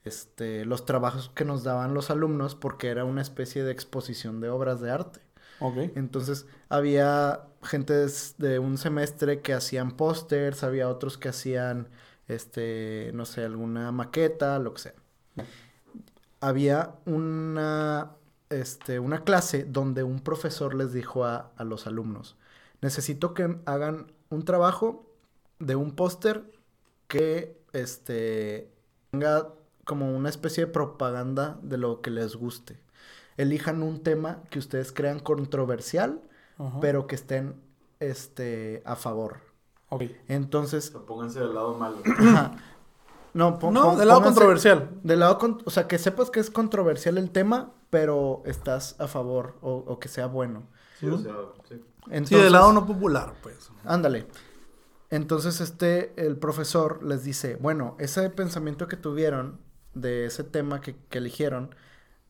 este, 0.05 0.65
los 0.65 0.85
trabajos 0.87 1.31
que 1.35 1.45
nos 1.45 1.65
daban 1.65 1.93
los 1.95 2.11
alumnos 2.11 2.55
porque 2.55 2.89
era 2.89 3.05
una 3.05 3.21
especie 3.23 3.65
de 3.65 3.73
exposición 3.73 4.41
de 4.41 4.49
obras 4.49 4.81
de 4.81 4.91
arte. 4.93 5.21
Ok. 5.61 5.77
Entonces 5.95 6.47
había 6.69 7.47
gente 7.63 8.07
de 8.39 8.59
un 8.59 8.79
semestre 8.79 9.41
que 9.41 9.53
hacían 9.55 9.97
pósters, 9.97 10.63
había 10.63 10.89
otros 10.89 11.19
que 11.19 11.29
hacían, 11.29 11.89
este, 12.29 13.11
no 13.15 13.25
sé, 13.25 13.45
alguna 13.45 13.93
maqueta, 13.93 14.59
lo 14.59 14.75
que 14.75 14.83
sea. 14.83 14.95
Había 16.41 16.95
una, 17.07 18.13
este, 18.51 18.99
una 18.99 19.25
clase 19.25 19.65
donde 19.65 20.03
un 20.03 20.21
profesor 20.21 20.75
les 20.75 20.93
dijo 20.93 21.25
a, 21.25 21.53
a 21.57 21.65
los 21.65 21.87
alumnos, 21.87 22.37
necesito 22.83 23.35
que 23.35 23.59
hagan 23.65 24.13
un 24.31 24.45
trabajo 24.45 25.07
de 25.59 25.77
un 25.77 25.95
póster 25.95 26.45
que, 27.09 27.59
este, 27.73 28.71
tenga 29.11 29.49
como 29.85 30.15
una 30.15 30.29
especie 30.29 30.67
de 30.67 30.73
propaganda 30.73 31.59
de 31.63 31.79
lo 31.79 32.01
que 32.03 32.11
les 32.11 32.37
guste. 32.37 32.79
Elijan 33.37 33.83
un 33.83 34.03
tema 34.03 34.43
que 34.51 34.59
ustedes 34.59 34.93
crean 34.93 35.21
controversial, 35.21 36.21
Ajá. 36.59 36.81
pero 36.81 37.07
que 37.07 37.15
estén 37.17 37.55
este 38.01 38.83
a 38.87 38.97
favor. 38.97 39.39
Ok. 39.89 40.03
O 40.03 40.07
Entonces, 40.29 40.87
sea, 40.87 41.01
pónganse 41.01 41.41
del 41.41 41.55
lado 41.55 41.75
malo. 41.75 41.99
no, 43.35 43.59
pon- 43.59 43.75
No, 43.75 43.83
pon- 43.83 43.99
del 43.99 44.09
lado 44.09 44.23
controversial. 44.23 44.91
Del 45.03 45.21
lado, 45.21 45.39
con- 45.39 45.59
o 45.65 45.71
sea, 45.71 45.87
que 45.87 45.99
sepas 45.99 46.31
que 46.31 46.41
es 46.41 46.51
controversial 46.51 47.19
el 47.19 47.31
tema, 47.31 47.73
pero 47.91 48.43
estás 48.47 48.97
a 48.99 49.07
favor 49.07 49.57
o, 49.61 49.73
o 49.87 49.99
que 49.99 50.09
sea 50.09 50.27
bueno. 50.27 50.65
Sí, 50.99 51.07
o 51.07 51.19
sea, 51.19 51.35
sí. 51.69 51.83
Entonces, 52.09 52.39
Sí, 52.39 52.43
del 52.43 52.53
lado 52.53 52.73
no 52.73 52.87
popular, 52.87 53.35
pues. 53.43 53.71
Ándale. 53.85 54.27
Entonces, 55.11 55.61
este, 55.61 56.13
el 56.17 56.37
profesor 56.37 57.03
les 57.05 57.23
dice, 57.25 57.57
bueno, 57.57 57.97
ese 57.99 58.29
pensamiento 58.31 58.89
que 58.89 58.97
tuvieron 58.97 59.61
de 59.95 60.27
ese 60.27 60.43
tema 60.45 60.81
que, 60.81 60.97
que 61.09 61.19
eligieron, 61.19 61.75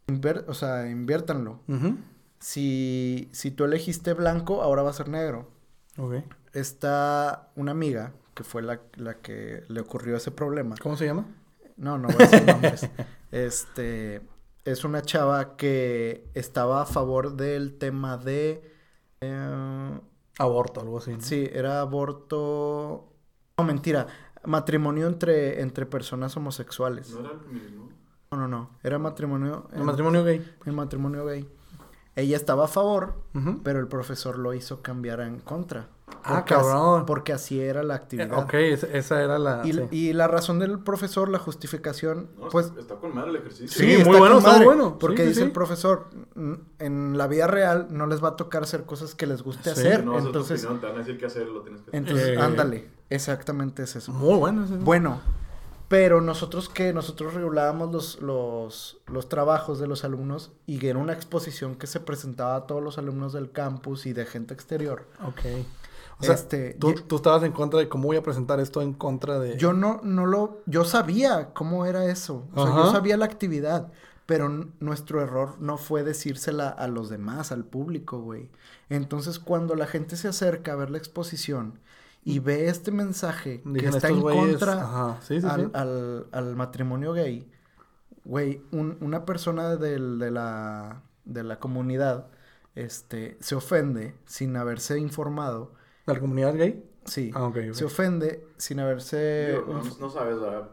inver- 0.09 0.45
o 0.49 0.55
sea, 0.55 0.89
inviértanlo. 0.89 1.61
Si, 2.39 3.29
si 3.33 3.51
tú 3.51 3.65
elegiste 3.65 4.13
blanco, 4.13 4.63
ahora 4.63 4.83
va 4.83 4.91
a 4.91 4.95
ser 4.95 5.09
negro. 5.09 5.51
Ok. 5.99 6.15
Está 6.53 7.51
una 7.57 7.73
amiga 7.73 8.13
que 8.35 8.45
fue 8.45 8.63
la, 8.63 8.81
la 8.97 9.15
que 9.15 9.65
le 9.69 9.81
ocurrió 9.81 10.17
ese 10.17 10.31
problema. 10.31 10.77
¿Cómo 10.83 10.97
se 10.97 11.07
llama? 11.07 11.27
No, 11.77 11.99
no 11.99 12.09
voy 12.09 12.17
a 12.23 12.29
decir 12.29 12.47
nombres. 12.47 12.89
Este 13.33 14.23
es 14.65 14.85
una 14.85 15.03
chava 15.03 15.57
que 15.57 16.31
estaba 16.35 16.83
a 16.83 16.87
favor 16.87 17.35
del 17.37 17.77
tema 17.77 18.17
de 18.17 18.63
eh, 19.21 20.01
Aborto, 20.39 20.81
algo 20.81 20.99
así. 20.99 21.13
¿no? 21.15 21.21
sí, 21.21 21.49
era 21.53 21.81
aborto. 21.81 23.13
No, 23.59 23.65
mentira. 23.65 24.07
Matrimonio 24.45 25.07
entre, 25.09 25.61
entre 25.61 25.87
personas 25.87 26.37
homosexuales. 26.37 27.11
¿No 27.11 27.21
era 27.21 27.33
el 27.33 27.41
feminismo? 27.41 27.86
No, 28.31 28.39
no, 28.39 28.49
no. 28.49 28.71
Era 28.83 28.99
matrimonio. 28.99 29.69
El 29.73 29.85
matrimonio 29.85 30.25
gay. 30.25 30.45
El 30.65 30.73
matrimonio 30.73 31.25
gay. 31.25 31.49
Ella 32.17 32.37
estaba 32.37 32.65
a 32.65 32.69
favor, 32.69 33.15
pero 33.63 33.79
el 33.79 33.89
profesor 33.89 34.39
lo 34.39 34.55
hizo 34.55 34.81
cambiar 34.83 35.21
en 35.21 35.39
contra. 35.39 35.89
Ah, 36.25 36.39
así- 36.39 36.45
cabrón. 36.55 37.05
porque 37.05 37.33
así 37.33 37.61
era 37.61 37.83
la 37.83 37.95
Eh, 37.95 37.97
actividad. 37.97 38.39
ok, 38.39 38.55
esa, 38.55 38.87
esa 38.89 39.23
era 39.23 39.39
la. 39.39 39.61
Y, 39.65 39.73
sí. 39.73 39.81
y 39.91 40.13
la 40.13 40.27
razón 40.29 40.59
del 40.59 40.79
profesor, 40.79 41.29
la 41.29 41.39
justificación, 41.39 42.31
No, 42.39 42.49
pues... 42.49 42.73
está, 42.79 42.95
con 42.97 43.15
madre 43.15 43.31
el 43.31 43.37
ejercicio. 43.37 43.69
Sí, 43.69 43.85
muy 43.87 43.95
está 43.99 44.19
bueno, 44.19 44.41
con 44.41 44.51
está 44.51 44.65
bueno. 44.65 44.99
Porque 44.99 45.23
Sí, 45.23 45.29
dice 45.29 45.41
sí. 45.41 45.47
el 45.47 45.53
profesor, 45.53 46.07
"N- 46.37 46.59
en 46.79 47.19
la 47.19 47.27
vida 47.27 47.47
real 47.49 47.89
no 47.91 48.07
les 48.07 48.23
va 48.25 48.29
a 48.31 48.37
tocar 48.37 48.63
hacer 48.63 48.85
cosas 48.85 49.15
que 49.15 49.27
les 49.27 49.43
guste 49.43 49.65
Sí, 49.75 49.81
hacer. 49.81 50.05
No 50.05 50.19
entonces, 50.19 50.63
tu 50.63 50.69
opinión, 50.69 50.81
te 50.81 50.87
van 50.87 50.97
a 50.97 50.99
decir 51.01 51.19
qué 51.19 51.27
hacer, 51.27 51.47
lo 51.49 51.61
tienes 51.63 51.83
que 51.83 51.91
hacer. 51.91 51.99
entonces, 52.01 52.29
Eh. 52.29 52.41
ándale. 52.41 52.89
Exactamente 53.11 53.83
es 53.83 53.95
eso. 53.97 54.13
Muy 54.13 54.39
bueno. 54.39 54.65
ese. 54.65 54.77
Bueno, 54.77 55.21
pero 55.89 56.21
nosotros 56.21 56.69
que 56.69 56.93
nosotros 56.93 57.35
regulábamos 57.35 57.93
los, 57.93 58.21
los, 58.23 58.99
los 59.07 59.29
trabajos 59.29 59.79
de 59.79 59.87
los 59.87 60.05
alumnos 60.05 60.53
y 60.67 60.85
era 60.87 60.99
una 60.99 61.13
exposición 61.13 61.77
que 61.77 61.87
se 61.87 62.01
presentaba 62.01 62.57
a 62.57 62.67
todos 62.67 62.83
los 62.83 62.99
alumnos 62.99 63.33
del 63.33 63.53
campus 63.53 64.07
y 64.07 64.13
de 64.13 64.27
gente 64.27 64.53
exterior. 64.55 65.07
Ok. 65.25 65.41
O 66.19 66.25
sea, 66.25 66.35
Este, 66.35 66.75
tú, 66.75 66.93
yo- 66.95 67.05
tú 67.05 67.17
estabas 67.17 67.43
en 67.45 67.53
contra 67.53 67.79
de 67.79 67.89
cómo 67.89 68.09
voy 68.09 68.17
a 68.17 68.23
presentar 68.23 68.59
esto 68.59 68.81
en 68.83 68.95
contra 68.95 69.39
de. 69.39 69.57
Yo 69.59 69.73
no, 69.75 70.01
no 70.03 70.27
lo, 70.27 70.61
yo 70.67 70.85
sabía 70.85 71.51
cómo 71.53 71.87
era 71.87 72.07
eso, 72.07 72.47
o 72.55 72.65
sea, 72.65 72.73
Ajá. 72.73 72.85
yo 72.85 72.91
sabía 72.91 73.17
la 73.19 73.27
actividad, 73.27 73.93
pero 74.25 74.49
nuestro 74.81 75.21
error 75.23 75.57
no 75.61 75.77
fue 75.79 76.03
decírsela 76.03 76.69
a 76.71 76.89
los 76.89 77.11
demás, 77.11 77.53
al 77.53 77.65
público, 77.65 78.19
güey. 78.21 78.49
Entonces, 78.89 79.39
cuando 79.39 79.77
la 79.77 79.87
gente 79.87 80.17
se 80.17 80.27
acerca 80.27 80.73
a 80.73 80.77
ver 80.77 80.91
la 80.91 80.99
exposición 80.99 81.79
y 82.27 82.41
ve 82.41 82.69
este 82.69 82.91
mensaje 82.91 83.63
que 83.63 83.87
está 83.87 84.09
"Estos 84.09 84.11
en 84.11 84.21
güeyes", 84.21 84.57
contra 84.59 84.73
Ajá. 84.83 85.19
Sí, 85.23 85.41
sí, 85.41 85.47
al, 85.47 85.67
sí. 85.67 85.71
al- 85.75 86.27
al 86.33 86.57
matrimonio 86.57 87.13
gay, 87.13 87.49
güey, 88.25 88.63
un- 88.73 88.99
una 89.01 89.25
persona 89.25 89.77
del- 89.77 90.19
de, 90.19 90.31
la, 90.33 91.03
de 91.25 91.43
la 91.45 91.59
comunidad, 91.61 92.27
este, 92.75 93.37
se 93.41 93.55
ofende 93.55 94.15
sin 94.27 94.57
haberse 94.57 94.99
informado, 94.99 95.73
¿De 96.07 96.15
la 96.15 96.21
comunidad 96.21 96.55
gay? 96.57 96.85
sí, 97.05 97.31
Ah, 97.35 97.53
se 97.73 97.85
ofende 97.85 98.47
sin 98.57 98.81
haberse... 98.81 99.61
Digo, 99.65 99.75
no, 99.75 99.83
no 100.01 100.11
sabes, 100.11 100.41
¿verdad? 100.41 100.69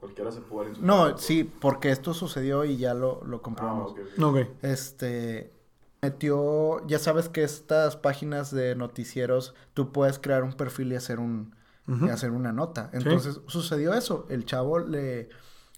Cualquiera 0.00 0.30
se 0.30 0.40
puede 0.40 0.68
insultar. 0.70 1.10
No, 1.10 1.18
sí, 1.18 1.42
porque 1.44 1.90
esto 1.90 2.14
sucedió 2.14 2.64
y 2.64 2.76
ya 2.76 2.94
lo, 2.94 3.24
lo 3.24 3.38
Ah, 3.38 3.42
comprobamos. 3.42 3.90
ok, 3.90 3.98
ok. 4.18 4.24
Ok. 4.24 4.36
Este 4.62 5.52
metió, 6.12 6.84
ya 6.88 6.98
sabes 6.98 7.28
que 7.28 7.44
estas 7.44 7.96
páginas 7.96 8.50
de 8.52 8.74
noticieros, 8.74 9.54
tú 9.72 9.92
puedes 9.92 10.18
crear 10.18 10.42
un 10.42 10.52
perfil 10.52 10.92
y 10.92 10.96
hacer 10.96 11.20
un, 11.20 11.54
y 11.86 12.08
hacer 12.10 12.32
una 12.32 12.52
nota. 12.52 12.90
Entonces 12.92 13.40
sucedió 13.46 13.94
eso. 13.94 14.26
El 14.28 14.44
chavo 14.44 14.80
le, 14.80 15.28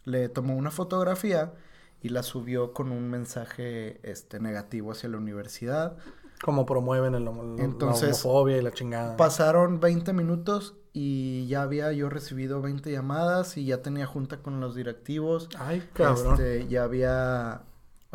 le 0.05 0.29
tomó 0.31 0.57
una 0.57 0.71
fotografía 0.71 1.53
y 2.01 2.09
la 2.09 2.23
subió 2.23 2.73
con 2.73 2.91
un 2.91 3.11
mensaje 3.11 4.01
este, 4.03 4.41
negativo 4.41 4.93
hacia 4.93 5.11
la 5.11 5.19
universidad. 5.19 5.97
Como 6.43 6.65
promueven 6.67 7.15
el, 7.15 7.29
homo- 7.29 7.57
Entonces, 7.59 8.03
la 8.03 8.15
homofobia 8.31 8.57
y 8.57 8.63
la 8.63 8.73
chingada. 8.73 9.17
Pasaron 9.19 9.79
20 9.81 10.13
minutos 10.15 10.75
y 10.95 11.47
ya 11.49 11.63
había 11.63 11.93
yo 11.93 12.09
recibido 12.09 12.63
20 12.63 12.91
llamadas 12.91 13.57
y 13.59 13.67
ya 13.67 13.83
tenía 13.83 14.07
junta 14.07 14.39
con 14.39 14.61
los 14.61 14.75
directivos. 14.75 15.49
Ay, 15.59 15.87
cabrón. 15.93 16.33
Este, 16.35 16.67
ya 16.69 16.85
había... 16.85 17.63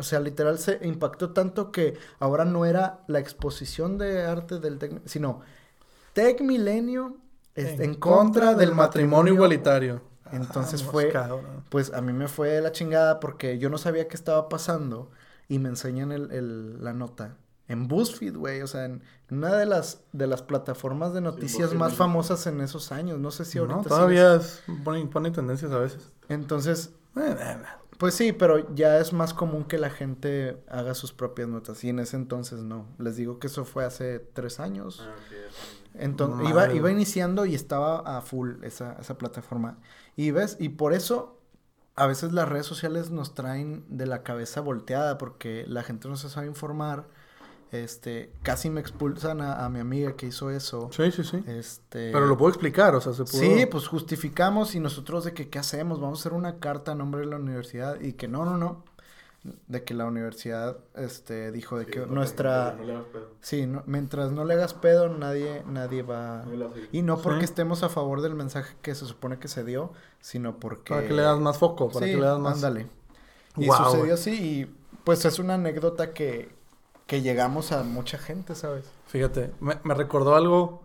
O 0.00 0.02
sea, 0.02 0.18
literal 0.20 0.58
se 0.58 0.80
impactó 0.82 1.30
tanto 1.32 1.70
que 1.72 1.96
ahora 2.18 2.44
no 2.44 2.64
era 2.66 3.00
la 3.06 3.20
exposición 3.20 3.98
de 3.98 4.24
arte 4.24 4.58
del 4.58 4.78
Tec, 4.78 5.02
sino 5.06 5.42
Tec 6.12 6.40
Milenio 6.42 7.16
este, 7.54 7.84
en, 7.84 7.94
contra 7.94 8.54
del 8.54 8.74
matrimonio 8.74 9.34
igualitario. 9.34 10.02
Entonces 10.32 10.80
Vamos, 10.80 10.92
fue, 10.92 11.08
cabrón. 11.10 11.64
pues 11.68 11.92
a 11.92 12.00
mí 12.00 12.12
me 12.12 12.28
fue 12.28 12.48
de 12.50 12.60
la 12.60 12.72
chingada 12.72 13.20
porque 13.20 13.58
yo 13.58 13.68
no 13.70 13.78
sabía 13.78 14.08
qué 14.08 14.16
estaba 14.16 14.48
pasando 14.48 15.10
y 15.48 15.58
me 15.58 15.68
enseñan 15.68 16.12
el, 16.12 16.30
el- 16.32 16.82
la 16.84 16.92
nota 16.92 17.36
en 17.68 17.86
BuzzFeed, 17.88 18.36
güey, 18.36 18.62
o 18.62 18.66
sea, 18.66 18.84
en 18.86 19.02
una 19.30 19.56
de 19.56 19.66
las 19.66 20.02
de 20.12 20.26
las 20.26 20.42
plataformas 20.42 21.14
de 21.14 21.20
noticias 21.20 21.72
más 21.74 21.94
famosas 21.94 22.46
en 22.48 22.60
esos 22.60 22.90
años, 22.92 23.18
no 23.20 23.30
sé 23.30 23.44
si 23.44 23.58
ahorita 23.58 23.76
No, 23.76 23.82
todavía 23.84 24.34
es, 24.36 24.62
pone, 24.84 25.06
pone 25.06 25.30
tendencias 25.30 25.70
a 25.72 25.78
veces. 25.78 26.12
Entonces, 26.28 26.90
Eh, 27.16 27.20
eh, 27.38 27.56
eh. 27.60 27.66
Pues 28.00 28.14
sí, 28.14 28.32
pero 28.32 28.74
ya 28.74 28.96
es 28.98 29.12
más 29.12 29.34
común 29.34 29.64
que 29.64 29.76
la 29.76 29.90
gente 29.90 30.56
haga 30.70 30.94
sus 30.94 31.12
propias 31.12 31.48
notas. 31.48 31.84
Y 31.84 31.90
en 31.90 31.98
ese 31.98 32.16
entonces 32.16 32.60
no. 32.60 32.86
Les 32.98 33.16
digo 33.16 33.38
que 33.38 33.48
eso 33.48 33.66
fue 33.66 33.84
hace 33.84 34.18
tres 34.18 34.58
años. 34.58 35.06
Ah. 35.06 35.14
Entonces, 35.92 36.38
Madre, 36.38 36.50
iba, 36.50 36.64
güey. 36.64 36.76
iba 36.78 36.90
iniciando 36.90 37.44
y 37.44 37.54
estaba 37.54 37.98
a 38.16 38.22
full 38.22 38.64
esa, 38.64 38.96
esa 38.98 39.18
plataforma. 39.18 39.76
Y 40.16 40.30
ves, 40.30 40.56
y 40.58 40.70
por 40.70 40.94
eso 40.94 41.42
a 41.94 42.06
veces 42.06 42.32
las 42.32 42.48
redes 42.48 42.64
sociales 42.64 43.10
nos 43.10 43.34
traen 43.34 43.84
de 43.90 44.06
la 44.06 44.22
cabeza 44.22 44.62
volteada 44.62 45.18
porque 45.18 45.66
la 45.68 45.82
gente 45.82 46.08
no 46.08 46.16
se 46.16 46.30
sabe 46.30 46.46
informar. 46.46 47.06
Este, 47.72 48.32
casi 48.42 48.68
me 48.68 48.80
expulsan 48.80 49.40
a, 49.40 49.64
a 49.64 49.68
mi 49.68 49.78
amiga 49.78 50.16
que 50.16 50.26
hizo 50.26 50.50
eso. 50.50 50.90
Sí, 50.92 51.12
sí, 51.12 51.22
sí. 51.22 51.42
Este, 51.46 52.10
Pero 52.12 52.26
lo 52.26 52.36
puedo 52.36 52.48
explicar, 52.50 52.94
o 52.96 53.00
sea, 53.00 53.12
se 53.12 53.22
pudo... 53.24 53.40
Sí, 53.40 53.66
pues 53.70 53.86
justificamos 53.86 54.74
y 54.74 54.80
nosotros 54.80 55.24
de 55.24 55.34
que 55.34 55.48
qué 55.48 55.60
hacemos, 55.60 56.00
vamos 56.00 56.18
a 56.18 56.22
hacer 56.22 56.32
una 56.32 56.58
carta 56.58 56.92
a 56.92 56.94
nombre 56.96 57.20
de 57.20 57.26
la 57.28 57.36
universidad 57.36 58.00
y 58.00 58.14
que 58.14 58.26
no, 58.26 58.44
no, 58.44 58.56
no, 58.56 58.82
de 59.68 59.84
que 59.84 59.94
la 59.94 60.04
universidad, 60.06 60.78
este, 60.96 61.52
dijo 61.52 61.78
de 61.78 61.84
Sí, 61.84 61.90
que 61.92 62.00
no, 62.00 62.06
nuestra, 62.06 62.74
No 62.76 62.84
le 62.84 62.92
hagas 62.92 63.06
pedo. 63.12 63.28
sí, 63.40 63.66
no- 63.66 63.84
mientras 63.86 64.32
no 64.32 64.44
le 64.44 64.54
hagas 64.54 64.74
pedo, 64.74 65.08
nadie, 65.08 65.62
nadie 65.66 66.02
va, 66.02 66.44
No 66.44 66.72
y 66.90 67.02
no 67.02 67.18
porque 67.22 67.40
Sí. 67.40 67.44
estemos 67.52 67.84
a 67.84 67.88
favor 67.88 68.20
del 68.20 68.34
mensaje 68.34 68.74
que 68.82 68.94
se 68.96 69.06
supone 69.06 69.38
que 69.38 69.46
se 69.48 69.64
dio, 69.64 69.92
sino 70.20 70.58
porque, 70.58 70.92
Para 70.92 71.06
que 71.06 71.14
le 71.14 71.22
das 71.22 71.38
más 71.38 71.56
foco, 71.56 71.88
para 71.88 72.04
sí, 72.04 72.12
que 72.12 72.18
le 72.18 72.26
das 72.26 72.38
más... 72.40 72.54
ándale, 72.56 72.88
y 73.56 73.66
sucedió 73.70 74.14
así 74.14 74.30
y 74.32 74.76
pues 75.04 75.24
es 75.24 75.38
una 75.38 75.54
anécdota 75.54 76.12
que, 76.12 76.58
que 77.10 77.22
llegamos 77.22 77.72
a 77.72 77.82
mucha 77.82 78.18
gente, 78.18 78.54
¿sabes? 78.54 78.84
Fíjate, 79.08 79.50
me, 79.58 79.80
me 79.82 79.94
recordó 79.94 80.36
algo, 80.36 80.82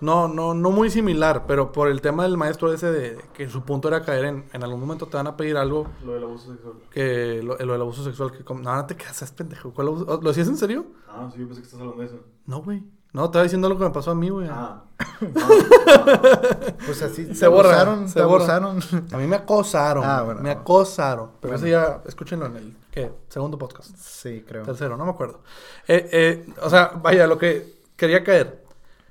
no, 0.00 0.26
no, 0.26 0.54
no 0.54 0.70
muy 0.70 0.88
similar, 0.88 1.44
pero 1.46 1.70
por 1.70 1.88
el 1.88 2.00
tema 2.00 2.22
del 2.22 2.38
maestro 2.38 2.72
ese 2.72 2.90
de 2.90 3.18
que 3.34 3.50
su 3.50 3.60
punto 3.62 3.88
era 3.88 4.02
caer 4.02 4.24
en, 4.24 4.44
en 4.54 4.62
algún 4.64 4.80
momento 4.80 5.04
te 5.06 5.18
van 5.18 5.26
a 5.26 5.36
pedir 5.36 5.58
algo 5.58 5.86
Lo 6.02 6.14
del 6.14 6.22
abuso 6.24 6.50
sexual. 6.52 6.74
que 6.90 7.42
lo, 7.44 7.58
lo 7.58 7.72
del 7.74 7.82
abuso 7.82 8.02
sexual, 8.02 8.32
que 8.32 8.42
como, 8.42 8.62
no, 8.62 8.74
no 8.74 8.86
te 8.86 8.96
casas, 8.96 9.30
pendejo, 9.32 9.74
¿cuál 9.74 9.88
abuso? 9.88 10.18
¿Lo 10.22 10.30
hacías 10.30 10.48
en 10.48 10.56
serio? 10.56 10.86
Ah, 11.10 11.28
sí, 11.30 11.40
yo 11.40 11.46
pensé 11.46 11.60
que 11.60 11.66
estás 11.66 11.80
hablando 11.80 12.00
de 12.00 12.06
eso. 12.08 12.20
No, 12.46 12.62
güey. 12.62 12.82
No, 13.12 13.26
estaba 13.26 13.42
diciendo 13.42 13.68
lo 13.68 13.76
que 13.76 13.84
me 13.84 13.90
pasó 13.90 14.12
a 14.12 14.14
mí, 14.14 14.30
güey. 14.30 14.48
Ah. 14.50 14.82
Pues 16.86 17.02
así, 17.02 17.34
Se 17.34 17.48
borra, 17.48 17.70
abusaron, 17.82 18.08
se 18.08 18.20
abusaron. 18.20 18.78
A 19.12 19.16
mí 19.18 19.26
me 19.26 19.36
acosaron. 19.36 20.04
Ah, 20.04 20.22
bueno. 20.22 20.40
me 20.40 20.50
acosaron. 20.50 21.30
Pero 21.40 21.52
Bueno. 21.54 21.66
ese 21.66 21.70
ya, 21.70 22.02
escúchenlo 22.06 22.46
en 22.46 22.56
el, 22.56 22.76
¿qué? 22.96 23.12
Segundo 23.28 23.58
podcast. 23.58 23.94
sí, 23.96 24.42
creo. 24.46 24.62
Tercero, 24.64 24.96
no 24.96 25.04
me 25.04 25.10
acuerdo. 25.10 25.42
Eh, 25.86 26.08
eh, 26.12 26.46
o 26.62 26.70
sea, 26.70 26.92
vaya, 27.02 27.26
lo 27.26 27.36
que 27.36 27.82
quería 27.94 28.24
caer, 28.24 28.64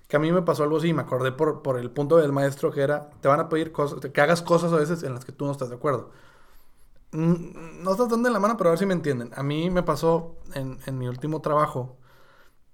que 0.07 0.15
a 0.17 0.19
mí 0.19 0.31
me 0.31 0.41
pasó 0.41 0.63
algo 0.63 0.77
así, 0.77 0.91
me 0.91 1.03
acordé 1.03 1.31
por, 1.31 1.61
por 1.61 1.77
el 1.79 1.91
punto 1.91 2.17
del 2.17 2.31
maestro 2.31 2.71
que 2.71 2.81
era, 2.81 3.11
te 3.21 3.27
van 3.27 3.39
a 3.39 3.47
pedir 3.47 3.71
cosas, 3.71 3.99
que 4.11 4.21
hagas 4.21 4.41
cosas 4.41 4.73
a 4.73 4.77
veces 4.77 5.03
en 5.03 5.13
las 5.13 5.23
que 5.23 5.31
tú 5.31 5.45
no 5.45 5.51
estás 5.51 5.69
de 5.69 5.75
acuerdo. 5.75 6.11
Mm, 7.11 7.83
No 7.83 7.91
estás 7.91 8.09
dando 8.09 8.27
en 8.29 8.33
la 8.33 8.39
mano, 8.39 8.57
pero 8.57 8.69
a 8.69 8.71
ver 8.73 8.79
si 8.79 8.85
me 8.85 8.93
entienden. 8.93 9.31
A 9.35 9.43
mí 9.43 9.69
me 9.69 9.83
pasó 9.83 10.37
en, 10.53 10.79
en 10.85 10.97
mi 10.97 11.07
último 11.07 11.41
trabajo, 11.41 11.97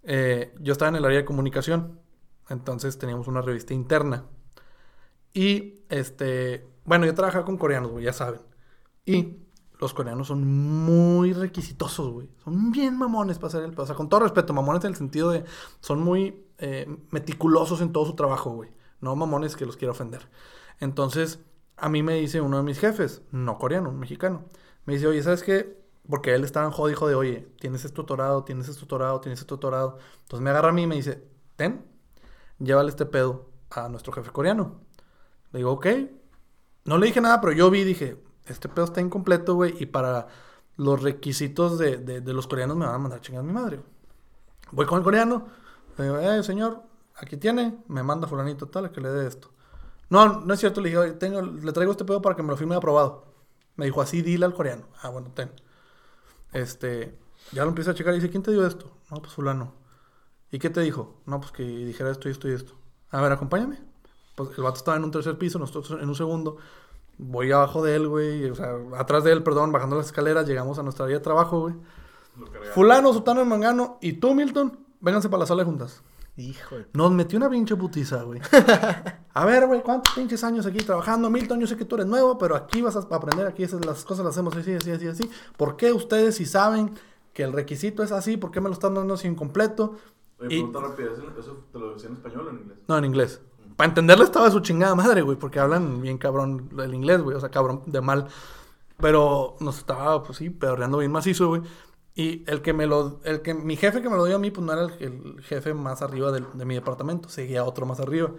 eh, 0.03 0.53
yo 0.59 0.73
estaba 0.73 0.89
en 0.89 0.95
el 0.97 1.05
área 1.05 1.19
de 1.19 1.25
comunicación, 1.25 1.99
entonces 2.49 2.97
teníamos 2.99 3.27
una 3.27 3.41
revista 3.41 3.73
interna. 3.73 4.25
Y, 5.33 5.83
este, 5.89 6.67
bueno, 6.85 7.05
yo 7.05 7.13
trabajaba 7.15 7.45
con 7.45 7.57
coreanos, 7.57 8.01
ya 8.01 8.13
saben. 8.13 8.41
Y 9.05 9.37
los 9.81 9.95
coreanos 9.95 10.27
son 10.27 10.47
muy 10.47 11.33
requisitosos, 11.33 12.11
güey. 12.11 12.29
Son 12.43 12.71
bien 12.71 12.95
mamones 12.97 13.39
para 13.39 13.47
hacer 13.47 13.63
el... 13.63 13.77
O 13.77 13.85
sea, 13.85 13.95
con 13.95 14.09
todo 14.09 14.21
respeto, 14.21 14.53
mamones 14.53 14.83
en 14.83 14.91
el 14.91 14.95
sentido 14.95 15.31
de... 15.31 15.43
Son 15.79 15.99
muy 15.99 16.45
eh, 16.59 16.87
meticulosos 17.09 17.81
en 17.81 17.91
todo 17.91 18.05
su 18.05 18.13
trabajo, 18.13 18.51
güey. 18.51 18.69
No 18.99 19.15
mamones 19.15 19.55
que 19.55 19.65
los 19.65 19.77
quiero 19.77 19.93
ofender. 19.93 20.29
Entonces, 20.79 21.39
a 21.77 21.89
mí 21.89 22.03
me 22.03 22.13
dice 22.13 22.41
uno 22.41 22.57
de 22.57 22.63
mis 22.63 22.79
jefes, 22.79 23.23
no 23.31 23.57
coreano, 23.57 23.89
un 23.89 23.99
mexicano. 23.99 24.45
Me 24.85 24.93
dice, 24.93 25.07
oye, 25.07 25.23
¿sabes 25.23 25.41
qué? 25.41 25.81
Porque 26.07 26.35
él 26.35 26.43
estaba 26.43 26.67
en 26.67 26.71
jodido, 26.71 27.07
de, 27.07 27.15
oye, 27.15 27.47
tienes 27.59 27.83
este 27.83 27.95
tutorado, 27.95 28.43
tienes 28.43 28.69
este 28.69 28.79
tutorado, 28.79 29.19
tienes 29.19 29.39
este 29.39 29.49
tutorado. 29.49 29.97
Entonces 30.21 30.43
me 30.43 30.51
agarra 30.51 30.69
a 30.69 30.73
mí 30.73 30.83
y 30.83 30.87
me 30.87 30.95
dice, 30.95 31.27
ten, 31.55 31.83
llévale 32.59 32.89
este 32.89 33.07
pedo 33.07 33.49
a 33.71 33.89
nuestro 33.89 34.13
jefe 34.13 34.29
coreano. 34.29 34.79
Le 35.51 35.57
digo, 35.59 35.71
ok. 35.71 35.87
No 36.85 36.99
le 36.99 37.07
dije 37.07 37.19
nada, 37.21 37.41
pero 37.41 37.53
yo 37.53 37.71
vi 37.71 37.83
dije, 37.83 38.17
este 38.51 38.69
pedo 38.69 38.85
está 38.85 39.01
incompleto, 39.01 39.55
güey. 39.55 39.75
Y 39.81 39.85
para 39.87 40.27
los 40.77 41.01
requisitos 41.01 41.77
de, 41.77 41.97
de- 41.97 42.33
los 42.33 42.47
coreanos 42.47 42.77
me 42.77 42.85
van 42.85 42.95
a 42.95 42.97
mandar 42.97 43.21
chingar 43.21 43.43
a 43.43 43.47
mi 43.47 43.53
madre. 43.53 43.81
Voy 44.71 44.85
con 44.85 44.97
el 44.99 45.03
coreano. 45.03 45.47
Le 45.97 46.05
digo, 46.05 46.17
eh, 46.19 46.43
señor, 46.43 46.81
aquí 47.15 47.37
tiene. 47.37 47.77
Me 47.87 48.03
manda 48.03 48.27
fulanito 48.27 48.67
tal 48.67 48.85
a 48.85 48.91
que 48.91 49.01
le 49.01 49.09
dé 49.09 49.27
esto. 49.27 49.49
No, 50.09 50.41
no 50.41 50.53
es 50.53 50.59
cierto. 50.59 50.81
Le 50.81 50.89
dije, 50.89 50.97
"Oye, 50.99 51.11
tengo, 51.13 51.41
le 51.41 51.71
traigo 51.71 51.91
este 51.91 52.05
pedo 52.05 52.21
para 52.21 52.35
que 52.35 52.43
me 52.43 52.49
lo 52.49 52.57
firme 52.57 52.75
aprobado. 52.75 53.25
Me 53.75 53.85
dijo, 53.85 54.01
así 54.01 54.21
dile 54.21 54.45
al 54.45 54.53
coreano. 54.53 54.87
Ah, 55.01 55.09
bueno, 55.09 55.31
ten. 55.33 55.51
Este, 56.53 57.17
ya 57.51 57.63
lo 57.63 57.69
empieza 57.69 57.91
a 57.91 57.93
checar 57.93 58.13
y 58.13 58.17
dice, 58.17 58.29
¿quién 58.29 58.43
te 58.43 58.51
dio 58.51 58.65
esto? 58.65 58.91
No, 59.09 59.17
pues 59.21 59.33
fulano. 59.33 59.73
¿Y 60.51 60.59
qué 60.59 60.69
te 60.69 60.81
dijo? 60.81 61.21
No, 61.25 61.39
pues 61.39 61.51
que 61.51 61.63
dijera 61.63 62.11
esto 62.11 62.27
y 62.27 62.31
esto 62.31 62.49
y 62.49 62.53
esto. 62.53 62.73
A 63.11 63.21
ver, 63.21 63.31
acompáñame. 63.31 63.79
Pues 64.35 64.57
el 64.57 64.63
vato 64.63 64.77
estaba 64.77 64.97
en 64.97 65.03
un 65.03 65.11
tercer 65.11 65.37
piso, 65.37 65.59
nosotros 65.59 65.99
en 66.01 66.07
un 66.07 66.15
segundo. 66.15 66.57
Voy 67.23 67.51
abajo 67.51 67.83
de 67.83 67.95
él, 67.95 68.07
güey. 68.07 68.49
O 68.49 68.55
sea, 68.55 68.73
atrás 68.97 69.23
de 69.23 69.31
él, 69.31 69.43
perdón, 69.43 69.71
bajando 69.71 69.95
las 69.95 70.07
escaleras, 70.07 70.47
llegamos 70.47 70.79
a 70.79 70.83
nuestra 70.83 71.05
área 71.05 71.17
de 71.19 71.23
trabajo, 71.23 71.59
güey. 71.61 71.75
Fulano, 72.73 73.13
Sutano, 73.13 73.45
Mangano 73.45 73.97
y 74.01 74.13
tú, 74.13 74.33
Milton, 74.33 74.79
vénganse 74.99 75.29
para 75.29 75.41
la 75.41 75.45
sala 75.45 75.61
de 75.63 75.65
juntas. 75.65 76.01
Hijo 76.37 76.77
de... 76.77 76.87
Nos 76.93 77.11
metió 77.11 77.37
una 77.37 77.49
pinche 77.49 77.75
putiza, 77.75 78.23
güey. 78.23 78.39
A 79.33 79.45
ver, 79.45 79.67
güey, 79.67 79.81
¿cuántos 79.83 80.13
pinches 80.15 80.43
años 80.43 80.65
aquí 80.65 80.79
trabajando? 80.79 81.29
Milton, 81.29 81.59
yo 81.59 81.67
sé 81.67 81.75
que 81.77 81.85
tú 81.85 81.95
eres 81.95 82.07
nuevo, 82.07 82.37
pero 82.37 82.55
aquí 82.55 82.81
vas 82.81 82.95
a 82.95 82.99
aprender, 82.99 83.45
aquí 83.47 83.63
esas- 83.63 83.85
las 83.85 84.03
cosas 84.05 84.25
las 84.25 84.33
hacemos 84.35 84.55
así, 84.55 84.73
así, 84.73 84.91
así, 84.91 85.07
así. 85.07 85.29
¿Por 85.57 85.75
qué 85.75 85.91
ustedes 85.91 86.35
si 86.35 86.45
saben 86.45 86.95
que 87.33 87.43
el 87.43 87.53
requisito 87.53 88.01
es 88.01 88.11
así, 88.11 88.37
por 88.37 88.49
qué 88.51 88.61
me 88.61 88.69
lo 88.69 88.73
están 88.73 88.93
dando 88.95 89.13
así 89.13 89.27
incompleto? 89.27 89.97
Oye, 90.39 90.55
Y- 90.55 90.63
pregunta 90.63 90.79
rápida, 90.79 91.11
¿eso 91.11 91.23
eso 91.37 91.65
te 91.71 91.77
lo 91.79 91.93
decía 91.93 92.09
en 92.09 92.15
español 92.15 92.47
o 92.47 92.49
en 92.49 92.55
inglés? 92.61 92.77
No, 92.87 92.97
en 92.97 93.05
inglés. 93.05 93.41
Para 93.81 93.89
entenderle 93.89 94.25
estaba 94.25 94.51
su 94.51 94.59
chingada 94.59 94.93
madre, 94.93 95.23
güey, 95.23 95.39
porque 95.39 95.59
hablan 95.59 96.01
bien 96.03 96.19
cabrón 96.19 96.69
el 96.77 96.93
inglés, 96.93 97.19
güey, 97.23 97.35
o 97.35 97.39
sea, 97.39 97.49
cabrón 97.49 97.81
de 97.87 97.99
mal. 97.99 98.27
Pero 98.97 99.55
nos 99.59 99.79
estaba, 99.79 100.21
pues 100.23 100.37
sí, 100.37 100.51
pedorreando 100.51 100.99
bien 100.99 101.11
macizo, 101.11 101.47
güey. 101.47 101.63
Y 102.13 102.43
el 102.45 102.61
que 102.61 102.73
me 102.73 102.85
lo, 102.85 103.21
el 103.23 103.41
que, 103.41 103.55
mi 103.55 103.75
jefe 103.77 104.03
que 104.03 104.09
me 104.11 104.17
lo 104.17 104.25
dio 104.25 104.35
a 104.35 104.39
mí, 104.39 104.51
pues 104.51 104.63
no 104.63 104.71
era 104.73 104.83
el, 104.83 104.93
el 104.99 105.41
jefe 105.41 105.73
más 105.73 106.03
arriba 106.03 106.31
del- 106.31 106.45
de, 106.53 106.63
mi 106.63 106.75
departamento, 106.75 107.27
seguía 107.29 107.63
otro 107.63 107.87
más 107.87 107.99
arriba. 107.99 108.29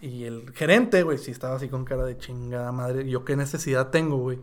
Y 0.00 0.24
el 0.24 0.50
gerente, 0.52 1.04
güey, 1.04 1.18
sí 1.18 1.30
estaba 1.30 1.54
así 1.54 1.68
con 1.68 1.84
cara 1.84 2.04
de 2.04 2.18
chingada 2.18 2.72
madre. 2.72 3.08
Yo 3.08 3.24
qué 3.24 3.36
necesidad 3.36 3.90
tengo, 3.90 4.16
güey, 4.16 4.38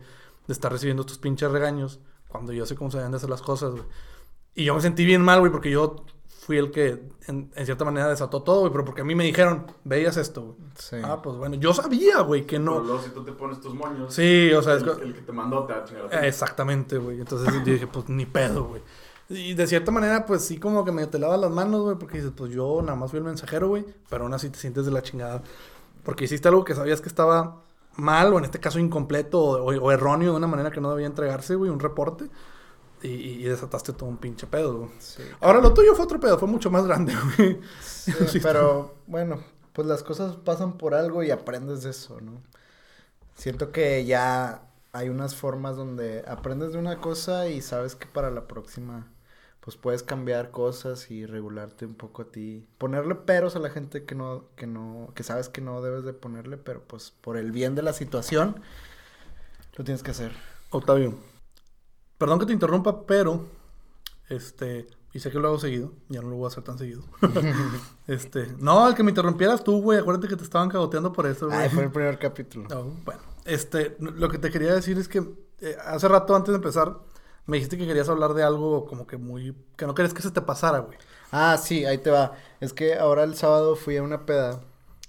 de 0.46 0.52
estar 0.54 0.72
recibiendo 0.72 1.02
estos 1.02 1.18
pinches 1.18 1.50
regaños 1.50 2.00
cuando 2.28 2.54
yo 2.54 2.64
sé 2.64 2.76
cómo 2.76 2.90
se 2.90 2.96
deben 2.96 3.12
de 3.12 3.18
hacer 3.18 3.28
las 3.28 3.42
cosas, 3.42 3.72
güey. 3.72 3.84
Y 4.54 4.64
yo 4.64 4.74
me 4.74 4.80
sentí 4.80 5.04
bien 5.04 5.20
mal, 5.20 5.40
güey, 5.40 5.52
porque 5.52 5.70
yo 5.70 6.06
fui 6.46 6.58
el 6.58 6.70
que 6.70 7.02
en, 7.26 7.50
en 7.56 7.64
cierta 7.66 7.84
manera 7.84 8.08
desató 8.08 8.40
todo, 8.44 8.60
güey, 8.60 8.70
pero 8.70 8.84
porque 8.84 9.00
a 9.00 9.04
mí 9.04 9.16
me 9.16 9.24
dijeron, 9.24 9.66
veías 9.82 10.16
esto, 10.16 10.42
güey. 10.42 10.54
Sí. 10.78 10.96
Ah, 11.02 11.20
pues 11.20 11.36
bueno, 11.36 11.56
yo 11.56 11.74
sabía, 11.74 12.20
güey, 12.20 12.42
que 12.46 12.60
Pero 12.60 12.74
no. 12.76 12.80
luego 12.84 13.02
si 13.02 13.10
tú 13.10 13.24
te 13.24 13.32
pones 13.32 13.60
tus 13.60 13.74
moños, 13.74 14.14
Sí, 14.14 14.52
o 14.52 14.62
sea, 14.62 14.74
el, 14.74 14.84
que- 14.84 15.02
el 15.02 15.12
que 15.14 15.22
te 15.22 15.32
mandó 15.32 15.64
te 15.64 15.72
va 15.72 15.80
a 15.80 15.84
chingar. 15.84 16.04
Eh, 16.12 16.28
Exactamente, 16.28 16.98
güey. 16.98 17.18
Entonces 17.18 17.52
yo 17.52 17.60
dije, 17.60 17.88
pues 17.88 18.08
ni 18.08 18.26
pedo, 18.26 18.64
güey. 18.66 18.82
Y 19.28 19.54
de 19.54 19.66
cierta 19.66 19.90
manera, 19.90 20.24
pues 20.24 20.44
sí, 20.44 20.56
como 20.60 20.84
que 20.84 20.92
me 20.92 21.04
te 21.08 21.18
lavas 21.18 21.40
las 21.40 21.50
manos, 21.50 21.80
güey, 21.82 21.96
porque 21.98 22.18
dices, 22.18 22.32
pues 22.36 22.52
yo 22.52 22.80
nada 22.80 22.94
más 22.96 23.10
fui 23.10 23.18
el 23.18 23.24
mensajero, 23.24 23.66
güey, 23.66 23.84
pero 24.08 24.22
aún 24.22 24.32
así 24.32 24.48
te 24.48 24.58
sientes 24.60 24.86
de 24.86 24.92
la 24.92 25.02
chingada. 25.02 25.42
Porque 26.04 26.26
hiciste 26.26 26.46
algo 26.46 26.64
que 26.64 26.76
sabías 26.76 27.00
que 27.00 27.08
estaba 27.08 27.62
mal, 27.96 28.32
o 28.32 28.38
en 28.38 28.44
este 28.44 28.60
caso 28.60 28.78
incompleto, 28.78 29.40
o, 29.42 29.64
o 29.64 29.90
erróneo 29.90 30.30
de 30.30 30.36
una 30.36 30.46
manera 30.46 30.70
que 30.70 30.80
no 30.80 30.90
debía 30.90 31.08
entregarse, 31.08 31.56
güey, 31.56 31.72
un 31.72 31.80
reporte. 31.80 32.26
Y, 33.02 33.08
y 33.08 33.42
desataste 33.44 33.92
todo 33.92 34.08
un 34.08 34.16
pinche 34.16 34.46
pedo, 34.46 34.78
güey. 34.78 34.90
Sí. 34.98 35.22
Ahora 35.40 35.60
lo 35.60 35.74
tuyo 35.74 35.94
fue 35.94 36.04
otro 36.04 36.18
pedo, 36.18 36.38
fue 36.38 36.48
mucho 36.48 36.70
más 36.70 36.86
grande, 36.86 37.14
güey. 37.36 37.60
Sí, 37.80 38.40
pero 38.40 38.96
bueno, 39.06 39.42
pues 39.72 39.86
las 39.86 40.02
cosas 40.02 40.36
pasan 40.36 40.78
por 40.78 40.94
algo 40.94 41.22
y 41.22 41.30
aprendes 41.30 41.82
de 41.82 41.90
eso, 41.90 42.20
¿no? 42.20 42.42
Siento 43.34 43.70
que 43.70 44.04
ya 44.04 44.62
hay 44.92 45.10
unas 45.10 45.36
formas 45.36 45.76
donde 45.76 46.24
aprendes 46.26 46.72
de 46.72 46.78
una 46.78 47.00
cosa 47.00 47.48
y 47.48 47.60
sabes 47.60 47.94
que 47.94 48.06
para 48.06 48.30
la 48.30 48.46
próxima 48.46 49.06
pues 49.66 49.76
puedes 49.76 50.04
cambiar 50.04 50.52
cosas 50.52 51.10
y 51.10 51.26
regularte 51.26 51.86
un 51.86 51.96
poco 51.96 52.22
a 52.22 52.26
ti. 52.26 52.64
Ponerle 52.78 53.16
peros 53.16 53.56
a 53.56 53.58
la 53.58 53.68
gente 53.68 54.04
que 54.04 54.14
no, 54.14 54.44
que 54.54 54.68
no, 54.68 55.10
que 55.16 55.24
sabes 55.24 55.48
que 55.48 55.60
no 55.60 55.82
debes 55.82 56.04
de 56.04 56.12
ponerle, 56.12 56.56
pero 56.56 56.84
pues 56.84 57.10
por 57.10 57.36
el 57.36 57.50
bien 57.50 57.74
de 57.74 57.82
la 57.82 57.92
situación, 57.92 58.62
lo 59.74 59.82
tienes 59.82 60.04
que 60.04 60.12
hacer. 60.12 60.30
Octavio, 60.70 61.18
perdón 62.18 62.38
que 62.38 62.46
te 62.46 62.52
interrumpa, 62.52 63.06
pero 63.06 63.46
este, 64.28 64.86
y 65.12 65.20
sé 65.20 65.30
que 65.30 65.38
lo 65.38 65.48
hago 65.48 65.58
seguido, 65.58 65.92
ya 66.08 66.20
no 66.20 66.28
lo 66.28 66.36
voy 66.36 66.46
a 66.46 66.48
hacer 66.48 66.62
tan 66.62 66.78
seguido. 66.78 67.02
este, 68.06 68.54
no, 68.58 68.88
el 68.88 68.94
que 68.94 69.02
me 69.02 69.10
interrumpieras 69.10 69.62
tú, 69.62 69.80
güey, 69.80 69.98
acuérdate 69.98 70.28
que 70.28 70.36
te 70.36 70.44
estaban 70.44 70.68
cagoteando 70.68 71.12
por 71.12 71.26
eso, 71.26 71.46
güey. 71.46 71.58
Ay, 71.58 71.68
fue 71.70 71.84
el 71.84 71.90
primer 71.90 72.18
capítulo. 72.18 72.68
No, 72.68 72.84
bueno, 73.04 73.20
este, 73.44 73.96
lo 73.98 74.28
que 74.28 74.38
te 74.38 74.50
quería 74.50 74.74
decir 74.74 74.98
es 74.98 75.08
que 75.08 75.26
eh, 75.60 75.76
hace 75.84 76.08
rato 76.08 76.34
antes 76.34 76.52
de 76.52 76.56
empezar 76.56 76.98
me 77.46 77.56
dijiste 77.56 77.78
que 77.78 77.86
querías 77.86 78.08
hablar 78.08 78.34
de 78.34 78.42
algo 78.42 78.84
como 78.86 79.06
que 79.06 79.16
muy 79.16 79.54
que 79.76 79.86
no 79.86 79.94
querías 79.94 80.12
que 80.12 80.22
se 80.22 80.32
te 80.32 80.42
pasara, 80.42 80.80
güey. 80.80 80.98
Ah, 81.30 81.56
sí, 81.58 81.84
ahí 81.84 81.98
te 81.98 82.10
va. 82.10 82.32
Es 82.60 82.72
que 82.72 82.94
ahora 82.94 83.24
el 83.24 83.36
sábado 83.36 83.76
fui 83.76 83.96
a 83.96 84.02
una 84.02 84.26
peda. 84.26 84.60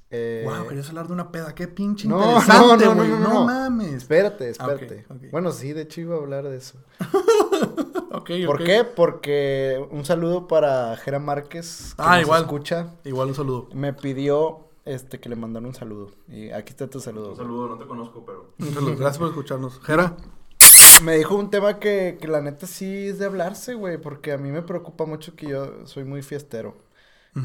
Eh... 0.10 0.44
Wow, 0.46 0.68
querías 0.68 0.88
hablar 0.90 1.08
de 1.08 1.14
una 1.14 1.32
peda, 1.32 1.54
qué 1.54 1.68
pinche 1.68 2.08
No, 2.08 2.18
interesante, 2.40 2.86
no, 2.86 2.96
no, 2.96 3.02
güey. 3.02 3.10
no, 3.10 3.20
No, 3.20 3.28
no, 3.28 3.34
no. 3.34 3.46
mames. 3.46 3.94
Espérate, 3.94 4.46
Ah, 4.60 4.68
espérate. 4.74 5.06
Bueno, 5.32 5.52
sí, 5.52 5.74
de 5.74 5.82
hecho 5.82 6.02
iba 6.02 6.16
a 6.16 6.20
hablar 6.20 6.44
de 6.46 6.58
eso. 6.58 6.78
Ok, 8.12 8.32
¿Por 8.46 8.64
qué? 8.64 8.84
Porque 8.84 9.86
un 9.92 10.04
saludo 10.04 10.48
para 10.48 10.96
Jera 10.98 11.20
Márquez, 11.20 11.94
que 11.96 12.02
Ah, 12.04 12.16
nos 12.16 12.22
igual. 12.24 12.42
escucha. 12.42 12.88
Igual 13.04 13.28
un 13.30 13.36
saludo. 13.36 13.70
Me 13.74 13.94
pidió 13.94 14.70
este 14.86 15.20
que 15.20 15.30
le 15.30 15.36
mandara 15.36 15.66
un 15.68 15.76
saludo. 15.76 16.12
Y 16.28 16.50
aquí 16.50 16.72
está 16.72 16.88
tu 16.90 17.00
saludo. 17.00 17.32
Un 17.32 17.36
saludo, 17.38 17.68
no 17.70 17.78
te 17.78 17.86
conozco, 17.86 18.26
pero. 18.26 18.54
Un 18.60 18.74
saludo. 18.74 18.96
Gracias 18.98 19.20
por 19.20 19.28
escucharnos. 19.30 19.80
Jera. 19.82 20.16
Me 21.04 21.16
dijo 21.18 21.36
un 21.36 21.52
tema 21.52 21.78
que, 21.80 22.18
que 22.20 22.28
la 22.28 22.42
neta 22.42 22.66
sí 22.66 23.08
es 23.10 23.20
de 23.20 23.26
hablarse, 23.26 23.76
güey, 23.76 23.98
porque 24.00 24.32
a 24.32 24.38
mí 24.38 24.50
me 24.52 24.64
preocupa 24.64 25.06
mucho 25.06 25.36
que 25.36 25.48
yo 25.50 25.86
soy 25.86 26.04
muy 26.04 26.22
fiestero. 26.24 26.76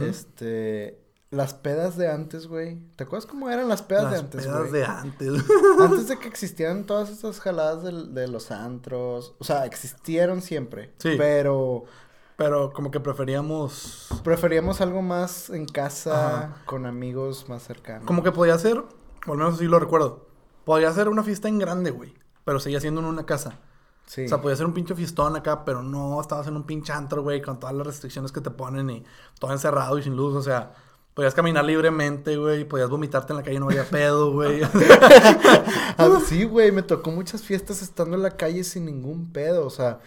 Este, 0.00 0.98
las 1.32 1.54
pedas 1.54 1.96
de 1.96 2.08
antes, 2.12 2.46
güey. 2.46 2.78
¿Te 2.94 3.04
acuerdas 3.04 3.26
cómo 3.26 3.48
eran 3.50 3.66
las 3.68 3.82
pedas 3.82 4.04
de 4.04 4.10
Las 4.12 4.20
antes, 4.20 4.46
pedas 4.46 4.58
güey? 4.68 4.72
de 4.72 4.84
antes. 4.84 5.44
Antes 5.80 6.08
de 6.08 6.18
que 6.18 6.28
existieran 6.28 6.84
todas 6.84 7.08
estas 7.10 7.40
jaladas 7.40 7.82
de, 7.82 8.28
los 8.28 8.50
antros, 8.50 9.34
o 9.38 9.44
sea, 9.44 9.64
existieron 9.66 10.42
siempre, 10.42 10.92
Sí. 10.98 11.14
pero 11.18 11.84
Pero 12.36 12.72
como 12.72 12.90
que 12.90 13.00
preferíamos. 13.00 14.08
preferíamos 14.24 14.80
algo 14.80 15.00
más 15.02 15.48
en 15.50 15.66
casa, 15.66 16.36
Ajá. 16.38 16.56
con 16.66 16.86
amigos 16.86 17.48
más 17.48 17.62
cercanos. 17.62 18.06
Como 18.06 18.22
que 18.22 18.30
podía 18.32 18.58
ser, 18.58 18.78
o 18.78 19.32
al 19.32 19.38
menos 19.38 19.54
así 19.54 19.64
lo 19.64 19.78
recuerdo. 19.78 20.26
Podía 20.64 20.92
ser 20.92 21.08
una 21.08 21.22
fiesta 21.22 21.48
en 21.48 21.58
grande, 21.58 21.90
güey. 21.90 22.14
Pero 22.44 22.60
seguía 22.60 22.80
siendo 22.80 23.00
en 23.00 23.06
una 23.06 23.24
casa. 23.24 23.58
Sí. 24.06 24.24
O 24.26 24.28
sea, 24.28 24.40
podía 24.42 24.56
ser 24.56 24.66
un 24.66 24.74
pinche 24.74 24.94
fiestón 24.94 25.36
acá, 25.36 25.64
pero 25.64 25.82
no 25.82 26.20
estabas 26.20 26.46
en 26.48 26.56
un 26.56 26.64
pinche 26.64 26.92
antro, 26.92 27.22
güey, 27.22 27.40
con 27.40 27.58
todas 27.60 27.74
las 27.74 27.86
restricciones 27.86 28.32
que 28.32 28.40
te 28.40 28.50
ponen 28.50 28.90
y 28.90 29.04
todo 29.38 29.52
encerrado 29.52 29.96
y 29.98 30.02
sin 30.02 30.16
luz. 30.16 30.34
O 30.34 30.42
sea, 30.42 30.72
podías 31.14 31.34
caminar 31.34 31.64
libremente, 31.64 32.36
güey, 32.36 32.64
podías 32.64 32.88
vomitarte 32.90 33.32
en 33.32 33.36
la 33.38 33.42
calle, 33.42 33.60
no 33.60 33.66
había 33.66 33.84
pedo, 33.84 34.32
güey. 34.32 34.60
Ah, 35.98 36.18
sí, 36.26 36.44
güey, 36.44 36.72
me 36.72 36.82
tocó 36.82 37.10
muchas 37.10 37.42
fiestas 37.42 37.82
estando 37.82 38.16
en 38.16 38.22
la 38.22 38.36
calle 38.36 38.64
sin 38.64 38.86
ningún 38.86 39.30
pedo, 39.32 39.66
o 39.66 39.70
sea, 39.70 40.00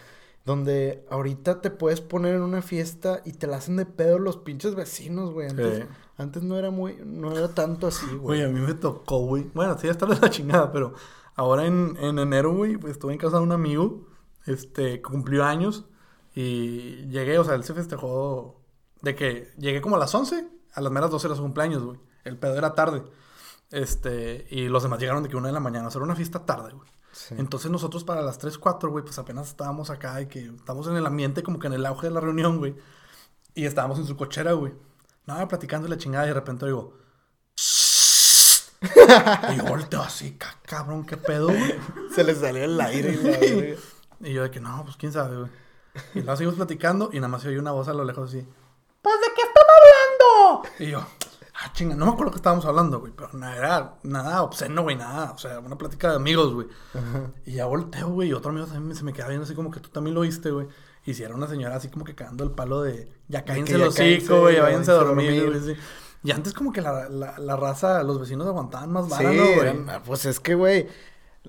donde 0.44 1.04
ahorita 1.10 1.60
te 1.60 1.70
puedes 1.70 2.00
poner 2.00 2.34
en 2.34 2.42
una 2.42 2.62
fiesta 2.62 3.20
y 3.24 3.32
te 3.32 3.46
la 3.46 3.56
hacen 3.58 3.76
de 3.76 3.86
pedo 3.86 4.18
los 4.18 4.36
pinches 4.36 4.74
vecinos, 4.74 5.32
güey. 5.32 5.48
Antes, 5.48 5.78
Sí. 5.78 5.84
antes 6.18 6.42
no 6.42 6.58
era 6.58 6.70
muy, 6.70 6.96
no 7.04 7.36
era 7.36 7.48
tanto 7.54 7.86
así, 7.86 8.06
Güey, 8.06 8.18
güey. 8.40 8.42
a 8.44 8.48
mí 8.48 8.60
me 8.60 8.74
tocó, 8.74 9.18
güey. 9.26 9.50
Bueno, 9.54 9.76
sí, 9.78 9.86
ya 9.86 9.92
está 9.92 10.06
de 10.06 10.18
la 10.20 10.30
chingada, 10.30 10.72
pero 10.72 10.94
ahora 11.34 11.66
en, 11.66 11.96
en 12.00 12.18
enero, 12.18 12.52
güey, 12.54 12.76
pues 12.76 12.92
estuve 12.92 13.12
en 13.12 13.18
casa 13.18 13.36
de 13.38 13.42
un 13.44 13.52
amigo, 13.52 14.06
este, 14.46 15.00
cumplió 15.02 15.44
años 15.44 15.86
y 16.34 17.06
llegué, 17.08 17.38
o 17.38 17.44
sea, 17.44 17.54
él 17.54 17.64
se 17.64 17.74
festejó 17.74 18.60
de 19.02 19.14
que 19.14 19.48
llegué 19.58 19.80
como 19.80 19.96
a 19.96 19.98
las 19.98 20.14
11, 20.14 20.46
a 20.76 20.80
las 20.80 20.92
meras 20.92 21.10
12 21.10 21.26
era 21.26 21.34
su 21.36 21.42
cumpleaños, 21.42 21.82
güey. 21.82 21.98
El 22.24 22.38
pedo 22.38 22.56
era 22.56 22.74
tarde. 22.74 23.02
Este, 23.70 24.46
y 24.50 24.68
los 24.68 24.82
demás 24.84 25.00
llegaron 25.00 25.22
de 25.24 25.28
que 25.28 25.36
una 25.36 25.48
de 25.48 25.52
la 25.54 25.60
mañana, 25.60 25.88
o 25.88 25.90
sea, 25.90 25.98
era 25.98 26.04
una 26.04 26.14
fiesta 26.14 26.46
tarde, 26.46 26.72
güey. 26.72 26.88
Sí. 27.12 27.34
Entonces 27.38 27.70
nosotros 27.70 28.04
para 28.04 28.22
las 28.22 28.38
3, 28.38 28.58
4, 28.58 28.90
güey, 28.90 29.02
pues 29.04 29.18
apenas 29.18 29.48
estábamos 29.48 29.90
acá 29.90 30.20
y 30.20 30.26
que 30.26 30.44
estamos 30.54 30.86
en 30.86 30.96
el 30.96 31.06
ambiente 31.06 31.42
como 31.42 31.58
que 31.58 31.66
en 31.66 31.72
el 31.72 31.86
auge 31.86 32.06
de 32.08 32.12
la 32.14 32.20
reunión, 32.20 32.58
güey. 32.58 32.76
Y 33.54 33.64
estábamos 33.64 33.98
en 33.98 34.06
su 34.06 34.16
cochera, 34.16 34.52
güey. 34.52 34.74
Nada, 35.24 35.48
platicando 35.48 35.88
la 35.88 35.96
chingada 35.96 36.26
y 36.26 36.28
de 36.28 36.34
repente 36.34 36.66
digo... 36.66 36.94
y 39.56 39.60
volteo 39.62 40.02
así, 40.02 40.32
"Ca- 40.36 40.58
cabrón, 40.66 41.04
qué 41.06 41.16
pedo, 41.16 41.46
güey. 41.48 41.74
Se 42.14 42.22
les 42.24 42.38
salió 42.38 42.64
el 42.64 42.80
aire 42.80 43.12
y 43.12 43.16
la. 43.16 43.76
Y 44.28 44.32
yo 44.32 44.42
de 44.42 44.50
que 44.50 44.60
no, 44.60 44.82
pues 44.84 44.96
quién 44.96 45.12
sabe, 45.12 45.36
güey. 45.36 45.50
Y 46.14 46.20
luego 46.20 46.36
seguimos 46.36 46.56
platicando 46.56 47.10
y 47.12 47.16
nada 47.16 47.28
más 47.28 47.42
se 47.42 47.48
oye 47.48 47.58
una 47.58 47.72
voz 47.72 47.88
a 47.88 47.92
lo 47.92 48.02
lejos 48.04 48.30
así. 48.30 48.46
¿Pues 49.02 49.14
de 49.20 49.26
qué 49.34 49.42
están 49.42 49.64
hablando? 49.76 50.65
Y 50.78 50.86
yo, 50.90 51.00
ah, 51.00 51.72
chinga, 51.72 51.94
no 51.94 52.06
me 52.06 52.12
acuerdo 52.12 52.32
que 52.32 52.36
estábamos 52.36 52.64
hablando, 52.66 53.00
güey. 53.00 53.12
Pero 53.16 53.30
nada, 53.32 53.56
era 53.56 53.94
nada 54.02 54.42
obsceno, 54.42 54.82
güey, 54.82 54.96
nada. 54.96 55.32
O 55.32 55.38
sea, 55.38 55.58
una 55.60 55.76
plática 55.76 56.10
de 56.10 56.16
amigos, 56.16 56.52
güey. 56.54 56.66
Y 57.44 57.52
ya 57.52 57.66
volteo, 57.66 58.08
güey. 58.10 58.28
Y 58.28 58.32
otro 58.32 58.50
amigo 58.50 58.66
también 58.66 58.94
se 58.96 59.04
me 59.04 59.12
queda 59.12 59.28
viendo 59.28 59.44
así 59.44 59.54
como 59.54 59.70
que 59.70 59.80
tú 59.80 59.88
también 59.90 60.14
lo 60.14 60.20
viste, 60.22 60.50
güey. 60.50 60.66
Y 61.04 61.14
si 61.14 61.22
era 61.22 61.34
una 61.34 61.46
señora 61.46 61.76
así 61.76 61.88
como 61.88 62.04
que 62.04 62.14
cagando 62.14 62.42
el 62.44 62.50
palo 62.50 62.82
de 62.82 63.08
ya 63.28 63.44
cállense 63.44 63.78
los 63.78 63.94
hocico, 63.98 64.40
güey, 64.40 64.56
ya 64.56 64.62
váyanse 64.62 64.90
a 64.90 64.94
dormir, 64.94 65.40
dormir. 65.44 65.60
güey. 65.62 65.74
sí. 65.76 65.80
Y 66.24 66.32
antes 66.32 66.52
como 66.52 66.72
que 66.72 66.80
la, 66.82 67.08
la, 67.08 67.38
la 67.38 67.56
raza, 67.56 68.02
los 68.02 68.18
vecinos 68.18 68.46
aguantaban 68.48 68.90
más 68.90 69.08
vara, 69.08 69.30
Sí, 69.30 69.36
¿no, 69.36 69.44
güey? 69.44 69.58
eran- 69.60 70.02
pues 70.04 70.24
es 70.24 70.40
que, 70.40 70.56
güey, 70.56 70.88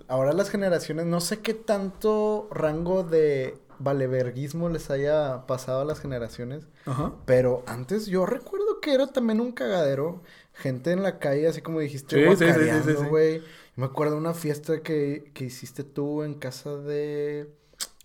ahora 0.07 0.31
las 0.33 0.51
generaciones, 0.51 1.07
no 1.07 1.19
sé 1.19 1.39
qué 1.39 1.55
tanto 1.55 2.47
rango 2.51 3.01
de 3.03 3.57
valeverguismo 3.79 4.69
les 4.69 4.89
haya 4.89 5.45
pasado 5.47 5.81
a 5.81 5.85
las 5.85 5.99
generaciones, 5.99 6.67
Ajá. 6.85 7.13
pero 7.25 7.63
antes 7.67 8.05
yo 8.07 8.25
recuerdo 8.25 8.79
que 8.81 8.93
era 8.93 9.07
también 9.07 9.39
un 9.41 9.51
cagadero, 9.51 10.21
gente 10.53 10.91
en 10.91 11.03
la 11.03 11.19
calle, 11.19 11.47
así 11.47 11.61
como 11.61 11.79
dijiste, 11.79 12.35
Sí, 12.35 12.45
sí, 12.45 12.51
sí, 12.53 12.91
sí, 12.97 13.05
güey. 13.09 13.41
Me 13.75 13.85
acuerdo 13.85 14.13
de 14.13 14.19
una 14.21 14.33
fiesta 14.33 14.81
que, 14.81 15.31
que 15.35 15.45
hiciste 15.45 15.83
tú 15.83 16.23
en 16.23 16.33
casa 16.33 16.75
de 16.77 17.53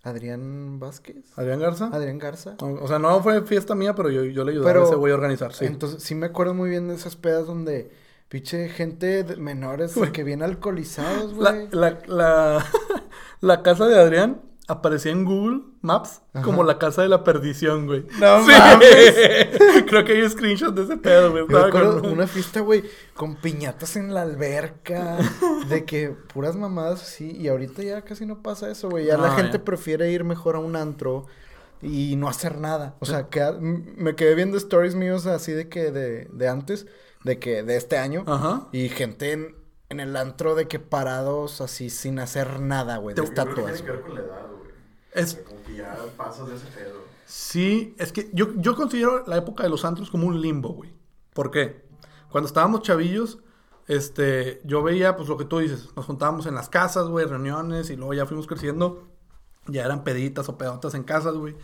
Adrián 0.03 0.79
Vázquez, 0.79 1.25
Adrián 1.37 1.59
Garza. 1.59 1.87
Adrián 1.91 2.19
Garza. 2.19 2.55
O 2.59 2.87
sea, 2.87 2.99
no 2.99 3.21
fue 3.23 3.41
fiesta 3.43 3.73
mía, 3.73 3.95
pero 3.95 4.09
yo, 4.11 4.23
yo 4.25 4.43
le 4.43 4.59
Pero- 4.61 4.81
a 4.83 4.85
ese 4.85 4.95
güey 4.95 5.11
a 5.11 5.15
organizar, 5.15 5.53
sí. 5.53 5.65
Entonces, 5.65 6.03
sí 6.03 6.13
me 6.13 6.27
acuerdo 6.27 6.53
muy 6.53 6.69
bien 6.69 6.89
de 6.89 6.95
esas 6.95 7.15
pedas 7.15 7.47
donde 7.47 7.89
pinche 8.29 8.67
gente 8.69 9.23
de- 9.23 9.35
menores 9.37 9.95
Güey. 9.95 10.11
que 10.11 10.23
vienen 10.23 10.49
alcoholizados, 10.49 11.35
La, 11.37 11.51
güey. 11.53 11.67
la, 11.71 11.99
la, 12.07 12.65
la 13.41 13.63
casa 13.63 13.87
de 13.87 13.97
Adrián 13.99 14.41
aparecía 14.67 15.11
en 15.11 15.25
Google 15.25 15.61
Maps 15.81 16.21
como 16.43 16.63
la 16.63 16.77
casa 16.79 17.01
de 17.01 17.09
la 17.09 17.23
perdición, 17.23 17.85
güey. 17.85 18.05
No 18.19 18.45
Sí. 18.45 18.51
mames. 18.51 19.15
Creo 19.87 20.05
que 20.05 20.13
hay 20.13 20.29
screenshots 20.29 20.75
de 20.75 20.83
ese 20.83 20.97
pedo, 20.97 21.31
güey. 21.31 21.43
Yo 21.43 21.47
me 21.47 21.53
Estaba 21.53 21.67
acuerdo 21.67 22.01
con- 22.01 22.11
una 22.13 22.27
fiesta, 22.27 22.61
güey, 22.61 22.83
con 23.13 23.35
piñatas 23.35 23.95
en 23.97 24.13
la 24.13 24.21
alberca, 24.21 25.17
de 25.67 25.83
que 25.85 26.09
puras 26.33 26.55
mamadas 26.55 27.01
así, 27.01 27.31
y 27.31 27.49
ahorita 27.49 27.83
ya 27.83 28.01
casi 28.03 28.25
no 28.25 28.41
pasa 28.41 28.69
eso, 28.71 28.89
güey. 28.89 29.05
Ya 29.05 29.17
la 29.17 29.31
gente 29.31 29.59
prefiere 29.59 30.11
ir 30.11 30.23
mejor 30.23 30.55
a 30.55 30.59
un 30.59 30.75
antro 30.75 31.25
y 31.81 32.15
no 32.15 32.29
hacer 32.29 32.57
nada. 32.59 32.95
O 33.01 33.05
sea, 33.05 33.27
queda- 33.29 33.57
m- 33.57 33.83
me 33.97 34.15
quedé 34.15 34.35
viendo 34.35 34.57
stories 34.57 34.95
míos 34.95 35.25
así 35.25 35.51
de 35.51 35.67
que 35.67 35.91
de, 35.91 36.29
de 36.31 36.47
antes, 36.47 36.87
de 37.25 37.37
que 37.39 37.63
de 37.63 37.75
este 37.75 37.97
año, 37.97 38.23
Ajá. 38.27 38.67
y 38.71 38.87
gente 38.87 39.33
en, 39.33 39.55
en 39.89 39.99
el 39.99 40.15
antro 40.15 40.55
de 40.55 40.67
que 40.69 40.79
parados 40.79 41.59
así 41.61 41.89
sin 41.89 42.19
hacer 42.19 42.61
nada, 42.61 42.97
güey, 42.97 43.15
de 43.15 43.21
creo 43.21 43.33
que 43.33 43.41
estatuas. 43.41 43.73
tiene 43.73 43.85
que 43.85 43.91
ver 43.91 44.01
con 44.01 44.15
la 44.15 44.21
edad. 44.21 44.42
Es, 45.13 45.35
Como 45.35 45.61
que 45.63 45.75
ya 45.75 45.95
pasas 46.17 46.47
de 46.47 46.55
ese 46.55 46.67
pedo. 46.67 46.99
sí, 47.25 47.95
es 47.97 48.11
que 48.11 48.29
yo, 48.33 48.53
yo 48.55 48.75
considero 48.75 49.25
la 49.27 49.37
época 49.37 49.63
de 49.63 49.69
los 49.69 49.85
antros 49.85 50.09
como 50.09 50.27
un 50.27 50.41
limbo, 50.41 50.69
güey. 50.69 50.93
¿Por 51.33 51.51
qué? 51.51 51.85
Cuando 52.31 52.47
estábamos 52.47 52.81
chavillos, 52.81 53.39
este, 53.87 54.61
yo 54.63 54.81
veía, 54.81 55.15
pues 55.15 55.27
lo 55.29 55.37
que 55.37 55.45
tú 55.45 55.59
dices, 55.59 55.89
nos 55.95 56.05
juntábamos 56.05 56.45
en 56.45 56.55
las 56.55 56.69
casas, 56.69 57.07
güey, 57.07 57.25
reuniones, 57.25 57.89
y 57.89 57.95
luego 57.95 58.13
ya 58.13 58.25
fuimos 58.25 58.47
creciendo, 58.47 59.03
ya 59.67 59.83
eran 59.85 60.03
peditas 60.03 60.49
o 60.49 60.57
pedotas 60.57 60.93
en 60.93 61.03
casas, 61.03 61.35
güey. 61.35 61.55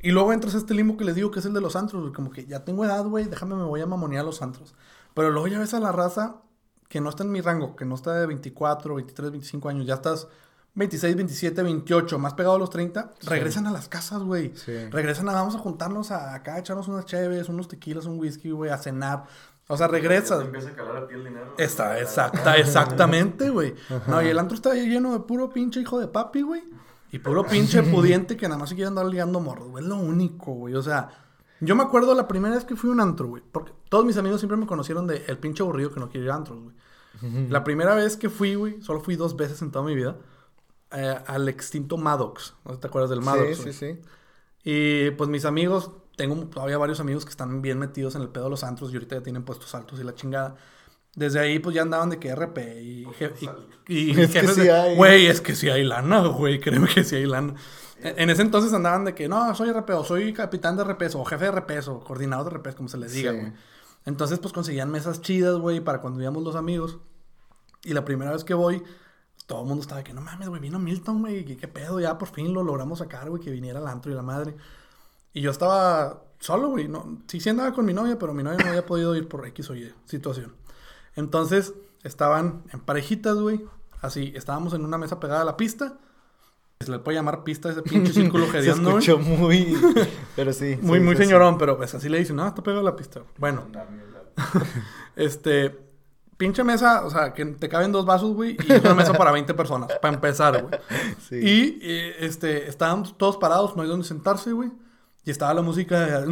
Y 0.00 0.12
luego 0.12 0.32
entras 0.32 0.54
a 0.54 0.58
este 0.58 0.74
limbo 0.74 0.96
que 0.96 1.04
les 1.04 1.14
digo 1.14 1.30
que 1.30 1.40
es 1.40 1.46
el 1.46 1.52
de 1.52 1.60
los 1.60 1.76
antros, 1.76 2.02
güey, 2.02 2.12
como 2.12 2.30
que 2.30 2.46
ya 2.46 2.64
tengo 2.64 2.84
edad, 2.84 3.04
güey, 3.04 3.26
déjame, 3.26 3.54
me 3.54 3.64
voy 3.64 3.80
a 3.82 3.86
mamonear 3.86 4.22
a 4.22 4.26
los 4.26 4.40
antros. 4.42 4.74
Pero 5.14 5.30
luego 5.30 5.48
ya 5.48 5.58
ves 5.58 5.74
a 5.74 5.80
la 5.80 5.92
raza 5.92 6.42
que 6.88 7.00
no 7.00 7.10
está 7.10 7.22
en 7.22 7.30
mi 7.30 7.40
rango, 7.40 7.76
que 7.76 7.84
no 7.84 7.94
está 7.94 8.14
de 8.14 8.26
24, 8.26 8.94
23, 8.94 9.30
25 9.30 9.68
años, 9.68 9.86
ya 9.86 9.94
estás 9.94 10.28
26, 10.74 11.16
27, 11.16 11.62
28, 11.62 12.18
más 12.18 12.34
pegado 12.34 12.54
a 12.54 12.58
los 12.58 12.70
30, 12.70 13.12
regresan 13.26 13.66
a 13.66 13.70
las 13.72 13.88
casas, 13.88 14.22
güey. 14.22 14.52
Sí. 14.54 14.72
Regresan 14.90 15.28
a, 15.28 15.32
vamos 15.32 15.54
a 15.54 15.58
juntarnos 15.58 16.10
a 16.10 16.34
acá, 16.34 16.54
a 16.54 16.58
echarnos 16.60 16.86
unas 16.88 17.04
cheves, 17.06 17.48
unos 17.48 17.68
tequilas, 17.68 18.06
un 18.06 18.18
whisky, 18.18 18.50
güey, 18.50 18.70
a 18.70 18.78
cenar. 18.78 19.24
O 19.66 19.76
sea, 19.76 19.88
regresas. 19.88 20.40
empieza 20.42 20.70
a 20.70 20.74
calar 20.74 20.96
a 20.96 21.06
ti 21.06 21.14
el 21.14 21.24
dinero. 21.24 21.54
Está, 21.58 22.00
exacta, 22.00 22.56
exactamente, 22.56 23.50
güey. 23.50 23.74
No, 24.06 24.20
y 24.22 24.28
el 24.28 24.38
antro 24.38 24.54
está 24.54 24.74
lleno 24.74 25.12
de 25.12 25.20
puro 25.20 25.50
pinche 25.50 25.80
hijo 25.80 25.98
de 26.00 26.08
papi, 26.08 26.42
güey. 26.42 26.62
Y 27.12 27.18
puro 27.18 27.44
pinche 27.48 27.82
pudiente 27.82 28.36
que 28.36 28.46
nada 28.48 28.58
más 28.58 28.68
se 28.68 28.74
quiere 28.74 28.88
andar 28.88 29.06
ligando 29.06 29.40
morros, 29.40 29.68
güey. 29.68 29.84
Es 29.84 29.88
lo 29.88 29.96
único, 29.96 30.52
güey. 30.54 30.74
O 30.74 30.82
sea, 30.82 31.10
Yo 31.60 31.76
me 31.76 31.82
acuerdo 31.82 32.14
la 32.14 32.26
primera 32.26 32.54
vez 32.54 32.64
que 32.64 32.74
fui 32.74 32.90
a 32.90 32.92
un 32.92 33.00
antro, 33.00 33.28
güey. 33.28 33.42
Porque 33.52 33.72
todos 33.88 34.04
mis 34.04 34.16
amigos 34.16 34.40
siempre 34.40 34.56
me 34.56 34.66
conocieron 34.66 35.06
de 35.06 35.24
el 35.26 35.38
pinche 35.38 35.62
aburrido 35.62 35.92
que 35.92 36.00
no 36.00 36.08
quiere 36.08 36.26
ir 36.26 36.32
a 36.32 36.36
antros, 36.36 36.58
güey. 36.60 36.74
La 37.50 37.64
primera 37.64 37.94
vez 37.94 38.16
que 38.16 38.30
fui, 38.30 38.54
güey, 38.54 38.80
solo 38.80 39.00
fui 39.00 39.14
dos 39.14 39.36
veces 39.36 39.60
en 39.60 39.70
toda 39.70 39.84
mi 39.84 39.94
vida. 39.94 40.16
Eh, 40.92 41.18
al 41.26 41.48
extinto 41.48 41.96
Maddox. 41.96 42.54
¿No 42.64 42.78
te 42.78 42.86
acuerdas 42.86 43.10
del 43.10 43.20
Maddox? 43.20 43.58
sí, 43.58 43.72
sí, 43.72 43.72
sí. 43.72 44.00
Y 44.62 45.10
pues 45.12 45.30
mis 45.30 45.44
amigos, 45.44 45.90
tengo 46.16 46.36
todavía 46.46 46.76
varios 46.78 47.00
amigos 47.00 47.24
que 47.24 47.30
están 47.30 47.62
bien 47.62 47.78
metidos 47.78 48.14
en 48.14 48.22
el 48.22 48.28
pedo 48.28 48.44
de 48.44 48.50
los 48.50 48.62
antros 48.64 48.90
y 48.92 48.94
ahorita 48.94 49.16
ya 49.16 49.22
tienen 49.22 49.42
puestos 49.44 49.74
altos 49.74 49.98
y 50.00 50.04
la 50.04 50.14
chingada. 50.14 50.56
Desde 51.14 51.40
ahí 51.40 51.58
pues 51.58 51.74
ya 51.74 51.82
andaban 51.82 52.10
de 52.10 52.18
que 52.18 52.34
RP 52.34 52.58
y... 52.82 53.06
y, 53.88 54.10
y 54.12 54.20
Es 54.20 54.30
que 54.30 54.46
sí 54.48 54.68
hay. 54.68 54.96
Güey, 54.96 55.26
es 55.26 55.40
que 55.40 55.54
sí 55.56 55.68
hay 55.70 55.82
lana, 55.84 56.20
güey, 56.28 56.60
créeme 56.60 56.88
que 56.88 57.04
sí 57.04 57.16
hay 57.16 57.26
lana. 57.26 57.54
En 58.02 58.18
en 58.18 58.30
ese 58.30 58.42
entonces 58.42 58.72
andaban 58.72 59.04
de 59.04 59.14
que, 59.14 59.28
no, 59.28 59.54
soy 59.54 59.70
RP 59.72 59.90
o 59.90 60.04
soy 60.04 60.32
capitán 60.32 60.76
de 60.76 60.84
RP 60.84 61.02
o 61.14 61.24
jefe 61.24 61.44
de 61.46 61.50
RP 61.50 61.70
o 61.88 62.00
coordinador 62.00 62.44
de 62.52 62.58
RP, 62.58 62.74
como 62.76 62.88
se 62.88 62.96
les 62.98 63.12
diga, 63.12 63.32
Sí. 63.32 63.38
güey. 63.38 63.52
Entonces 64.06 64.38
pues 64.38 64.52
conseguían 64.52 64.90
mesas 64.90 65.20
chidas, 65.20 65.56
güey, 65.56 65.80
para 65.80 66.00
cuando 66.00 66.20
íbamos 66.20 66.42
los 66.42 66.54
amigos. 66.56 66.98
Y 67.82 67.92
la 67.94 68.04
primera 68.04 68.30
vez 68.32 68.44
que 68.44 68.54
voy, 68.54 68.82
todo 69.50 69.62
el 69.62 69.66
mundo 69.66 69.82
estaba 69.82 69.98
de 69.98 70.04
que, 70.04 70.12
no 70.12 70.20
mames, 70.20 70.48
güey, 70.48 70.60
vino 70.60 70.78
Milton, 70.78 71.22
güey, 71.22 71.44
¿qué, 71.44 71.56
qué 71.56 71.66
pedo? 71.66 71.98
Ya 71.98 72.16
por 72.16 72.28
fin 72.28 72.54
lo 72.54 72.62
logramos 72.62 73.00
sacar, 73.00 73.28
güey, 73.28 73.42
que 73.42 73.50
viniera 73.50 73.80
al 73.80 73.88
antro 73.88 74.12
y 74.12 74.14
la 74.14 74.22
madre. 74.22 74.54
Y 75.32 75.40
yo 75.40 75.50
estaba 75.50 76.22
solo, 76.38 76.68
güey, 76.68 76.86
no, 76.86 77.18
sí, 77.26 77.40
sí 77.40 77.48
andaba 77.48 77.72
con 77.72 77.84
mi 77.84 77.92
novia, 77.92 78.16
pero 78.16 78.32
mi 78.32 78.44
novia 78.44 78.58
no 78.62 78.68
había 78.68 78.86
podido 78.86 79.16
ir 79.16 79.26
por 79.26 79.44
X 79.44 79.70
o 79.70 79.74
Y 79.74 79.92
situación. 80.04 80.54
Entonces, 81.16 81.74
estaban 82.04 82.62
en 82.72 82.78
parejitas, 82.78 83.38
güey, 83.38 83.66
así, 84.00 84.32
estábamos 84.36 84.72
en 84.72 84.84
una 84.84 84.98
mesa 84.98 85.18
pegada 85.18 85.42
a 85.42 85.44
la 85.44 85.56
pista. 85.56 85.98
Se 86.78 86.88
le 86.88 87.00
puede 87.00 87.18
llamar 87.18 87.42
pista 87.42 87.70
a 87.70 87.72
ese 87.72 87.82
pinche 87.82 88.12
círculo 88.12 88.46
Se 88.52 88.58
hediondo, 88.58 88.92
güey. 88.92 89.02
escuchó 89.02 89.18
muy... 89.18 89.76
Pero 90.36 90.52
sí. 90.52 90.78
Muy, 90.80 91.00
sí, 91.00 91.04
muy 91.04 91.16
sí, 91.16 91.22
sí. 91.22 91.26
señorón, 91.26 91.58
pero 91.58 91.76
pues 91.76 91.92
así 91.92 92.08
le 92.08 92.18
dicen, 92.18 92.36
no, 92.36 92.46
está 92.46 92.62
pegado 92.62 92.82
a 92.82 92.90
la 92.90 92.94
pista. 92.94 93.22
Bueno, 93.36 93.66
este, 95.16 95.89
pinche 96.40 96.64
mesa, 96.64 97.04
o 97.04 97.10
sea, 97.10 97.34
que 97.34 97.44
te 97.44 97.68
caben 97.68 97.92
dos 97.92 98.06
vasos, 98.06 98.34
güey, 98.34 98.56
y 98.66 98.72
una 98.72 98.94
mesa 98.94 99.12
para 99.12 99.30
20 99.30 99.52
personas, 99.52 99.92
para 100.00 100.14
empezar, 100.14 100.62
güey. 100.62 100.80
Sí. 101.28 101.36
Y, 101.36 101.78
eh, 101.82 102.16
este, 102.20 102.66
estábamos 102.66 103.18
todos 103.18 103.36
parados, 103.36 103.76
no 103.76 103.82
hay 103.82 103.88
dónde 103.88 104.06
sentarse, 104.06 104.52
güey. 104.52 104.72
Y 105.26 105.30
estaba 105.30 105.52
la 105.52 105.60
música, 105.60 106.24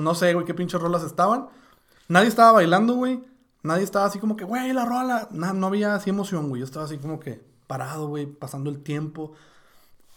no 0.00 0.14
sé, 0.14 0.32
güey, 0.32 0.46
qué 0.46 0.54
pinches 0.54 0.80
rolas 0.80 1.04
estaban. 1.04 1.48
Nadie 2.08 2.28
estaba 2.28 2.52
bailando, 2.52 2.94
güey. 2.94 3.22
Nadie 3.62 3.84
estaba 3.84 4.06
así 4.06 4.18
como 4.18 4.38
que, 4.38 4.44
güey, 4.44 4.72
la 4.72 4.86
rola. 4.86 5.28
No 5.32 5.66
había 5.66 5.94
así 5.94 6.08
emoción, 6.08 6.48
güey. 6.48 6.60
Yo 6.60 6.64
estaba 6.64 6.86
así 6.86 6.96
como 6.96 7.20
que 7.20 7.44
parado, 7.66 8.08
güey, 8.08 8.24
pasando 8.24 8.70
el 8.70 8.82
tiempo. 8.82 9.34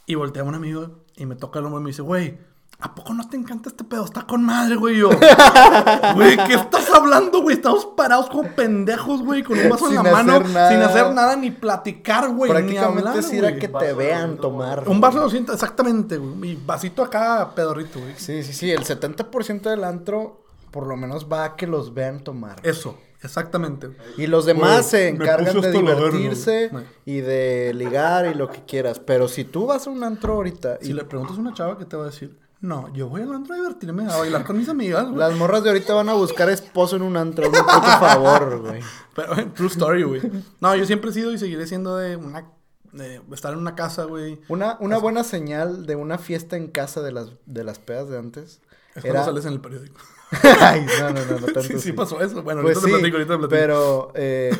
Y 0.05 0.15
volteé 0.15 0.43
a 0.43 0.45
un 0.45 0.55
amigo 0.55 1.03
y 1.17 1.25
me 1.25 1.35
toca 1.35 1.59
el 1.59 1.65
hombro 1.65 1.81
y 1.81 1.83
me 1.83 1.89
dice, 1.89 2.01
güey, 2.03 2.39
¿a 2.83 2.93
poco 2.93 3.13
no 3.13 3.27
te 3.27 3.37
encanta 3.37 3.69
este 3.69 3.85
pedo? 3.85 4.03
Está 4.03 4.27
con 4.27 4.43
madre, 4.43 4.75
güey. 4.75 4.97
Yo, 4.97 5.09
güey, 6.15 6.35
¿qué 6.45 6.53
estás 6.55 6.89
hablando, 6.91 7.41
güey? 7.41 7.55
Estamos 7.55 7.85
parados 7.95 8.29
como 8.29 8.49
pendejos, 8.49 9.23
güey, 9.23 9.41
con 9.41 9.57
un 9.57 9.69
vaso 9.69 9.87
Sin 9.87 9.97
en 9.97 10.03
la 10.03 10.11
mano, 10.11 10.33
hacer 10.33 10.49
nada. 10.49 10.69
sin 10.69 10.81
hacer 10.81 11.13
nada, 11.13 11.35
ni 11.37 11.49
platicar, 11.49 12.29
güey, 12.29 12.51
ni 12.51 12.57
Prácticamente 12.57 12.99
hablar, 13.07 13.17
es 13.17 13.33
ir 13.33 13.45
a 13.45 13.49
güey. 13.49 13.59
que 13.59 13.69
te 13.69 13.93
vean 13.93 14.37
tomar. 14.37 14.87
Un 14.87 14.99
vaso 14.99 15.19
de 15.19 15.23
200, 15.23 15.55
exactamente, 15.55 16.17
güey. 16.17 16.51
Y 16.51 16.55
vasito 16.65 17.03
acá, 17.03 17.53
pedorrito, 17.55 17.99
güey. 18.01 18.13
Sí, 18.17 18.43
sí, 18.43 18.51
sí. 18.51 18.69
El 18.69 18.83
70% 18.83 19.61
del 19.61 19.85
antro, 19.85 20.43
por 20.69 20.85
lo 20.85 20.97
menos, 20.97 21.27
va 21.31 21.45
a 21.45 21.55
que 21.55 21.67
los 21.67 21.93
vean 21.93 22.21
tomar. 22.21 22.57
Eso, 22.63 22.97
exactamente. 23.21 23.91
Y 24.17 24.27
los 24.27 24.45
demás 24.45 24.71
Güey, 24.71 24.83
se 24.83 25.07
encargan 25.07 25.61
de 25.61 25.71
divertirse 25.71 26.69
y 27.05 27.21
de 27.21 27.71
ligar 27.73 28.25
y 28.25 28.33
lo 28.33 28.49
que 28.49 28.65
quieras. 28.65 28.99
Pero 28.99 29.29
si 29.29 29.45
tú 29.45 29.67
vas 29.67 29.87
a 29.87 29.89
un 29.89 30.03
antro 30.03 30.33
ahorita 30.33 30.79
y 30.81 30.87
Si 30.87 30.93
le 30.93 31.05
preguntas 31.05 31.37
a 31.37 31.39
una 31.39 31.53
chava, 31.53 31.77
¿qué 31.77 31.85
te 31.85 31.95
va 31.95 32.03
a 32.03 32.07
decir? 32.07 32.42
No, 32.63 32.91
yo 32.93 33.09
voy 33.09 33.21
al 33.21 33.33
antro 33.33 33.53
a 33.53 33.57
divertirme, 33.57 34.05
a 34.09 34.15
bailar 34.17 34.45
con 34.45 34.57
mis 34.57 34.69
amigas, 34.69 35.03
güey. 35.07 35.17
las 35.17 35.35
morras 35.35 35.63
de 35.63 35.69
ahorita 35.69 35.93
van 35.93 36.07
a 36.07 36.13
buscar 36.13 36.49
esposo 36.49 36.95
en 36.95 37.01
un 37.01 37.17
antro, 37.17 37.51
por 37.51 37.65
favor, 37.65 38.61
güey. 38.61 38.81
Pero, 39.13 39.51
true 39.51 39.67
story, 39.67 40.03
güey. 40.03 40.21
No, 40.61 40.73
yo 40.73 40.85
siempre 40.85 41.09
he 41.09 41.13
sido 41.13 41.33
y 41.33 41.37
seguiré 41.37 41.67
siendo 41.67 41.97
de 41.97 42.15
una... 42.15 42.49
De 42.93 43.19
estar 43.33 43.51
en 43.51 43.59
una 43.59 43.75
casa, 43.75 44.05
güey. 44.05 44.39
Una, 44.47 44.77
una 44.79 44.97
buena 44.97 45.25
señal 45.25 45.85
de 45.85 45.97
una 45.97 46.17
fiesta 46.17 46.55
en 46.55 46.67
casa 46.69 47.01
de 47.01 47.11
las, 47.11 47.31
de 47.45 47.63
las 47.65 47.79
pedas 47.79 48.07
de 48.07 48.17
antes 48.17 48.61
Es 48.95 49.01
cuando 49.01 49.09
era... 49.09 49.25
sales 49.25 49.45
en 49.45 49.53
el 49.53 49.59
periódico. 49.61 49.99
Ay, 50.61 50.85
no, 51.01 51.09
no, 51.09 51.25
no, 51.25 51.39
no 51.39 51.45
tanto 51.47 51.63
sí, 51.63 51.79
sí 51.79 51.91
pasó 51.91 52.21
eso. 52.21 52.43
Bueno, 52.43 52.61
Pues 52.61 52.77
ahorita 52.77 52.87
sí, 52.87 52.93
te 52.93 52.99
platico, 53.11 53.17
ahorita 53.17 53.33
te 53.33 53.39
platico. 53.39 53.49
pero 53.49 54.11
eh, 54.15 54.55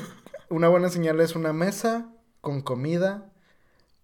una 0.49 0.67
buena 0.67 0.89
señal 0.89 1.21
es 1.21 1.35
una 1.37 1.53
mesa 1.53 2.09
con 2.41 2.61
comida, 2.61 3.29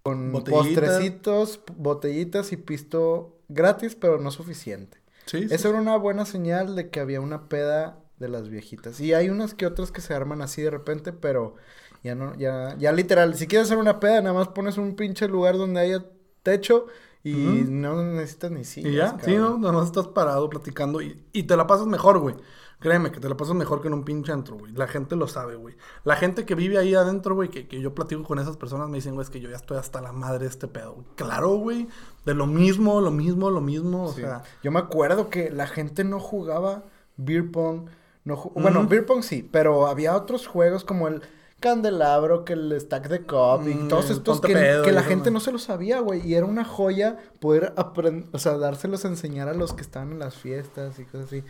con 0.03 0.31
Botellita. 0.31 0.63
postrecitos, 0.63 1.59
botellitas 1.75 2.51
y 2.53 2.57
pisto 2.57 3.35
gratis, 3.49 3.95
pero 3.95 4.19
no 4.19 4.31
suficiente. 4.31 4.97
Sí, 5.25 5.47
sí. 5.47 5.53
Esa 5.53 5.69
era 5.69 5.79
una 5.79 5.97
buena 5.97 6.25
señal 6.25 6.75
de 6.75 6.89
que 6.89 6.99
había 6.99 7.21
una 7.21 7.49
peda 7.49 7.99
de 8.17 8.29
las 8.29 8.49
viejitas. 8.49 8.99
Y 8.99 9.13
hay 9.13 9.29
unas 9.29 9.53
que 9.53 9.65
otras 9.65 9.91
que 9.91 10.01
se 10.01 10.13
arman 10.13 10.41
así 10.41 10.61
de 10.61 10.71
repente, 10.71 11.13
pero 11.13 11.55
ya 12.03 12.15
no, 12.15 12.35
ya, 12.35 12.75
ya 12.77 12.91
literal, 12.91 13.35
si 13.35 13.47
quieres 13.47 13.67
hacer 13.67 13.77
una 13.77 13.99
peda, 13.99 14.21
nada 14.21 14.33
más 14.33 14.49
pones 14.49 14.77
un 14.77 14.95
pinche 14.95 15.27
lugar 15.27 15.57
donde 15.57 15.81
haya 15.81 16.05
techo 16.43 16.87
y 17.23 17.65
no 17.67 18.01
necesitas 18.03 18.51
ni 18.51 18.63
sillas. 18.63 18.93
Y 18.93 18.95
ya, 18.95 19.17
sí, 19.23 19.35
¿no? 19.35 19.57
Nada 19.57 19.73
más 19.73 19.87
estás 19.87 20.07
parado 20.07 20.49
platicando 20.49 21.01
y, 21.01 21.25
y 21.33 21.43
te 21.43 21.57
la 21.57 21.67
pasas 21.67 21.87
mejor, 21.87 22.19
güey. 22.19 22.35
Créeme 22.79 23.11
que 23.11 23.19
te 23.19 23.27
la 23.27 23.35
pasas 23.35 23.55
mejor 23.55 23.81
que 23.81 23.87
en 23.89 23.93
un 23.93 24.03
pinche 24.05 24.31
antro, 24.31 24.57
güey. 24.57 24.71
La 24.71 24.87
gente 24.87 25.15
lo 25.17 25.27
sabe, 25.27 25.55
güey. 25.55 25.75
La 26.05 26.15
gente 26.15 26.45
que 26.45 26.55
vive 26.55 26.77
ahí 26.77 26.95
adentro, 26.95 27.35
güey, 27.35 27.49
que, 27.49 27.67
que 27.67 27.81
yo 27.81 27.93
platico 27.93 28.23
con 28.23 28.39
esas 28.39 28.55
personas, 28.55 28.87
me 28.87 28.97
dicen, 28.97 29.15
güey, 29.15 29.25
es 29.25 29.29
que 29.29 29.41
yo 29.41 29.49
ya 29.49 29.57
estoy 29.57 29.77
hasta 29.77 29.99
la 30.01 30.13
madre 30.13 30.39
de 30.45 30.47
este 30.47 30.67
pedo. 30.69 31.03
Claro, 31.15 31.55
güey. 31.57 31.87
De 32.25 32.33
lo 32.33 32.47
mismo, 32.47 33.01
lo 33.01 33.11
mismo, 33.11 33.49
lo 33.51 33.59
mismo. 33.61 34.05
O 34.05 34.13
Sí. 34.13 34.21
sea, 34.21 34.43
Yo 34.63 34.71
me 34.71 34.79
acuerdo 34.79 35.29
que 35.29 35.49
la 35.51 35.67
gente 35.67 36.03
no 36.05 36.19
jugaba 36.21 36.83
beer 37.17 37.51
pong. 37.51 37.89
No 38.23 38.37
ju- 38.37 38.51
Bueno, 38.53 38.87
beer 38.87 39.05
pong 39.05 39.23
sí, 39.23 39.47
pero 39.51 39.87
había 39.87 40.15
otros 40.15 40.47
juegos 40.47 40.83
como 40.85 41.07
el 41.09 41.21
candelabro, 41.59 42.45
que 42.45 42.53
el 42.53 42.79
stack 42.79 43.09
de 43.09 43.21
cup 43.25 43.67
y 43.67 43.73
Mm, 43.75 43.87
todos 43.89 44.09
estos 44.09 44.39
que, 44.39 44.53
pedo 44.53 44.83
que 44.83 44.93
la 44.93 45.03
gente 45.03 45.29
¿no? 45.29 45.35
no 45.35 45.39
se 45.41 45.51
lo 45.51 45.59
sabía, 45.59 45.99
güey. 45.99 46.25
Y 46.25 46.35
era 46.35 46.45
una 46.45 46.63
joya 46.63 47.17
poder 47.41 47.73
aprender, 47.75 48.29
o 48.31 48.39
sea, 48.39 48.57
dárselos 48.57 49.03
a 49.03 49.09
enseñar 49.09 49.49
a 49.49 49.53
los 49.53 49.73
que 49.73 49.81
estaban 49.81 50.13
en 50.13 50.19
las 50.19 50.35
fiestas 50.35 50.97
y 50.99 51.03
cosas 51.03 51.25
así. 51.27 51.43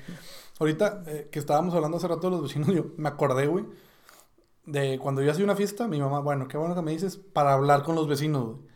Ahorita 0.59 1.03
eh, 1.07 1.29
que 1.31 1.39
estábamos 1.39 1.73
hablando 1.73 1.97
hace 1.97 2.07
rato 2.07 2.27
de 2.29 2.31
los 2.31 2.43
vecinos, 2.43 2.69
yo 2.75 2.85
me 2.97 3.09
acordé, 3.09 3.47
güey, 3.47 3.65
de 4.65 4.99
cuando 4.99 5.21
yo 5.21 5.31
hacía 5.31 5.43
una 5.45 5.55
fiesta, 5.55 5.87
mi 5.87 5.99
mamá, 5.99 6.19
bueno, 6.19 6.47
qué 6.47 6.57
bueno 6.57 6.75
que 6.75 6.81
me 6.81 6.91
dices, 6.91 7.17
para 7.17 7.53
hablar 7.53 7.83
con 7.83 7.95
los 7.95 8.07
vecinos, 8.07 8.45
güey. 8.45 8.68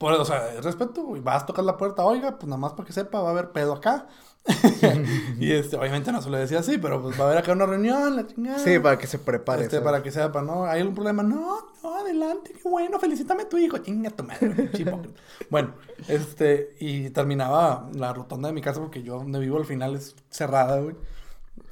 Por, 0.00 0.14
o 0.14 0.24
sea, 0.24 0.58
respeto, 0.62 1.02
güey, 1.02 1.20
vas 1.20 1.42
a 1.42 1.46
tocar 1.46 1.62
la 1.62 1.76
puerta, 1.76 2.02
oiga, 2.06 2.38
pues 2.38 2.48
nada 2.48 2.56
más 2.56 2.72
para 2.72 2.86
que 2.86 2.92
sepa, 2.94 3.20
va 3.20 3.28
a 3.28 3.32
haber 3.32 3.50
pedo 3.50 3.74
acá. 3.74 4.06
y 5.38 5.52
este, 5.52 5.76
obviamente 5.76 6.10
no 6.10 6.22
se 6.22 6.30
lo 6.30 6.38
decía 6.38 6.60
así, 6.60 6.78
pero 6.78 7.02
pues 7.02 7.20
va 7.20 7.24
a 7.24 7.26
haber 7.26 7.36
acá 7.36 7.52
una 7.52 7.66
reunión, 7.66 8.16
la 8.16 8.26
chingada. 8.26 8.58
Sí, 8.60 8.78
para 8.78 8.96
que 8.96 9.06
se 9.06 9.18
prepare. 9.18 9.64
Este, 9.64 9.82
para 9.82 10.02
que 10.02 10.10
sepa, 10.10 10.40
¿no? 10.40 10.64
¿Hay 10.64 10.80
algún 10.80 10.94
problema? 10.94 11.22
No, 11.22 11.58
no, 11.82 11.94
adelante, 11.96 12.54
qué 12.54 12.66
bueno, 12.66 12.98
felicítame 12.98 13.42
a 13.42 13.48
tu 13.50 13.58
hijo, 13.58 13.76
chinga 13.76 14.08
tu 14.08 14.24
madre. 14.24 14.70
Bueno, 15.50 15.74
este, 16.08 16.76
y 16.80 17.10
terminaba 17.10 17.90
la 17.92 18.14
rotonda 18.14 18.48
de 18.48 18.54
mi 18.54 18.62
casa 18.62 18.80
porque 18.80 19.02
yo 19.02 19.18
donde 19.18 19.38
vivo 19.38 19.58
al 19.58 19.66
final 19.66 19.96
es 19.96 20.16
cerrada, 20.30 20.80
güey. 20.80 20.96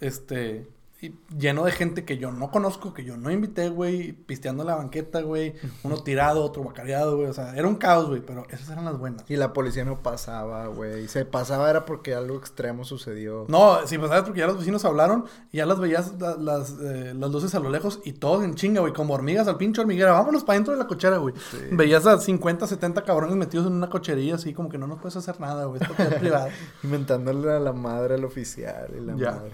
Este, 0.02 0.68
y 1.00 1.14
lleno 1.38 1.64
de 1.64 1.70
gente 1.70 2.04
que 2.04 2.18
yo 2.18 2.32
no 2.32 2.50
conozco, 2.50 2.92
que 2.92 3.04
yo 3.04 3.16
no 3.16 3.30
invité, 3.30 3.68
güey, 3.68 4.12
pisteando 4.12 4.64
en 4.64 4.66
la 4.66 4.74
banqueta, 4.74 5.20
güey, 5.20 5.54
uno 5.84 6.02
tirado, 6.02 6.42
otro 6.44 6.64
bacareado, 6.64 7.14
güey, 7.16 7.28
o 7.28 7.32
sea, 7.32 7.54
era 7.54 7.68
un 7.68 7.76
caos, 7.76 8.08
güey, 8.08 8.20
pero 8.20 8.44
esas 8.50 8.68
eran 8.70 8.84
las 8.84 8.98
buenas. 8.98 9.24
Y 9.28 9.36
la 9.36 9.52
policía 9.52 9.84
no 9.84 10.02
pasaba, 10.02 10.66
güey. 10.66 11.06
Se 11.06 11.24
pasaba 11.24 11.70
era 11.70 11.84
porque 11.84 12.14
algo 12.16 12.36
extremo 12.36 12.84
sucedió. 12.84 13.46
No, 13.48 13.86
sí, 13.86 13.96
pues 13.96 14.08
sabes, 14.10 14.24
porque 14.24 14.40
ya 14.40 14.48
los 14.48 14.58
vecinos 14.58 14.84
hablaron 14.84 15.26
y 15.52 15.58
ya 15.58 15.66
las 15.66 15.78
veías 15.78 16.14
la- 16.18 16.36
las, 16.36 16.76
eh, 16.80 17.14
las 17.16 17.30
luces 17.30 17.54
a 17.54 17.60
lo 17.60 17.70
lejos 17.70 18.00
y 18.04 18.14
todos 18.14 18.42
en 18.42 18.56
chinga, 18.56 18.80
güey, 18.80 18.92
como 18.92 19.14
hormigas 19.14 19.46
al 19.46 19.56
pinche 19.56 19.80
hormiguera. 19.80 20.10
Vámonos 20.12 20.42
para 20.42 20.54
dentro 20.58 20.72
de 20.72 20.80
la 20.80 20.88
cochera, 20.88 21.18
güey. 21.18 21.32
Veías 21.70 22.06
a 22.06 22.18
50, 22.18 22.66
70 22.66 23.04
cabrones 23.04 23.36
metidos 23.36 23.68
en 23.68 23.74
una 23.74 23.88
cochería 23.88 24.34
así, 24.34 24.52
como 24.52 24.68
que 24.68 24.78
no 24.78 24.88
nos 24.88 24.98
puedes 24.98 25.14
hacer 25.16 25.38
nada, 25.40 25.66
güey, 25.66 25.80
esto 25.80 25.94
es 26.02 26.14
privado. 26.14 26.48
Inventándole 26.82 27.52
a 27.52 27.60
la 27.60 27.72
madre 27.72 28.14
al 28.16 28.24
oficial 28.24 28.88
y 28.96 29.00
la 29.00 29.14
Ya. 29.16 29.30
madre. 29.32 29.52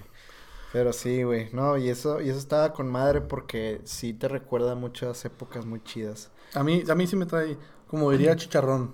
Pero 0.74 0.92
sí, 0.92 1.22
güey. 1.22 1.50
No, 1.52 1.78
y 1.78 1.88
eso, 1.88 2.20
y 2.20 2.28
eso 2.28 2.38
estaba 2.40 2.72
con 2.72 2.90
madre 2.90 3.20
porque 3.20 3.80
sí 3.84 4.12
te 4.12 4.26
recuerda 4.26 4.74
muchas 4.74 5.24
épocas 5.24 5.64
muy 5.64 5.80
chidas. 5.84 6.32
A 6.52 6.64
mí, 6.64 6.82
a 6.90 6.94
mí 6.96 7.06
sí 7.06 7.14
me 7.14 7.26
trae, 7.26 7.56
como 7.86 8.10
diría 8.10 8.34
Chicharrón. 8.34 8.92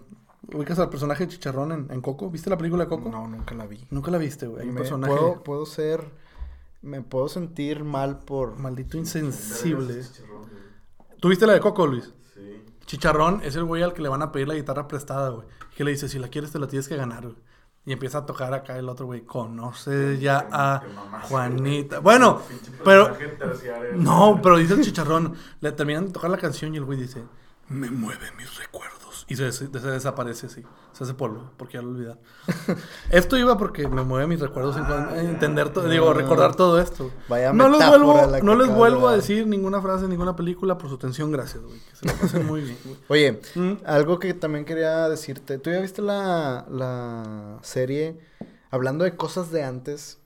¿Ubicas 0.53 0.79
al 0.79 0.91
personaje 0.91 1.25
de 1.25 1.33
Chicharrón 1.33 1.73
en, 1.73 1.91
en 1.91 2.03
Coco? 2.03 2.29
¿Viste 2.29 2.51
la 2.51 2.59
película 2.59 2.85
de 2.85 2.91
Coco? 2.91 3.09
No, 3.09 3.27
nunca 3.27 3.55
la 3.55 3.67
vi. 3.67 3.83
Nunca 3.89 4.11
la 4.11 4.19
viste, 4.19 4.47
güey. 4.47 4.65
Hay 4.65 4.69
un 4.69 4.75
personaje 4.75 5.17
puedo, 5.17 5.43
puedo 5.43 5.65
ser. 5.65 6.05
Me 6.83 7.01
puedo 7.01 7.31
sentir 7.31 7.83
mal 7.83 8.19
por. 8.19 8.59
maldito 8.59 8.99
insensible. 8.99 10.05
¿Tuviste 11.19 11.47
la 11.47 11.55
de 11.55 11.61
Coco, 11.61 11.87
Luis? 11.87 12.13
Sí. 12.35 12.63
Chicharrón 12.85 13.41
es 13.43 13.57
el 13.57 13.65
güey 13.65 13.83
al 13.83 13.95
que 13.95 14.03
le 14.03 14.11
van 14.11 14.21
a 14.21 14.33
pedir 14.33 14.49
la 14.49 14.55
guitarra 14.55 14.87
prestada, 14.87 15.31
güey. 15.31 15.47
Que 15.75 15.85
le 15.85 15.93
dice, 15.93 16.11
si 16.11 16.19
la 16.19 16.29
quieres, 16.29 16.53
te 16.53 16.59
la 16.59 16.69
tienes 16.69 16.89
que 16.89 16.97
ganar, 16.97 17.23
güey. 17.23 17.37
Y 17.87 17.93
empieza 17.93 18.19
a 18.19 18.27
tocar 18.27 18.53
acá 18.53 18.77
el 18.79 18.89
otro 18.89 19.07
güey. 19.07 19.23
Conoce 19.23 20.19
ya 20.19 20.47
a 20.53 20.83
Juanita. 21.29 22.01
Bueno, 22.01 22.43
pero. 22.85 23.17
No, 23.95 24.39
pero 24.43 24.59
dice 24.59 24.75
el 24.75 24.83
chicharrón. 24.83 25.35
Le 25.61 25.73
terminan 25.73 26.07
de 26.07 26.13
tocar 26.13 26.31
la 26.31 26.37
canción 26.37 26.75
y 26.75 26.79
el 26.79 26.85
güey 26.85 26.99
dice: 26.99 27.25
Me 27.69 27.91
mueven 27.91 28.37
mis 28.37 28.57
recuerdos 28.59 29.00
Y 29.31 29.37
se, 29.37 29.53
se 29.53 29.69
desaparece, 29.69 30.49
sí. 30.49 30.65
Se 30.93 31.05
hace 31.05 31.15
polvo, 31.15 31.53
porque 31.57 31.75
ya 31.75 31.83
lo 31.83 31.91
olvidar. 31.91 32.19
esto 33.11 33.39
iba 33.39 33.57
porque 33.57 33.87
me 33.87 34.03
mueve 34.03 34.27
mis 34.27 34.41
recuerdos 34.41 34.77
en 34.77 35.19
entender 35.29 35.73
todo, 35.73 35.89
digo, 35.89 36.13
recordar 36.13 36.57
todo 36.57 36.81
esto. 36.81 37.13
Vaya 37.29 37.53
no 37.53 37.69
les 37.69 37.89
vuelvo, 37.89 38.27
la 38.27 38.41
no 38.41 38.57
les 38.57 38.69
vuelvo 38.69 39.07
a 39.07 39.15
decir 39.15 39.47
ninguna 39.47 39.81
frase, 39.81 40.09
ninguna 40.09 40.35
película 40.35 40.77
por 40.79 40.89
su 40.89 40.97
atención, 40.97 41.31
gracias, 41.31 41.63
güey. 41.63 41.79
Que 41.79 41.95
se 41.97 42.07
la 42.07 42.13
pasen 42.15 42.45
muy 42.45 42.61
bien, 42.63 42.77
güey. 42.85 42.97
Oye, 43.09 43.41
Mm. 43.55 43.75
algo 43.87 44.19
que 44.19 44.35
también 44.35 44.65
quería 44.65 45.09
decirte. 45.09 45.59
¿Tú 45.59 45.71
ya 45.71 45.81
viste 45.81 46.03
la, 46.03 46.67
la 46.69 47.59
serie? 47.63 48.19
Hablando 48.73 49.05
de 49.05 49.15
cosas 49.15 49.53
de 49.53 49.63
antes. 49.63 50.19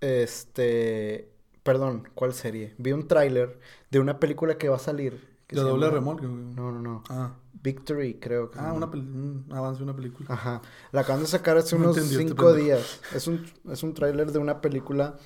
Este. 0.00 1.30
Perdón, 1.62 2.08
¿cuál 2.14 2.32
serie? 2.32 2.74
Vi 2.78 2.92
un 2.92 3.06
tráiler 3.06 3.58
de 3.90 4.00
una 4.00 4.18
película 4.18 4.56
que 4.56 4.68
va 4.68 4.76
a 4.76 4.80
salir. 4.80 5.27
Que 5.48 5.56
De 5.56 5.62
doble 5.62 5.86
llama- 5.86 5.94
remolque. 5.98 6.26
No, 6.26 6.70
no, 6.70 6.78
no. 6.80 7.02
Ah, 7.08 7.32
Victory, 7.60 8.14
creo 8.20 8.50
que. 8.52 8.58
ah 8.60 8.72
una 8.72 8.88
peli- 8.90 9.02
un 9.02 9.46
avance 9.50 9.78
de 9.78 9.84
una 9.84 9.96
película. 9.96 10.28
Ajá. 10.32 10.62
La 10.92 11.00
acaban 11.00 11.22
de 11.22 11.26
sacar 11.28 11.56
hace 11.56 11.76
No 11.76 11.86
unos 11.86 11.96
este 11.96 12.16
cinco 12.18 12.52
días. 12.52 13.00
Es 13.14 13.26
un, 13.26 13.44
es 13.68 13.82
un 13.82 13.94
tráiler 13.94 14.30
de 14.30 14.38
una 14.38 14.60
película 14.60 15.16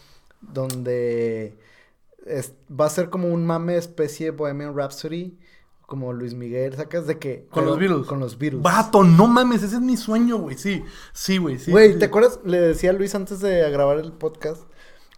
donde 0.40 1.58
es- 2.26 2.54
va 2.70 2.86
a 2.86 2.90
ser 2.90 3.10
como 3.10 3.28
un 3.28 3.44
mame 3.46 3.76
especie 3.76 4.26
de 4.26 4.30
Bohemian 4.36 4.74
Rhapsody. 4.76 5.38
Como 5.86 6.14
Luis 6.14 6.32
Miguel, 6.32 6.74
¿sacas 6.74 7.06
de 7.06 7.18
qué? 7.18 7.46
Con 7.50 7.66
los 7.66 7.78
Beatles. 7.78 8.06
Con 8.06 8.18
los 8.18 8.38
Beatles. 8.38 8.62
Vato, 8.62 9.04
no 9.04 9.26
mames, 9.26 9.62
ese 9.62 9.74
es 9.76 9.82
mi 9.82 9.98
sueño, 9.98 10.38
güey. 10.38 10.56
Sí, 10.56 10.82
sí, 11.12 11.36
güey. 11.36 11.58
Sí, 11.58 11.70
Güey, 11.70 11.92
sí. 11.94 11.98
¿te 11.98 12.06
acuerdas? 12.06 12.40
Le 12.46 12.58
decía 12.58 12.90
a 12.90 12.92
Luis 12.94 13.14
antes 13.14 13.40
de 13.40 13.70
grabar 13.70 13.98
el 13.98 14.10
podcast 14.12 14.62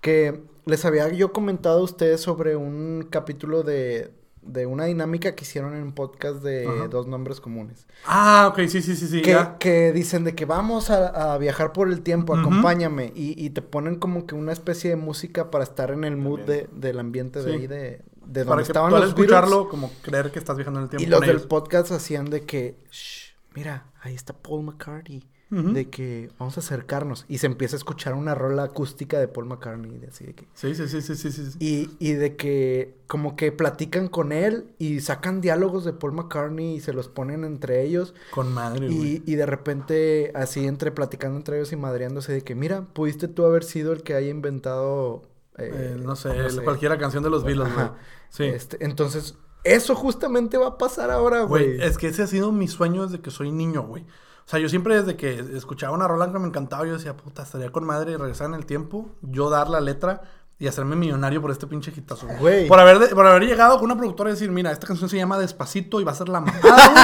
que 0.00 0.42
les 0.64 0.84
había 0.84 1.09
yo 1.12 1.32
comentado 1.32 1.78
a 1.78 1.82
ustedes 1.84 2.20
sobre 2.22 2.57
un 2.57 3.07
capítulo 3.09 3.62
de, 3.62 4.12
de 4.47 4.66
una 4.66 4.84
dinámica 4.84 5.34
que 5.34 5.45
hicieron 5.45 5.74
en 5.74 5.82
un 5.82 5.92
podcast 5.95 6.42
de 6.42 6.66
Ajá. 6.66 6.88
dos 6.88 7.07
nombres 7.07 7.40
comunes. 7.40 7.86
Ah, 8.05 8.49
ok, 8.53 8.68
sí, 8.68 8.82
sí, 8.82 8.95
sí, 8.97 9.07
sí. 9.09 9.22
que, 9.22 9.30
ya. 9.30 9.57
que 9.59 9.92
dicen 9.92 10.24
de 10.24 10.34
que 10.34 10.45
vamos 10.45 10.90
a, 10.90 11.32
a 11.34 11.38
viajar 11.38 11.72
por 11.72 11.88
el 11.88 12.03
tiempo, 12.03 12.36
acompáñame. 12.36 13.12
Y, 13.14 13.42
y 13.42 13.51
te 13.51 13.62
ponen 13.62 13.97
como 13.97 14.26
que 14.26 14.34
una 14.34 14.53
especie 14.53 14.90
de 14.90 14.97
música 14.97 15.51
para 15.51 15.64
estar 15.64 15.90
en 15.90 16.05
el 16.05 16.16
mood 16.16 16.40
de, 16.40 16.68
del 16.72 16.99
ambiente 16.99 17.42
de 17.42 17.53
Sí. 17.53 17.59
ahí, 17.61 17.66
de, 17.66 18.03
de 18.26 18.45
Para 18.45 18.45
donde 18.45 18.62
que 18.64 18.68
estaban 18.68 18.92
los 18.92 19.09
escucharlo, 19.09 19.68
como 19.68 19.90
creer 20.03 20.30
que 20.30 20.38
estás 20.38 20.57
viajando 20.57 20.80
en 20.80 20.84
el 20.84 20.90
tiempo. 20.90 21.03
Y 21.05 21.07
los 21.11 21.20
del 21.20 21.30
ellos. 21.30 21.47
podcast 21.47 21.90
hacían 21.92 22.26
de 22.30 22.42
que, 22.42 22.76
"Shh, 22.90 23.34
mira, 23.55 23.86
ahí 24.01 24.14
está 24.14 24.32
Paul 24.32 24.62
McCartney. 24.64 25.28
De 25.72 25.88
que 25.88 26.30
vamos 26.38 26.57
a 26.57 26.61
acercarnos. 26.61 27.24
Y 27.28 27.38
se 27.38 27.46
empieza 27.46 27.76
a 27.76 27.78
escuchar 27.78 28.14
una 28.14 28.34
rola 28.34 28.64
acústica 28.64 29.18
de 29.20 29.28
Paul 29.28 29.46
McCartney. 29.46 29.98
de 29.98 30.09
así 30.09 30.24
de 30.24 30.34
que... 30.34 30.46
Sí, 30.55 30.74
sí, 30.74 30.88
sí, 30.88 31.00
sí, 31.02 31.14
sí, 31.16 31.30
sí. 31.30 31.57
Y, 31.61 31.90
y 31.98 32.12
de 32.14 32.34
que 32.36 32.94
como 33.07 33.36
que 33.36 33.52
platican 33.52 34.09
con 34.09 34.32
él 34.32 34.66
y 34.78 35.00
sacan 35.00 35.40
diálogos 35.40 35.84
de 35.84 35.92
Paul 35.92 36.12
McCartney 36.12 36.74
y 36.76 36.80
se 36.80 36.92
los 36.92 37.09
ponen 37.09 37.44
entre 37.44 37.82
ellos. 37.82 38.14
Con 38.32 38.52
madre, 38.52 38.88
güey. 38.88 39.22
Y, 39.26 39.32
y 39.32 39.34
de 39.36 39.46
repente, 39.46 40.32
así 40.34 40.66
entre 40.66 40.90
platicando 40.90 41.36
entre 41.36 41.57
ellos 41.59 41.72
y 41.72 41.76
madreándose 41.76 42.32
de 42.32 42.42
que, 42.42 42.55
mira, 42.55 42.82
pudiste 42.92 43.28
tú 43.28 43.44
haber 43.44 43.62
sido 43.64 43.92
el 43.92 44.02
que 44.02 44.14
haya 44.14 44.30
inventado. 44.30 45.22
eh, 45.59 45.70
Eh, 45.72 45.96
no 46.02 46.16
sé, 46.16 46.36
no 46.36 46.50
sé. 46.50 46.62
cualquiera 46.62 46.98
canción 46.98 47.22
de 47.22 47.30
los 47.30 47.44
Beatles, 47.44 47.72
güey. 47.74 47.86
Sí. 48.30 48.44
Este, 48.44 48.84
entonces, 48.84 49.36
eso 49.62 49.94
justamente 49.94 50.57
va 50.59 50.66
a 50.66 50.78
pasar 50.78 51.11
ahora, 51.11 51.42
Güey, 51.44 51.76
güey. 51.76 51.88
es 51.88 51.96
que 51.96 52.09
ese 52.09 52.22
ha 52.22 52.26
sido 52.26 52.50
mi 52.52 52.66
sueño 52.68 53.07
desde 53.07 53.20
que 53.22 53.30
soy 53.30 53.52
niño, 53.52 53.82
güey. 53.86 54.05
O 54.47 54.49
sea, 54.51 54.59
yo 54.61 54.68
siempre 54.68 54.97
desde 55.01 55.16
que 55.16 55.38
escuchaba 55.57 55.95
una 55.97 56.07
rola 56.07 56.30
que 56.30 56.38
me 56.38 56.47
encantaba, 56.47 56.86
yo 56.86 56.92
decía, 56.95 57.16
puta, 57.16 57.42
estaría 57.42 57.70
con 57.72 57.84
madre 57.84 58.16
regresar 58.18 58.49
en 58.49 58.55
el 58.55 58.66
tiempo, 58.66 59.11
yo 59.22 59.49
dar 59.51 59.68
la 59.70 59.80
letra 59.80 60.22
y 60.59 60.68
hacerme 60.68 60.95
millonario 60.97 61.40
por 61.42 61.51
este 61.51 61.66
pinche 61.66 61.92
hitazo. 61.97 62.28
Güey. 62.38 62.68
Por 62.68 62.78
haber, 62.78 62.99
de- 63.01 63.09
por 63.09 63.26
haber 63.26 63.42
llegado 63.42 63.76
con 63.76 63.86
una 63.86 63.97
productora 63.97 64.30
y 64.30 64.34
decir, 64.34 64.51
mira, 64.53 64.70
esta 64.70 64.86
canción 64.86 65.09
se 65.11 65.16
llama 65.16 65.38
Despacito 65.38 66.01
y 66.01 66.05
va 66.05 66.12
a 66.12 66.14
ser 66.14 66.28
la 66.28 66.40
mamada, 66.40 66.95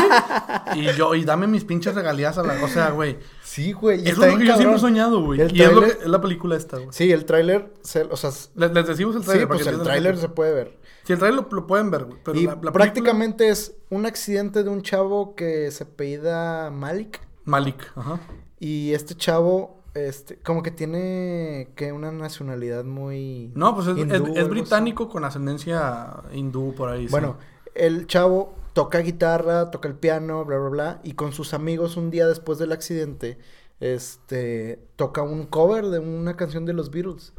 güey. 0.72 0.80
y 0.88 0.92
yo, 0.92 1.14
y 1.16 1.24
dame 1.24 1.46
mis 1.48 1.64
pinches 1.64 1.94
regalías 1.94 2.38
a 2.38 2.42
la... 2.44 2.62
O 2.62 2.68
sea, 2.68 2.90
güey. 2.90 3.18
Sí, 3.42 3.72
güey. 3.72 4.00
y 4.04 4.08
Eso 4.08 4.10
es 4.12 4.16
lo 4.18 4.22
que 4.24 4.28
bien 4.28 4.38
yo 4.40 4.44
siempre 4.46 4.62
he 4.62 4.64
cabrón. 4.66 4.80
soñado, 4.80 5.22
güey. 5.24 5.40
Y 5.40 5.42
es, 5.42 5.52
lo 5.52 5.80
tráiler- 5.80 5.96
que- 5.98 6.02
es 6.04 6.08
la 6.10 6.20
película 6.20 6.56
esta, 6.56 6.76
güey. 6.76 6.88
Sí, 6.92 7.10
el 7.10 7.24
tráiler, 7.24 7.72
o 8.10 8.16
sea, 8.16 8.30
Les, 8.54 8.70
les 8.72 8.86
decimos 8.86 9.16
el 9.16 9.22
sí, 9.22 9.26
trailer. 9.28 9.48
pues 9.48 9.66
el 9.66 9.82
tráiler 9.82 10.16
se 10.18 10.28
puede 10.28 10.52
ver. 10.54 10.78
Si 11.04 11.12
el 11.14 11.18
trailer 11.18 11.42
lo, 11.42 11.48
lo 11.50 11.66
pueden 11.66 11.90
ver, 11.90 12.04
güey. 12.04 12.18
Pero 12.22 12.38
y 12.38 12.42
la, 12.42 12.50
la 12.50 12.60
película- 12.60 12.72
prácticamente 12.72 13.48
es 13.48 13.74
un 13.88 14.06
accidente 14.06 14.62
de 14.62 14.70
un 14.70 14.82
chavo 14.82 15.34
que 15.34 15.70
se 15.72 15.84
apellida 15.84 16.70
Malik. 16.70 17.20
Malik, 17.50 17.92
ajá. 17.96 18.20
Y 18.58 18.92
este 18.92 19.14
chavo, 19.14 19.82
este, 19.94 20.36
como 20.38 20.62
que 20.62 20.70
tiene 20.70 21.70
que 21.74 21.92
una 21.92 22.12
nacionalidad 22.12 22.84
muy... 22.84 23.50
No, 23.54 23.74
pues 23.74 23.88
es, 23.88 23.96
hindú 23.98 24.14
es- 24.14 24.20
o 24.20 24.26
es 24.28 24.36
algo 24.38 24.50
británico 24.50 25.08
con 25.08 25.24
ascendencia 25.24 26.22
hindú 26.32 26.74
por 26.74 26.88
ahí. 26.88 27.06
sí. 27.06 27.10
Bueno, 27.10 27.36
el 27.74 28.06
chavo 28.06 28.54
toca 28.72 28.98
guitarra, 29.00 29.70
toca 29.70 29.88
el 29.88 29.94
piano, 29.94 30.44
bla, 30.44 30.58
bla, 30.58 30.68
bla. 30.68 31.00
Y 31.04 31.12
con 31.14 31.32
sus 31.32 31.54
amigos 31.54 31.96
un 31.96 32.10
día 32.10 32.26
después 32.26 32.58
del 32.58 32.72
accidente, 32.72 33.38
este, 33.80 34.78
toca 34.96 35.22
un 35.22 35.46
cover 35.46 35.86
de 35.86 35.98
una 35.98 36.36
canción 36.36 36.64
de 36.66 36.72
los 36.72 36.90
Beatles. 36.90 37.32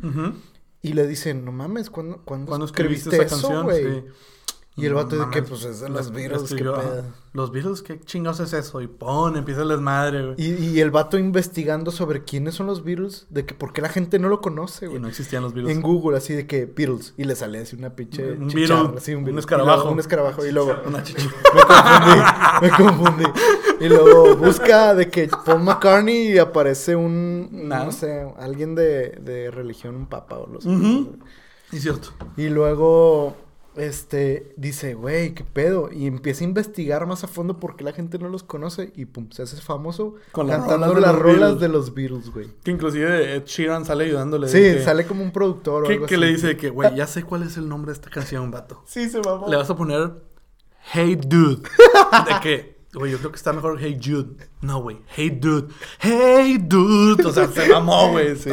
Y 0.82 0.94
le 0.94 1.06
dicen, 1.08 1.46
no 1.46 1.52
mames, 1.52 1.90
¿cuándo, 1.92 2.22
¿cuándo 2.26 2.48
Cuando 2.48 2.66
escribiste, 2.66 3.10
escribiste 3.10 3.26
esa 3.28 3.36
eso, 3.38 3.48
canción, 3.50 3.64
güey? 3.66 4.02
sí. 4.02 4.08
Y 4.78 4.86
el 4.86 4.94
vato 4.94 5.18
de 5.18 5.30
que, 5.30 5.44
pues, 5.44 5.66
es 5.66 5.82
de 5.82 5.90
los 5.90 6.12
Beatles, 6.12 6.54
qué 6.54 6.64
ajá. 6.64 6.80
pedo. 6.82 7.04
Los 7.34 7.52
Beatles, 7.52 7.82
¿qué 7.82 8.00
chingados 8.00 8.40
es 8.40 8.54
eso? 8.54 8.82
Y 8.82 8.88
pon, 8.88 9.36
empieza 9.36 9.64
el 9.64 9.68
desmadre, 9.68 10.26
güey. 10.28 10.36
Y, 10.38 10.54
y 10.66 10.80
el 10.80 10.92
vato 10.92 11.18
investigando 11.18 11.92
sobre 11.92 12.24
quiénes 12.24 12.56
son 12.56 12.68
los 12.68 12.84
Beatles, 12.84 13.28
de 13.30 13.46
que 13.46 13.54
por 13.54 13.74
qué 13.74 13.82
la 13.82 13.90
gente 13.90 14.18
no 14.18 14.30
lo 14.30 14.40
conoce, 14.40 14.86
Y 14.86 14.88
güey. 14.90 15.02
no 15.02 15.10
existían 15.10 15.44
los 15.44 15.54
Beatles. 15.54 15.76
En 15.76 15.82
Google, 15.82 16.18
así 16.18 16.34
de 16.34 16.48
que 16.48 16.66
Beatles. 16.66 17.14
Y 17.18 17.26
le 17.26 17.36
sale 17.36 17.60
así 17.60 17.76
una 17.76 17.96
pinche 17.96 18.32
Un 18.32 18.48
Beatle, 18.48 18.98
así, 18.98 19.14
un 19.14 19.26
Beatle. 19.26 19.40
escarabajo. 19.42 19.82
Y 19.82 19.84
luego 19.84 19.92
Un 19.92 20.00
escarabajo. 20.00 20.46
Y 20.46 20.52
luego... 20.52 20.76
Una. 20.88 21.04
Me 22.62 22.70
confundí, 22.70 23.24
me 23.24 23.26
confundí. 23.26 23.26
Y 23.82 23.90
luego 23.90 24.36
busca 24.38 24.96
de 24.96 25.10
que 25.10 25.30
Paul 25.46 25.64
McCartney 25.64 26.32
y 26.34 26.38
aparece 26.38 26.96
un, 26.96 27.50
no 27.68 27.92
sé, 27.92 28.26
alguien 28.38 28.76
de, 28.76 29.10
de 29.22 29.52
religión, 29.52 29.96
un 29.96 30.06
papa 30.08 30.38
o 30.38 30.48
los... 30.48 30.66
Ujú. 30.66 31.18
Y 31.72 31.80
cierto. 31.80 32.10
Y 32.38 32.50
luego, 32.50 33.36
este, 33.76 34.54
dice, 34.58 34.94
güey, 34.96 35.34
qué 35.34 35.44
pedo. 35.44 35.90
Y 35.92 36.06
empieza 36.08 36.44
a 36.44 36.48
investigar 36.48 37.06
más 37.08 37.24
a 37.24 37.28
fondo 37.28 37.60
por 37.60 37.76
qué 37.76 37.84
la 37.84 37.94
gente 37.94 38.20
no 38.20 38.28
los 38.30 38.44
conoce. 38.44 38.92
Y 38.96 39.06
pum, 39.06 39.30
se 39.32 39.44
hace 39.44 39.60
famoso 39.62 40.16
Con 40.32 40.48
cantando 40.50 40.94
las 40.96 41.16
rolas 41.16 41.40
Beatles. 41.40 41.60
de 41.62 41.68
los 41.70 41.94
Beatles, 41.94 42.30
güey. 42.32 42.48
Que 42.64 42.72
inclusive 42.72 43.36
Ed 43.36 43.44
Sheeran 43.46 43.86
sale 43.86 44.06
ayudándole. 44.06 44.48
Sí, 44.48 44.60
que- 44.60 44.82
sale 44.84 45.06
como 45.06 45.24
un 45.24 45.32
productor 45.32 45.84
o 45.84 45.88
Que, 45.88 45.94
algo 45.94 46.06
que 46.06 46.16
así. 46.16 46.22
le 46.22 46.28
dice 46.28 46.58
que, 46.58 46.70
güey, 46.70 46.96
ya 46.96 47.08
sé 47.08 47.24
cuál 47.24 47.44
es 47.44 47.58
el 47.58 47.68
nombre 47.70 47.92
de 47.92 47.96
esta 47.96 48.10
canción, 48.10 48.52
vato. 48.52 48.84
Sí, 48.86 49.10
se 49.10 49.20
mamó. 49.22 49.48
Le 49.48 49.56
vas 49.56 49.70
a 49.70 49.76
poner 49.76 50.12
Hey 50.94 51.16
Dude. 51.16 51.62
De 51.62 52.40
que, 52.42 52.78
güey, 52.94 53.12
yo 53.12 53.20
creo 53.20 53.32
que 53.32 53.38
está 53.38 53.54
mejor 53.54 53.78
Hey 53.80 54.00
Jude. 54.04 54.36
No, 54.62 54.82
güey. 54.82 54.98
Hey 55.16 55.30
Dude. 55.30 55.68
Hey 56.00 56.58
Dude. 56.60 57.24
O 57.26 57.32
sea, 57.32 57.48
se 57.48 57.70
mamó, 57.70 58.12
güey. 58.12 58.36
Sí. 58.36 58.50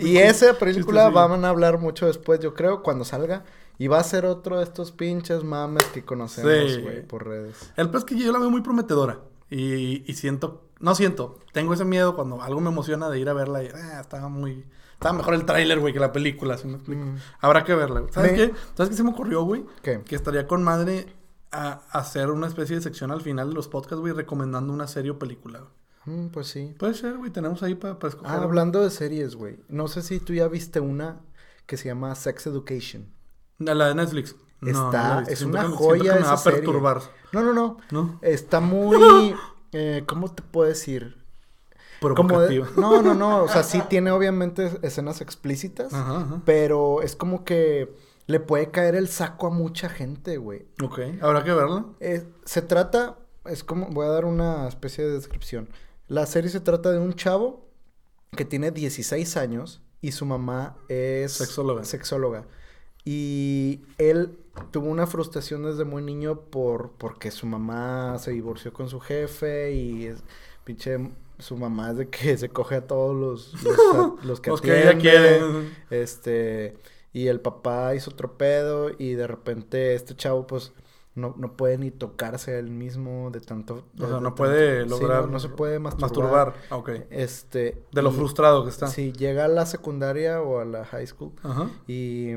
Y 0.00 0.16
esa 0.16 0.54
película 0.58 1.08
van 1.10 1.44
a 1.44 1.48
hablar 1.50 1.78
mucho 1.78 2.06
después, 2.06 2.40
yo 2.40 2.54
creo, 2.54 2.82
cuando 2.82 3.04
salga. 3.04 3.44
Y 3.78 3.88
va 3.88 3.98
a 3.98 4.04
ser 4.04 4.24
otro 4.26 4.58
de 4.58 4.64
estos 4.64 4.92
pinches 4.92 5.44
mames 5.44 5.84
que 5.86 6.04
conocemos, 6.04 6.72
Sí. 6.72 6.80
güey, 6.82 7.06
por 7.06 7.26
redes. 7.26 7.72
El 7.76 7.90
peor 7.90 7.98
es 7.98 8.04
que 8.04 8.18
yo 8.18 8.32
la 8.32 8.38
veo 8.38 8.50
muy 8.50 8.62
prometedora. 8.62 9.20
Y, 9.50 10.02
y 10.10 10.14
siento, 10.14 10.64
no 10.80 10.94
siento, 10.94 11.38
tengo 11.52 11.74
ese 11.74 11.84
miedo 11.84 12.16
cuando 12.16 12.42
algo 12.42 12.60
me 12.60 12.70
emociona 12.70 13.08
de 13.10 13.20
ir 13.20 13.28
a 13.28 13.32
verla 13.32 13.62
y 13.62 13.68
ah, 13.68 14.00
estaba 14.00 14.28
muy, 14.28 14.64
estaba 14.94 15.12
mejor 15.16 15.34
el 15.34 15.44
tráiler, 15.44 15.78
güey, 15.78 15.92
que 15.92 16.00
la 16.00 16.10
película, 16.12 16.58
¿sí 16.58 16.66
me 16.66 16.74
explico? 16.74 17.04
Mm. 17.04 17.16
Habrá 17.40 17.62
que 17.64 17.74
verla, 17.74 18.00
güey. 18.00 18.12
¿Sabes 18.12 18.32
Me- 18.32 18.36
qué? 18.38 18.54
¿Sabes 18.74 18.90
qué 18.90 18.96
se 18.96 19.04
me 19.04 19.10
ocurrió, 19.10 19.42
güey? 19.44 19.64
¿Qué? 19.82 20.00
Que 20.04 20.16
estaría 20.16 20.46
con 20.48 20.62
madre 20.64 21.06
a 21.52 21.82
hacer 21.92 22.30
una 22.30 22.46
especie 22.48 22.76
de 22.76 22.82
sección 22.82 23.12
al 23.12 23.20
final 23.20 23.50
de 23.50 23.54
los 23.54 23.68
podcasts, 23.68 24.00
güey, 24.00 24.12
recomendando 24.12 24.72
una 24.72 24.88
serie 24.88 25.12
o 25.12 25.18
película. 25.18 25.60
güey. 25.60 26.16
Mm, 26.18 26.28
pues 26.30 26.48
sí. 26.48 26.74
Puede 26.78 26.94
ser, 26.94 27.16
güey, 27.18 27.30
tenemos 27.30 27.62
ahí 27.62 27.74
para 27.76 27.94
escoger. 27.94 28.26
Ah, 28.30 28.42
hablando 28.42 28.82
de 28.82 28.90
series, 28.90 29.36
güey. 29.36 29.58
No 29.68 29.86
sé 29.88 30.02
si 30.02 30.18
tú 30.18 30.32
ya 30.34 30.48
viste 30.48 30.80
una 30.80 31.20
que 31.66 31.76
se 31.76 31.86
llama 31.88 32.14
Sex 32.14 32.46
Education. 32.48 33.06
La 33.58 33.88
de 33.88 33.94
Netflix. 33.94 34.36
No, 34.60 34.72
no 34.72 34.86
Está- 34.86 35.18
visto. 35.18 35.32
es 35.32 35.38
Siento 35.38 35.58
una 35.58 35.68
que- 35.68 35.74
joya 35.74 36.14
que 36.14 36.20
me 36.20 36.26
va 36.26 36.32
a 36.32 36.36
serie. 36.36 36.58
perturbar, 36.60 37.02
No, 37.32 37.42
no, 37.42 37.52
no. 37.52 37.78
¿no? 37.90 38.18
Está 38.22 38.60
muy... 38.60 39.34
eh, 39.72 40.02
¿Cómo 40.06 40.32
te 40.32 40.42
puedo 40.42 40.68
decir? 40.68 41.16
Como 42.00 42.40
de-. 42.40 42.64
No, 42.76 43.02
no, 43.02 43.14
no. 43.14 43.42
O 43.44 43.48
sea, 43.48 43.62
sí 43.62 43.82
tiene 43.88 44.10
obviamente 44.10 44.78
escenas 44.82 45.20
explícitas. 45.20 45.92
Ajá, 45.92 46.20
ajá. 46.20 46.42
Pero 46.44 47.02
es 47.02 47.16
como 47.16 47.44
que 47.44 47.94
le 48.26 48.40
puede 48.40 48.70
caer 48.70 48.94
el 48.96 49.08
saco 49.08 49.46
a 49.46 49.50
mucha 49.50 49.88
gente, 49.88 50.36
güey. 50.36 50.66
Ok, 50.82 50.98
habrá 51.22 51.42
que 51.44 51.52
verla. 51.52 51.86
Eh, 52.00 52.26
se 52.44 52.60
trata, 52.62 53.16
es 53.44 53.62
como, 53.64 53.86
voy 53.88 54.06
a 54.06 54.10
dar 54.10 54.24
una 54.24 54.68
especie 54.68 55.04
de 55.04 55.12
descripción. 55.12 55.68
La 56.08 56.26
serie 56.26 56.50
se 56.50 56.60
trata 56.60 56.92
de 56.92 56.98
un 56.98 57.14
chavo 57.14 57.66
que 58.32 58.44
tiene 58.44 58.70
16 58.70 59.36
años 59.36 59.80
y 60.00 60.12
su 60.12 60.26
mamá 60.26 60.76
es 60.88 61.32
Sexóloga. 61.32 61.84
sexóloga. 61.84 62.44
Y 63.06 63.80
él 63.98 64.36
tuvo 64.72 64.88
una 64.88 65.06
frustración 65.06 65.62
desde 65.62 65.84
muy 65.84 66.02
niño 66.02 66.40
por 66.40 66.90
porque 66.98 67.30
su 67.30 67.46
mamá 67.46 68.18
se 68.18 68.32
divorció 68.32 68.72
con 68.72 68.88
su 68.88 68.98
jefe 69.00 69.72
y 69.72 70.06
es 70.06 70.22
pinche 70.64 71.10
su 71.38 71.56
mamá 71.56 71.90
es 71.92 71.98
de 71.98 72.08
que 72.08 72.36
se 72.38 72.48
coge 72.48 72.74
a 72.76 72.86
todos 72.86 73.14
los 73.14 73.62
los, 73.62 74.24
los 74.24 74.40
que 74.40 74.50
Los 74.50 74.60
que 74.60 74.82
ella 74.82 74.98
quiere. 74.98 75.40
Este, 75.90 76.76
y 77.12 77.28
el 77.28 77.40
papá 77.40 77.94
hizo 77.94 78.10
otro 78.10 78.36
pedo 78.36 78.90
y 78.98 79.12
de 79.14 79.26
repente 79.26 79.94
este 79.94 80.16
chavo 80.16 80.46
pues 80.46 80.72
no, 81.14 81.34
no 81.38 81.56
puede 81.56 81.78
ni 81.78 81.90
tocarse 81.90 82.54
a 82.54 82.58
él 82.58 82.68
mismo 82.70 83.30
de 83.30 83.40
tanto... 83.40 83.84
O 83.94 83.98
sea, 84.00 84.08
no 84.08 84.14
tanto- 84.20 84.34
puede 84.34 84.82
sí, 84.82 84.88
lograr... 84.90 85.22
no, 85.26 85.28
no 85.32 85.40
se 85.40 85.48
puede 85.48 85.78
masturbar. 85.78 86.48
Masturbar, 86.48 86.54
Ah, 86.68 86.76
ok. 86.76 86.90
Este... 87.08 87.82
De 87.92 88.02
lo 88.02 88.10
y- 88.10 88.14
frustrado 88.14 88.64
que 88.64 88.68
está. 88.70 88.88
Sí, 88.88 89.12
llega 89.12 89.46
a 89.46 89.48
la 89.48 89.64
secundaria 89.64 90.42
o 90.42 90.58
a 90.60 90.66
la 90.66 90.84
high 90.84 91.06
school 91.06 91.32
Ajá. 91.42 91.70
y 91.86 92.32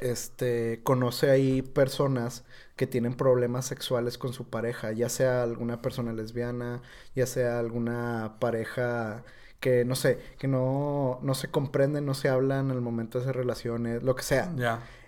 este 0.00 0.80
conoce 0.82 1.30
ahí 1.30 1.62
personas 1.62 2.44
que 2.76 2.86
tienen 2.86 3.14
problemas 3.14 3.66
sexuales 3.66 4.18
con 4.18 4.32
su 4.32 4.48
pareja, 4.48 4.92
ya 4.92 5.08
sea 5.08 5.42
alguna 5.42 5.82
persona 5.82 6.12
lesbiana, 6.12 6.82
ya 7.14 7.26
sea 7.26 7.58
alguna 7.58 8.36
pareja 8.40 9.24
que 9.60 9.84
no 9.84 9.94
sé, 9.94 10.18
que 10.38 10.48
no, 10.48 11.18
no 11.22 11.34
se 11.34 11.48
comprenden, 11.48 12.06
no 12.06 12.14
se 12.14 12.28
hablan 12.28 12.70
al 12.70 12.80
momento 12.80 13.18
de 13.18 13.24
hacer 13.24 13.36
relaciones, 13.36 14.02
lo 14.02 14.16
que 14.16 14.22
sea. 14.22 14.50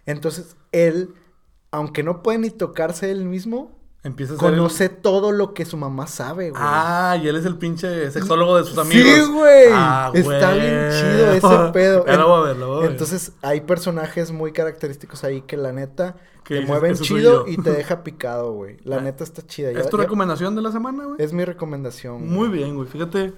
Entonces, 0.05 0.57
él, 0.73 1.15
aunque 1.71 2.03
no 2.03 2.23
puede 2.23 2.39
ni 2.39 2.51
tocarse 2.51 3.11
él 3.11 3.25
mismo, 3.25 3.82
Empieza 4.05 4.35
a 4.35 4.37
ser 4.37 4.49
el- 4.49 4.57
conoce 4.57 4.89
todo 4.89 5.31
lo 5.31 5.55
que 5.55 5.65
su 5.65 5.77
mamá 5.77 6.09
sabe, 6.09 6.51
güey. 6.51 6.63
Ah, 6.65 7.17
y 7.23 7.29
él 7.29 7.37
es 7.37 7.45
el 7.45 7.57
pinche 7.57 8.11
sexólogo 8.11 8.57
de 8.57 8.65
sus 8.65 8.77
amigos. 8.77 9.07
Sí, 9.07 9.31
güey. 9.33 9.69
Ah, 9.73 10.11
Está 10.13 10.53
bien 10.55 10.89
chido 10.91 11.33
ese 11.33 11.41
pedo. 11.73 12.05
Ya 12.07 12.17
lo 12.17 12.29
voy 12.29 12.41
a 12.41 12.47
ver, 12.49 12.57
lo 12.57 12.67
voy 12.69 12.77
a 12.79 12.81
ver. 12.83 12.91
Entonces, 12.91 13.33
hay 13.43 13.61
personajes 13.61 14.33
muy 14.33 14.51
característicos 14.53 15.23
ahí 15.23 15.43
que 15.43 15.57
la 15.57 15.71
neta 15.73 16.17
te 16.45 16.55
dices, 16.55 16.69
mueven 16.69 16.93
"Eso 16.95 17.05
soy 17.05 17.19
chido 17.21 17.47
yo". 17.47 17.53
y 17.53 17.57
te 17.59 17.71
deja 17.71 18.03
picado, 18.03 18.53
güey. 18.53 18.79
La 18.83 18.97
Ah, 18.97 19.01
neta 19.01 19.23
está 19.23 19.47
chida. 19.47 19.71
¿Es 19.71 19.89
tu 19.89 19.97
ya- 19.97 20.03
recomendación 20.03 20.57
de 20.57 20.63
la 20.63 20.73
semana, 20.73 21.05
güey? 21.05 21.17
es 21.23 21.33
mi 21.33 21.45
recomendación. 21.45 22.27
Muy 22.29 22.49
güey. 22.49 22.59
bien, 22.63 22.75
güey. 22.75 22.89
Fíjate 22.89 23.33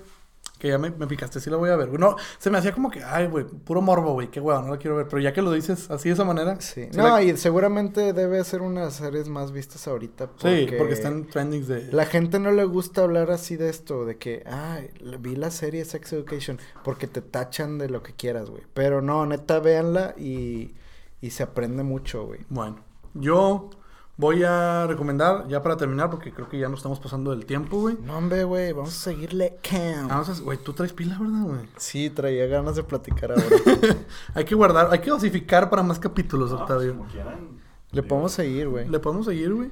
que 0.64 0.70
ya 0.70 0.78
me, 0.78 0.90
me 0.90 1.06
picaste, 1.06 1.40
sí 1.40 1.50
la 1.50 1.58
voy 1.58 1.68
a 1.68 1.76
ver. 1.76 1.88
güey. 1.88 2.00
No, 2.00 2.16
se 2.38 2.48
me 2.48 2.56
hacía 2.56 2.72
como 2.72 2.90
que, 2.90 3.02
ay, 3.04 3.26
güey, 3.26 3.44
puro 3.44 3.82
morbo, 3.82 4.14
güey, 4.14 4.30
qué 4.30 4.40
huevo, 4.40 4.62
no 4.62 4.70
la 4.72 4.78
quiero 4.78 4.96
ver. 4.96 5.06
Pero 5.08 5.20
ya 5.20 5.34
que 5.34 5.42
lo 5.42 5.52
dices 5.52 5.90
así 5.90 6.08
de 6.08 6.14
esa 6.14 6.24
manera. 6.24 6.58
Sí. 6.60 6.88
No, 6.96 7.02
la- 7.02 7.22
y 7.22 7.36
seguramente 7.36 8.14
debe 8.14 8.42
ser 8.44 8.62
una 8.62 8.80
de 8.80 8.86
las 8.86 8.94
series 8.94 9.28
más 9.28 9.52
vistas 9.52 9.86
ahorita. 9.86 10.28
Porque 10.28 10.66
Sí, 10.70 10.74
porque 10.78 10.94
están 10.94 11.26
trendings 11.26 11.68
de. 11.68 11.92
La 11.92 12.06
gente 12.06 12.38
no 12.38 12.50
le 12.50 12.64
gusta 12.64 13.02
hablar 13.02 13.30
así 13.30 13.56
de 13.56 13.68
esto, 13.68 14.06
de 14.06 14.16
que, 14.16 14.42
ay, 14.46 14.88
vi 15.20 15.36
la 15.36 15.50
serie 15.50 15.84
Sex 15.84 16.14
Education, 16.14 16.58
porque 16.82 17.06
te 17.06 17.20
tachan 17.20 17.76
de 17.76 17.90
lo 17.90 18.02
que 18.02 18.14
quieras, 18.14 18.48
güey. 18.48 18.62
Pero 18.72 19.02
no, 19.02 19.26
neta, 19.26 19.58
véanla 19.60 20.14
y, 20.16 20.72
y 21.20 21.30
se 21.30 21.42
aprende 21.42 21.82
mucho, 21.82 22.24
güey. 22.24 22.40
Bueno, 22.48 22.76
yo 23.12 23.68
voy 24.16 24.42
a 24.44 24.86
recomendar, 24.86 25.46
ya 25.48 25.62
para 25.62 25.76
terminar, 25.76 26.10
porque 26.10 26.32
creo 26.32 26.48
que 26.48 26.58
ya 26.58 26.68
nos 26.68 26.78
estamos 26.80 27.00
pasando 27.00 27.30
del 27.32 27.46
tiempo, 27.46 27.80
güey. 27.80 27.96
No, 28.02 28.16
hombre, 28.18 28.44
güey, 28.44 28.72
vamos 28.72 28.90
a 28.90 28.92
seguirle 29.10 29.58
cam. 29.68 30.08
Vamos 30.08 30.28
a- 30.28 30.42
Güey, 30.42 30.58
tú 30.58 30.72
traes 30.72 30.92
pila, 30.92 31.18
¿verdad, 31.18 31.42
güey? 31.42 31.60
Sí, 31.76 32.10
traía 32.10 32.46
ganas 32.46 32.76
de 32.76 32.84
platicar 32.84 33.32
ahora. 33.32 33.44
Hay 34.34 34.44
que 34.44 34.54
guardar, 34.54 34.88
hay 34.92 35.00
que 35.00 35.10
dosificar 35.10 35.68
para 35.70 35.82
más 35.82 35.98
capítulos, 35.98 36.50
No, 36.50 36.58
pues, 36.58 36.70
Octavio. 36.70 36.96
como 36.96 37.10
quieran. 37.10 37.60
Le 37.92 38.02
podemos 38.02 38.32
seguir, 38.32 38.68
güey. 38.68 38.88
Le 38.88 38.98
podemos 38.98 39.26
seguir, 39.26 39.52
güey. 39.54 39.70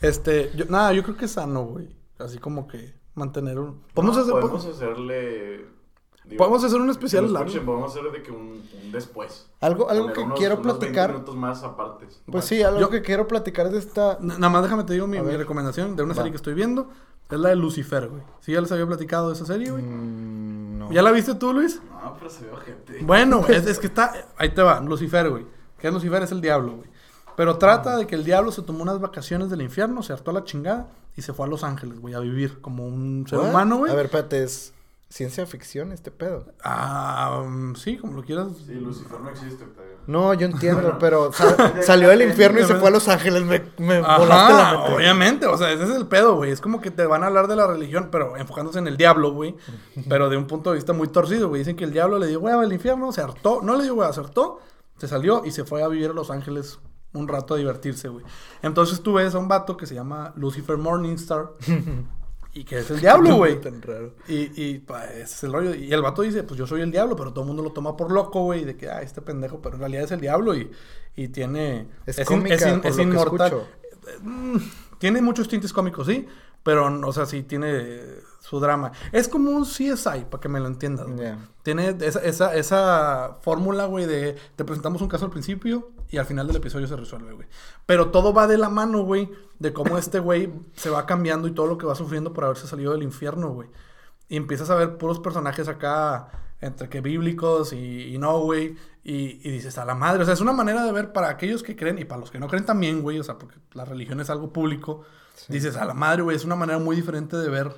Este, 0.00 0.50
yo, 0.54 0.66
nada, 0.66 0.92
yo 0.92 1.02
creo 1.02 1.16
que 1.16 1.24
es 1.24 1.30
sano, 1.32 1.64
güey. 1.64 1.88
Así 2.18 2.38
como 2.38 2.66
que 2.68 2.94
mantener 3.14 3.58
un. 3.58 3.80
Podemos 3.94 4.16
No, 4.16 4.22
hacer. 4.22 4.32
podemos 4.34 4.66
hacerle. 4.66 5.66
Digo, 6.28 6.38
Podemos 6.38 6.64
hacer 6.64 6.80
un 6.80 6.90
especial 6.90 7.32
largo. 7.32 7.48
escuchen, 7.48 7.66
Podemos 7.66 7.90
hacer 7.96 8.10
de 8.12 8.22
que 8.22 8.30
un, 8.30 8.62
un 8.84 8.92
después. 8.92 9.48
Algo, 9.60 9.88
algo 9.90 10.12
que 10.12 10.20
unos- 10.20 10.38
quiero 10.38 10.54
unos 10.54 10.66
20 10.66 10.78
platicar. 10.80 11.12
minutos 11.12 11.36
más 11.36 11.62
apartes. 11.62 12.20
Pues 12.30 12.44
sí, 12.44 12.62
algo 12.62 12.80
Yo- 12.80 12.90
que 12.90 13.02
quiero 13.02 13.26
platicar 13.28 13.70
de 13.70 13.78
esta. 13.78 14.18
Nada 14.20 14.48
más 14.48 14.62
déjame 14.62 14.84
te 14.84 14.92
digo 14.92 15.06
mi, 15.06 15.18
recomendación 15.18 15.96
de 15.96 16.02
una 16.02 16.12
Va. 16.12 16.16
serie 16.16 16.30
que 16.32 16.36
estoy 16.36 16.54
viendo. 16.54 16.88
Es 17.30 17.40
la 17.40 17.48
de 17.48 17.56
Lucifer, 17.56 18.08
güey. 18.08 18.22
¿Sí 18.40 18.52
ya 18.52 18.60
les 18.60 18.70
había 18.70 18.86
platicado 18.86 19.28
de 19.28 19.34
esa 19.34 19.44
serie, 19.46 19.70
güey? 19.72 19.82
Mm, 19.82 20.78
no. 20.78 20.92
¿Ya 20.92 21.02
la 21.02 21.10
viste 21.10 21.34
tú, 21.34 21.52
Luis? 21.52 21.80
No, 21.90 22.14
pero 22.16 22.30
se 22.30 22.44
ve 22.44 22.52
gente. 22.64 22.98
Bueno, 23.02 23.40
güey, 23.40 23.54
es, 23.56 23.66
es 23.66 23.78
que 23.80 23.88
está... 23.88 24.12
Ahí 24.36 24.50
te 24.50 24.62
va, 24.62 24.80
Lucifer, 24.80 25.28
güey. 25.30 25.44
Que 25.78 25.88
es 25.88 25.92
Lucifer 25.92 26.22
es 26.22 26.30
el 26.30 26.40
diablo, 26.40 26.76
güey. 26.76 26.88
Pero 27.36 27.58
trata 27.58 27.96
de 27.96 28.06
que 28.06 28.14
el 28.14 28.24
diablo 28.24 28.52
se 28.52 28.62
tomó 28.62 28.82
unas 28.82 29.00
vacaciones 29.00 29.50
del 29.50 29.60
infierno, 29.60 30.02
se 30.04 30.12
hartó 30.12 30.30
a 30.30 30.34
la 30.34 30.44
chingada 30.44 30.88
y 31.16 31.22
se 31.22 31.32
fue 31.34 31.46
a 31.46 31.48
Los 31.50 31.64
Ángeles, 31.64 31.98
güey, 32.00 32.14
a 32.14 32.20
vivir 32.20 32.60
como 32.60 32.86
un 32.86 33.26
ser 33.28 33.40
¿What? 33.40 33.50
humano, 33.50 33.76
güey. 33.78 33.92
A 33.92 33.94
ver, 33.96 34.06
espérate, 34.06 34.42
es 34.44 34.72
ciencia 35.08 35.46
ficción 35.46 35.92
este 35.92 36.10
pedo. 36.10 36.46
Ah, 36.62 37.40
um, 37.44 37.74
sí, 37.74 37.96
como 37.96 38.14
lo 38.14 38.22
quieras. 38.24 38.48
Sí, 38.66 38.74
Lucifer 38.74 39.20
no 39.20 39.30
existe, 39.30 39.64
Octavio. 39.64 39.96
No, 40.06 40.34
yo 40.34 40.46
entiendo, 40.46 40.98
pero 41.00 41.32
sa- 41.32 41.82
salió 41.82 42.08
del 42.08 42.22
infierno 42.22 42.60
y 42.60 42.64
se 42.64 42.74
fue 42.76 42.88
a 42.88 42.92
Los 42.92 43.08
Ángeles. 43.08 43.42
Me, 43.44 43.60
me 43.78 44.00
volaste 44.00 44.52
la 44.52 44.72
mente. 44.78 44.94
obviamente, 44.94 45.46
o 45.46 45.56
sea, 45.58 45.72
ese 45.72 45.84
es 45.84 45.90
el 45.90 46.06
pedo, 46.06 46.36
güey. 46.36 46.50
Es 46.52 46.60
como 46.60 46.80
que 46.80 46.90
te 46.90 47.06
van 47.06 47.22
a 47.24 47.26
hablar 47.26 47.48
de 47.48 47.56
la 47.56 47.66
religión, 47.66 48.08
pero 48.12 48.36
enfocándose 48.36 48.78
en 48.78 48.86
el 48.88 48.96
diablo, 48.96 49.32
güey. 49.32 49.56
Pero 50.08 50.28
de 50.28 50.36
un 50.36 50.46
punto 50.46 50.70
de 50.70 50.76
vista 50.76 50.92
muy 50.92 51.08
torcido, 51.08 51.48
güey. 51.48 51.60
Dicen 51.60 51.76
que 51.76 51.84
el 51.84 51.92
diablo 51.92 52.18
le 52.18 52.26
dio 52.28 52.40
hueva 52.40 52.62
al 52.62 52.72
infierno, 52.72 53.10
se 53.12 53.20
hartó. 53.20 53.60
No 53.62 53.76
le 53.76 53.84
dio 53.84 53.94
hueva, 53.94 54.12
se 54.12 54.20
hartó, 54.20 54.60
se 54.98 55.08
salió 55.08 55.42
y 55.44 55.50
se 55.50 55.64
fue 55.64 55.82
a 55.82 55.88
vivir 55.88 56.10
a 56.10 56.12
Los 56.14 56.30
Ángeles 56.30 56.78
un 57.12 57.26
rato 57.28 57.54
a 57.54 57.56
divertirse, 57.56 58.08
güey. 58.08 58.24
Entonces 58.62 59.00
tú 59.02 59.14
ves 59.14 59.34
a 59.34 59.38
un 59.38 59.48
vato 59.48 59.76
que 59.76 59.86
se 59.86 59.94
llama 59.94 60.32
Lucifer 60.36 60.76
Morningstar 60.76 61.52
y 62.60 62.64
que 62.64 62.78
es 62.78 62.90
el 62.90 63.00
diablo, 63.00 63.36
güey. 63.36 63.60
Tan 63.60 63.82
raro. 63.82 64.14
Y, 64.28 64.50
y 64.62 64.78
pues, 64.78 65.04
ese 65.10 65.22
es 65.22 65.44
el 65.44 65.52
rollo. 65.52 65.74
Y 65.74 65.92
el 65.92 66.02
vato 66.02 66.22
dice, 66.22 66.42
pues 66.42 66.58
yo 66.58 66.66
soy 66.66 66.80
el 66.80 66.90
diablo, 66.90 67.14
pero 67.16 67.30
todo 67.32 67.42
el 67.42 67.48
mundo 67.48 67.62
lo 67.62 67.72
toma 67.72 67.96
por 67.96 68.10
loco, 68.10 68.42
güey, 68.44 68.64
de 68.64 68.76
que, 68.76 68.88
ah, 68.88 69.02
este 69.02 69.20
pendejo, 69.22 69.60
pero 69.60 69.74
en 69.76 69.80
realidad 69.80 70.04
es 70.04 70.10
el 70.12 70.20
diablo 70.20 70.54
y, 70.56 70.70
y 71.16 71.28
tiene... 71.28 71.86
Es, 72.06 72.18
in- 72.18 72.24
cómica, 72.24 72.68
in- 72.68 72.80
por 72.80 72.90
es 72.90 72.96
lo 72.96 73.02
que 73.02 73.08
inmortal. 73.08 73.52
Mm, 74.22 74.56
Tiene 74.98 75.20
muchos 75.20 75.48
tintes 75.48 75.72
cómicos, 75.72 76.06
sí, 76.06 76.26
pero, 76.62 76.86
o 77.06 77.12
sea, 77.12 77.26
sí 77.26 77.42
tiene 77.42 78.00
su 78.40 78.58
drama. 78.60 78.92
Es 79.12 79.28
como 79.28 79.50
un 79.50 79.64
CSI, 79.64 80.24
para 80.30 80.40
que 80.40 80.48
me 80.48 80.58
lo 80.60 80.66
entiendas. 80.66 81.06
Tiene 81.62 81.96
esa, 82.00 82.20
esa, 82.20 82.54
esa 82.54 83.36
fórmula, 83.42 83.86
güey, 83.86 84.06
de 84.06 84.36
te 84.56 84.64
presentamos 84.64 85.02
un 85.02 85.08
caso 85.08 85.24
al 85.26 85.30
principio 85.30 85.90
y 86.10 86.18
al 86.18 86.26
final 86.26 86.46
del 86.46 86.56
episodio 86.56 86.86
se 86.86 86.96
resuelve, 86.96 87.32
güey. 87.32 87.48
Pero 87.86 88.10
todo 88.10 88.32
va 88.32 88.46
de 88.46 88.58
la 88.58 88.68
mano, 88.68 89.02
güey, 89.02 89.30
de 89.58 89.72
cómo 89.72 89.98
este 89.98 90.18
güey 90.18 90.52
se 90.74 90.90
va 90.90 91.06
cambiando 91.06 91.48
y 91.48 91.52
todo 91.52 91.66
lo 91.66 91.78
que 91.78 91.86
va 91.86 91.94
sufriendo 91.94 92.32
por 92.32 92.44
haberse 92.44 92.66
salido 92.66 92.92
del 92.92 93.02
infierno, 93.02 93.50
güey. 93.50 93.68
Y 94.28 94.36
empiezas 94.36 94.70
a 94.70 94.74
ver 94.74 94.98
puros 94.98 95.20
personajes 95.20 95.68
acá, 95.68 96.30
entre 96.60 96.88
que 96.88 97.00
bíblicos 97.00 97.72
y, 97.72 98.14
y 98.14 98.18
no, 98.18 98.40
güey. 98.40 98.76
Y, 99.04 99.40
y 99.46 99.50
dices, 99.50 99.78
a 99.78 99.84
la 99.84 99.94
madre. 99.94 100.22
O 100.22 100.24
sea, 100.24 100.34
es 100.34 100.40
una 100.40 100.52
manera 100.52 100.84
de 100.84 100.92
ver 100.92 101.12
para 101.12 101.28
aquellos 101.28 101.62
que 101.62 101.76
creen 101.76 101.98
y 101.98 102.04
para 102.04 102.20
los 102.20 102.30
que 102.30 102.40
no 102.40 102.48
creen 102.48 102.64
también, 102.64 103.02
güey. 103.02 103.20
O 103.20 103.24
sea, 103.24 103.38
porque 103.38 103.56
la 103.72 103.84
religión 103.84 104.20
es 104.20 104.30
algo 104.30 104.52
público. 104.52 105.02
Dices, 105.48 105.76
a 105.76 105.84
la 105.84 105.94
madre, 105.94 106.22
güey. 106.22 106.36
Es 106.36 106.44
una 106.44 106.56
manera 106.56 106.78
muy 106.78 106.96
diferente 106.96 107.36
de 107.36 107.48
ver 107.48 107.72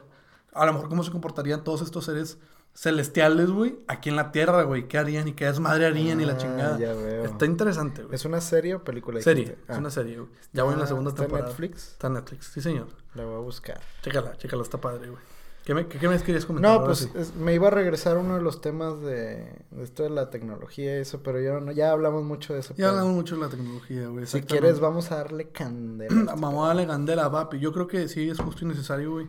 a 0.53 0.67
lo 0.67 0.73
mejor 0.73 0.89
cómo 0.89 1.03
se 1.03 1.11
comportarían 1.11 1.63
todos 1.63 1.83
estos 1.83 2.05
seres 2.05 2.39
celestiales, 2.83 3.51
güey, 3.51 3.77
aquí 3.89 4.09
en 4.09 4.15
la 4.17 4.31
tierra, 4.31 4.63
güey. 4.63 4.87
¿Qué 4.87 4.99
harían 4.99 5.27
y 5.27 5.33
qué 5.33 5.47
desmadre 5.47 5.87
harían 5.87 6.21
y 6.21 6.25
la 6.25 6.35
Ah, 6.35 6.37
chingada? 6.37 6.79
ya 6.79 6.93
veo. 6.93 7.25
Está 7.25 7.45
interesante, 7.45 8.03
güey. 8.05 8.15
¿Es 8.15 8.25
una 8.25 8.41
serie 8.41 8.77
o 8.77 8.85
película? 8.85 9.21
serie, 9.21 9.59
es 9.69 9.75
Ah, 9.75 9.79
una 9.79 9.91
serie, 9.91 10.19
güey. 10.19 10.31
Ya 10.53 10.63
voy 10.63 10.75
en 10.75 10.79
la 10.79 10.85
¿Está- 10.85 10.89
segunda 10.95 11.11
está 11.11 11.23
en 11.23 11.27
temporada. 11.29 11.49
Netflix? 11.49 11.89
Está 11.93 12.07
en 12.07 12.13
Netflix, 12.15 12.47
sí, 12.55 12.61
señor. 12.61 12.87
La 13.15 13.25
voy 13.25 13.35
a 13.35 13.39
buscar. 13.39 13.81
Chécala, 14.03 14.37
chécala, 14.37 14.63
está 14.63 14.81
padre, 14.81 15.11
güey. 15.11 15.23
¿Qué 15.65 15.75
me, 15.75 15.87
qué, 15.87 15.99
qué 15.99 16.09
me 16.09 16.19
querías 16.23 16.47
comentar? 16.47 16.79
No, 16.79 16.85
pues 16.87 16.99
sí. 17.01 17.11
es- 17.17 17.35
me 17.35 17.53
iba 17.53 17.67
a 17.67 17.71
regresar 17.71 18.17
uno 18.17 18.37
de 18.37 18.43
los 18.43 18.61
temas 18.61 19.01
de, 19.03 19.53
de 19.71 19.83
esto 19.83 20.05
de 20.05 20.11
la 20.11 20.31
tecnología 20.31 20.97
y 20.97 21.01
eso, 21.03 21.21
pero 21.23 21.41
ya, 21.41 21.59
no, 21.61 21.73
ya 21.73 21.91
hablamos 21.91 22.23
mucho 22.25 22.55
de 22.55 22.61
eso. 22.61 22.75
Ya 22.77 22.89
hablamos 22.91 23.13
mucho 23.13 23.35
de 23.35 23.41
la 23.43 23.49
tecnología, 23.49 24.07
güey. 24.07 24.25
Si 24.27 24.41
quieres, 24.43 24.79
vamos 24.81 25.11
a 25.13 25.17
darle 25.17 25.51
candela. 25.51 26.15
a 26.15 26.19
este 26.35 26.41
Vamos 26.41 26.65
a 26.65 26.69
darle 26.69 26.87
candela, 26.87 27.31
papi. 27.31 27.59
Yo 27.59 27.73
creo 27.73 27.87
que 27.89 28.09
sí 28.09 28.31
es 28.31 28.39
justo 28.39 28.65
y 28.65 28.69
necesario, 28.69 29.11
güey. 29.13 29.27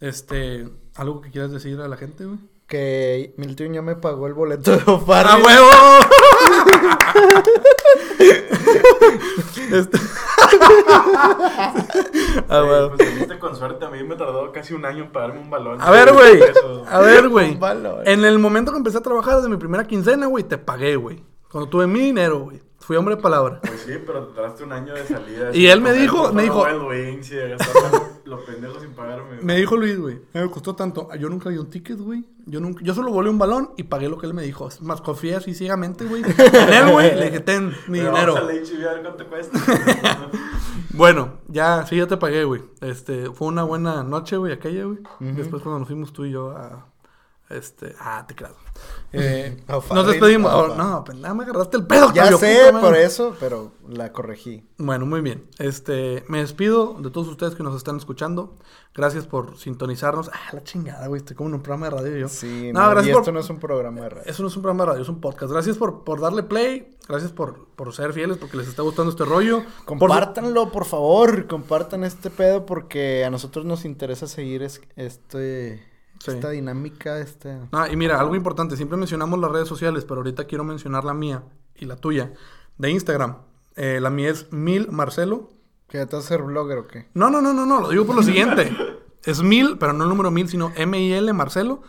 Este, 0.00 0.68
algo 0.94 1.20
que 1.20 1.30
quieras 1.30 1.50
decir 1.50 1.80
a 1.80 1.88
la 1.88 1.96
gente, 1.96 2.24
güey. 2.24 2.38
Que 2.66 3.34
Milton 3.36 3.74
ya 3.74 3.82
me 3.82 3.94
pagó 3.96 4.26
el 4.26 4.34
boleto 4.34 4.70
de 4.76 4.82
Ofarri. 4.90 5.28
¡A 5.30 5.36
huevo! 5.36 5.68
Este- 9.72 9.98
A 12.48 12.58
Eh, 12.58 12.62
huevo. 12.62 12.92
Pues 12.96 13.12
viniste 13.14 13.38
con 13.38 13.56
suerte. 13.56 13.84
A 13.84 13.90
mí 13.90 14.02
me 14.02 14.16
tardó 14.16 14.50
casi 14.52 14.74
un 14.74 14.84
año 14.84 15.04
en 15.04 15.12
pagarme 15.12 15.40
un 15.40 15.50
balón. 15.50 15.80
A 15.80 15.90
ver, 15.90 16.12
güey. 16.12 16.40
A 16.88 17.00
ver, 17.00 17.28
güey. 17.28 17.58
En 18.04 18.24
el 18.24 18.38
momento 18.38 18.70
que 18.72 18.78
empecé 18.78 18.98
a 18.98 19.02
trabajar 19.02 19.36
desde 19.36 19.48
mi 19.48 19.56
primera 19.56 19.84
quincena, 19.84 20.26
güey, 20.26 20.44
te 20.44 20.58
pagué, 20.58 20.96
güey. 20.96 21.22
Cuando 21.50 21.68
tuve 21.70 21.86
mi 21.86 22.00
dinero, 22.00 22.40
güey. 22.40 22.60
Fui 22.86 22.96
hombre 22.96 23.16
de 23.16 23.22
palabra. 23.22 23.60
Pues 23.62 23.80
sí, 23.80 23.92
pero 24.04 24.26
te 24.26 24.34
tardaste 24.34 24.62
un 24.64 24.72
año 24.72 24.92
de 24.94 25.06
salida. 25.06 25.50
Y 25.54 25.66
él 25.66 25.80
me 25.80 25.92
dijo- 25.94 26.32
me 26.34 26.42
dijo- 26.42 26.66
Wings 26.88 27.30
y 27.32 27.36
los 28.28 28.42
pendejos 28.42 28.82
sin 28.82 28.92
pagarme. 28.92 29.38
Me 29.40 29.56
dijo 29.56 29.76
Luis, 29.76 29.98
güey, 29.98 30.20
me 30.34 30.50
costó 30.50 30.74
tanto. 30.76 31.08
Yo 31.18 31.28
nunca 31.30 31.48
di 31.48 31.56
un 31.56 31.70
ticket, 31.70 31.98
güey. 31.98 32.24
Yo 32.46 32.60
nunca, 32.60 32.84
yo 32.84 32.92
solo 32.94 33.10
volé 33.10 33.30
un 33.30 33.38
balón 33.38 33.70
y 33.78 33.84
pagué 33.84 34.08
lo 34.10 34.18
que 34.18 34.26
él 34.26 34.34
me 34.34 34.42
dijo. 34.42 34.68
Es 34.68 34.82
Más 34.82 35.00
confié 35.00 35.34
así 35.36 35.54
ciegamente, 35.54 36.04
güey. 36.04 36.22
En 36.22 36.72
él, 36.74 36.92
güey, 36.92 37.14
le 37.16 37.24
dije, 37.26 37.40
ten 37.40 37.68
mi 37.88 38.00
Pero 38.00 38.10
dinero. 38.12 38.34
Vamos 38.34 38.50
a 38.50 38.92
ver 38.92 39.02
cuánto 39.02 39.28
cuesta. 39.28 39.58
Bueno, 40.96 41.38
ya, 41.48 41.84
sí, 41.86 41.96
ya 41.96 42.06
te 42.06 42.16
pagué, 42.16 42.44
güey. 42.44 42.62
Este, 42.80 43.30
fue 43.32 43.48
una 43.48 43.64
buena 43.64 44.04
noche, 44.04 44.36
güey, 44.36 44.52
aquella, 44.52 44.84
güey. 44.84 44.98
Después 45.18 45.60
cuando 45.62 45.80
nos 45.80 45.88
fuimos 45.88 46.12
tú 46.12 46.24
y 46.24 46.30
yo 46.30 46.50
a, 46.50 46.86
este, 47.56 47.94
ah, 48.00 48.24
te 48.26 48.34
creas. 48.34 48.52
Eh, 49.16 49.62
nos 49.68 50.06
despedimos. 50.08 50.52
Oh, 50.52 50.74
no, 50.74 51.04
pendeja, 51.04 51.32
me 51.34 51.44
agarraste 51.44 51.76
el 51.76 51.86
pedo. 51.86 52.12
Ya 52.12 52.26
sé 52.36 52.64
puta 52.72 52.80
por 52.80 52.96
eso, 52.96 53.36
pero 53.38 53.70
la 53.88 54.10
corregí. 54.12 54.66
Bueno, 54.76 55.06
muy 55.06 55.20
bien. 55.20 55.46
Este, 55.60 56.24
me 56.26 56.38
despido 56.40 56.96
de 56.98 57.10
todos 57.10 57.28
ustedes 57.28 57.54
que 57.54 57.62
nos 57.62 57.76
están 57.76 57.96
escuchando. 57.96 58.56
Gracias 58.92 59.28
por 59.28 59.56
sintonizarnos. 59.56 60.30
Ah, 60.34 60.50
la 60.54 60.64
chingada, 60.64 61.06
güey. 61.06 61.20
Estoy 61.20 61.36
como 61.36 61.48
en 61.50 61.54
un 61.54 61.62
programa 61.62 61.86
de 61.86 61.90
radio 61.90 62.16
yo. 62.16 62.28
Sí, 62.28 62.72
No, 62.72 62.80
no, 62.82 62.90
gracias 62.90 63.10
y 63.10 63.12
por- 63.12 63.22
esto 63.22 63.30
no 63.32 63.38
es 63.38 63.50
un 63.50 63.60
programa 63.60 64.00
de 64.00 64.08
radio. 64.08 64.24
Eso 64.26 64.42
no 64.42 64.48
es 64.48 64.56
un 64.56 64.62
programa 64.62 64.82
de 64.84 64.90
radio, 64.90 65.02
es 65.04 65.08
un 65.08 65.20
podcast. 65.20 65.52
Gracias 65.52 65.76
por, 65.76 66.02
por 66.02 66.20
darle 66.20 66.42
play. 66.42 66.96
Gracias 67.08 67.30
por, 67.30 67.66
por 67.76 67.94
ser 67.94 68.12
fieles, 68.14 68.36
porque 68.38 68.56
les 68.56 68.66
está 68.66 68.82
gustando 68.82 69.12
este 69.12 69.24
rollo. 69.24 69.62
Por 69.86 69.98
Compártanlo, 69.98 70.72
por 70.72 70.86
favor, 70.86 71.46
compartan 71.46 72.02
este 72.02 72.30
pedo 72.30 72.66
porque 72.66 73.24
a 73.24 73.30
nosotros 73.30 73.64
nos 73.64 73.84
interesa 73.84 74.26
seguir 74.26 74.64
es- 74.64 74.80
este 74.96 75.93
Sí. 76.24 76.36
esta 76.36 76.50
dinámica, 76.50 77.18
este 77.18 77.58
Ah, 77.72 77.88
y 77.90 77.96
mira, 77.96 78.18
algo 78.20 78.34
importante, 78.34 78.76
siempre 78.76 78.96
mencionamos 78.96 79.38
las 79.38 79.50
redes 79.50 79.68
sociales, 79.68 80.04
pero 80.04 80.20
ahorita 80.20 80.44
quiero 80.44 80.64
mencionar 80.64 81.04
la 81.04 81.14
mía 81.14 81.42
y 81.74 81.84
la 81.84 81.96
tuya 81.96 82.32
de 82.78 82.90
Instagram. 82.90 83.36
Eh, 83.76 83.98
la 84.00 84.10
mía 84.10 84.30
es 84.30 84.52
Mil 84.52 84.90
Marcelo. 84.90 85.50
¿Que 85.88 86.04
te 86.06 86.16
vas 86.16 86.24
a 86.24 86.28
ser 86.28 86.42
blogger 86.42 86.78
o 86.78 86.86
qué? 86.86 87.08
No, 87.14 87.28
no, 87.30 87.42
no, 87.42 87.52
no, 87.52 87.66
no, 87.66 87.80
lo 87.80 87.88
digo 87.90 88.06
por 88.06 88.16
lo 88.16 88.22
siguiente. 88.22 88.74
Es 89.24 89.42
Mil, 89.42 89.78
pero 89.78 89.94
no 89.94 90.04
el 90.04 90.10
número 90.10 90.30
Mil, 90.30 90.48
sino 90.50 90.70
M-I-L 90.76 91.32
Marcelo. 91.32 91.80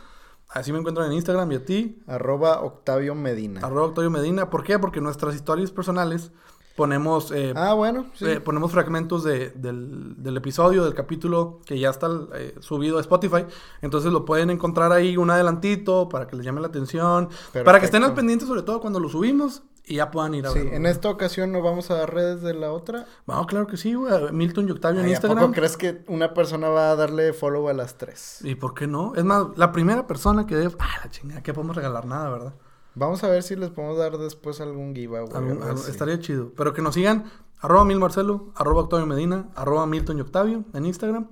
Así 0.48 0.72
me 0.72 0.80
encuentran 0.80 1.08
en 1.08 1.14
Instagram 1.18 1.52
y 1.52 1.56
a 1.56 1.66
ti, 1.66 2.02
Arroba 2.08 2.62
Octavio 2.62 3.14
Medina. 3.14 3.60
arroba 3.62 3.88
Octavio 3.88 4.10
Medina. 4.10 4.50
¿Por 4.50 4.64
qué? 4.64 4.80
Porque 4.80 5.02
nuestras 5.02 5.36
historias 5.36 5.70
personales 5.72 6.32
ponemos 6.76 7.32
eh, 7.32 7.54
ah, 7.56 7.74
bueno, 7.74 8.08
sí. 8.16 8.26
Eh, 8.26 8.40
ponemos 8.42 8.72
fragmentos 8.72 9.24
de- 9.24 9.50
del, 9.52 10.16
del 10.22 10.38
episodio, 10.38 10.84
del 10.84 10.94
capítulo 10.94 11.60
que 11.66 11.80
ya 11.80 11.90
está 11.90 12.08
eh, 12.36 12.56
subido 12.60 12.98
a 12.98 13.02
Spotify. 13.02 13.46
Entonces 13.82 14.12
lo 14.12 14.26
pueden 14.26 14.50
encontrar 14.50 14.92
ahí 14.92 15.18
un 15.18 15.30
adelantito 15.30 16.10
para 16.10 16.28
que 16.28 16.36
les 16.36 16.46
llame 16.46 16.62
la 16.62 16.68
atención. 16.68 17.30
Para 17.64 17.80
que 17.80 17.86
estén 17.86 18.04
al 18.04 18.14
pendiente 18.14 18.46
sobre 18.46 18.62
todo 18.64 18.82
cuando 18.82 19.00
lo 19.00 19.10
subimos 19.10 19.64
y 19.88 19.98
ya 19.98 20.10
puedan 20.10 20.34
ir 20.34 20.48
a 20.48 20.50
Sí, 20.50 20.60
verlo. 20.60 20.74
en 20.76 20.86
esta 20.88 21.10
ocasión 21.12 21.52
no 21.52 21.62
vamos 21.62 21.92
a 21.92 21.96
dar 21.96 22.12
redes 22.14 22.42
de 22.42 22.56
la 22.56 22.72
otra. 22.72 23.06
Vamos, 23.28 23.46
claro 23.46 23.68
que 23.68 23.78
sí, 23.78 23.94
güey. 23.94 24.32
Milton 24.32 24.68
y 24.68 24.72
Octavio 24.72 25.00
en 25.00 25.06
Ay, 25.06 25.12
¿A 25.12 25.16
Instagram. 25.16 25.40
poco 25.40 25.54
crees 25.54 25.78
que 25.78 26.04
una 26.08 26.34
persona 26.34 26.70
va 26.70 26.90
a 26.92 26.96
darle 26.96 27.34
follow 27.34 27.70
a 27.70 27.74
las 27.74 27.96
tres? 27.96 28.40
¿Y 28.44 28.56
por 28.56 28.74
qué 28.74 28.88
no? 28.88 29.14
Es 29.16 29.24
más, 29.24 29.46
la 29.56 29.72
primera 29.72 30.08
persona 30.08 30.48
que 30.48 30.56
debe... 30.56 30.76
Ah, 30.80 31.02
la 31.04 31.10
chingada, 31.12 31.44
que 31.44 31.54
podemos 31.54 31.76
regalar 31.76 32.06
nada, 32.06 32.30
¿verdad? 32.32 32.54
Vamos 32.96 33.24
a 33.24 33.28
ver 33.30 33.44
si 33.44 33.56
les 33.56 33.70
podemos 33.70 33.98
dar 33.98 34.18
después 34.18 34.62
algún 34.62 34.96
giveaway. 34.96 35.30
Algún- 35.36 35.62
estaría 35.90 36.20
chido. 36.20 36.52
Pero 36.56 36.74
que 36.74 36.82
nos 36.82 36.94
sigan, 36.96 37.26
arroba 37.60 37.84
Mil 37.86 38.00
Marcelo, 38.00 38.52
arroba 38.56 38.82
Octavio 38.84 39.06
Medina, 39.06 39.50
arroba 39.56 39.86
Milton 39.86 40.18
y 40.18 40.22
Octavio 40.22 40.64
en 40.74 40.86
Instagram. 40.86 41.28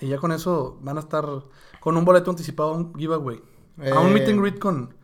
Y 0.00 0.08
ya 0.08 0.18
con 0.18 0.32
eso 0.32 0.78
van 0.80 0.96
a 0.96 1.00
estar 1.00 1.24
con 1.80 1.96
un 1.96 2.04
boleto 2.04 2.30
anticipado 2.30 2.70
a 2.70 2.76
un 2.76 2.94
giveaway. 2.94 3.40
A 3.92 4.00
un 4.00 4.08
Eh, 4.08 4.14
meet 4.14 4.28
and 4.28 4.40
greet 4.40 4.58
con, 4.58 4.94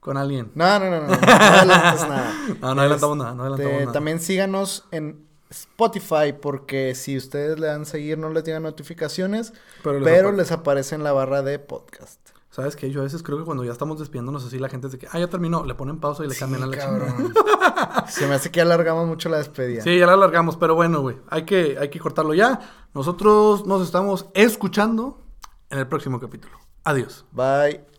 con 0.00 0.16
alguien. 0.16 0.50
No, 0.54 0.78
no, 0.78 0.90
no, 0.90 1.00
no. 1.02 1.06
No 1.08 1.16
nada. 1.16 2.32
No, 2.60 2.74
no 2.74 2.80
adelantamos 2.80 3.16
nada, 3.16 3.34
no 3.34 3.42
adelantamos 3.42 3.72
Este, 3.72 3.80
nada. 3.84 3.92
También 3.92 4.20
síganos 4.20 4.86
en 4.90 5.26
Spotify 5.50 6.32
porque 6.40 6.94
si 6.94 7.16
ustedes 7.16 7.58
le 7.58 7.68
dan 7.68 7.86
seguir 7.86 8.18
no 8.18 8.28
les 8.30 8.44
llegan 8.44 8.62
notificaciones, 8.64 9.52
Pero 9.82 10.02
pero 10.02 10.28
les 10.30 10.38
les, 10.38 10.50
apare- 10.52 10.60
aparece 10.60 10.94
en 10.94 11.04
la 11.04 11.12
barra 11.12 11.42
de 11.42 11.58
podcast. 11.58 12.20
¿Sabes 12.58 12.74
qué? 12.74 12.90
Yo 12.90 13.02
a 13.02 13.04
veces 13.04 13.22
creo 13.22 13.38
que 13.38 13.44
cuando 13.44 13.62
ya 13.62 13.70
estamos 13.70 14.00
despidiéndonos 14.00 14.44
así, 14.44 14.58
la 14.58 14.68
gente 14.68 14.88
es 14.88 14.92
de 14.92 14.98
que, 14.98 15.06
ah, 15.12 15.16
ya 15.20 15.28
terminó, 15.28 15.64
le 15.64 15.76
ponen 15.76 16.00
pausa 16.00 16.24
y 16.24 16.28
le 16.28 16.34
cambian 16.34 16.64
a 16.64 16.66
la 16.66 16.76
cabrón. 16.76 17.32
Se 18.08 18.26
me 18.26 18.34
hace 18.34 18.50
que 18.50 18.60
alargamos 18.60 19.06
mucho 19.06 19.28
la 19.28 19.36
despedida. 19.36 19.80
Sí, 19.80 19.96
ya 19.96 20.06
la 20.06 20.14
alargamos, 20.14 20.56
pero 20.56 20.74
bueno, 20.74 21.00
güey, 21.00 21.18
hay 21.30 21.44
que, 21.44 21.78
hay 21.78 21.88
que 21.88 22.00
cortarlo 22.00 22.34
ya. 22.34 22.58
Nosotros 22.94 23.64
nos 23.64 23.80
estamos 23.82 24.26
escuchando 24.34 25.22
en 25.70 25.78
el 25.78 25.86
próximo 25.86 26.18
capítulo. 26.18 26.58
Adiós. 26.82 27.24
Bye. 27.30 27.97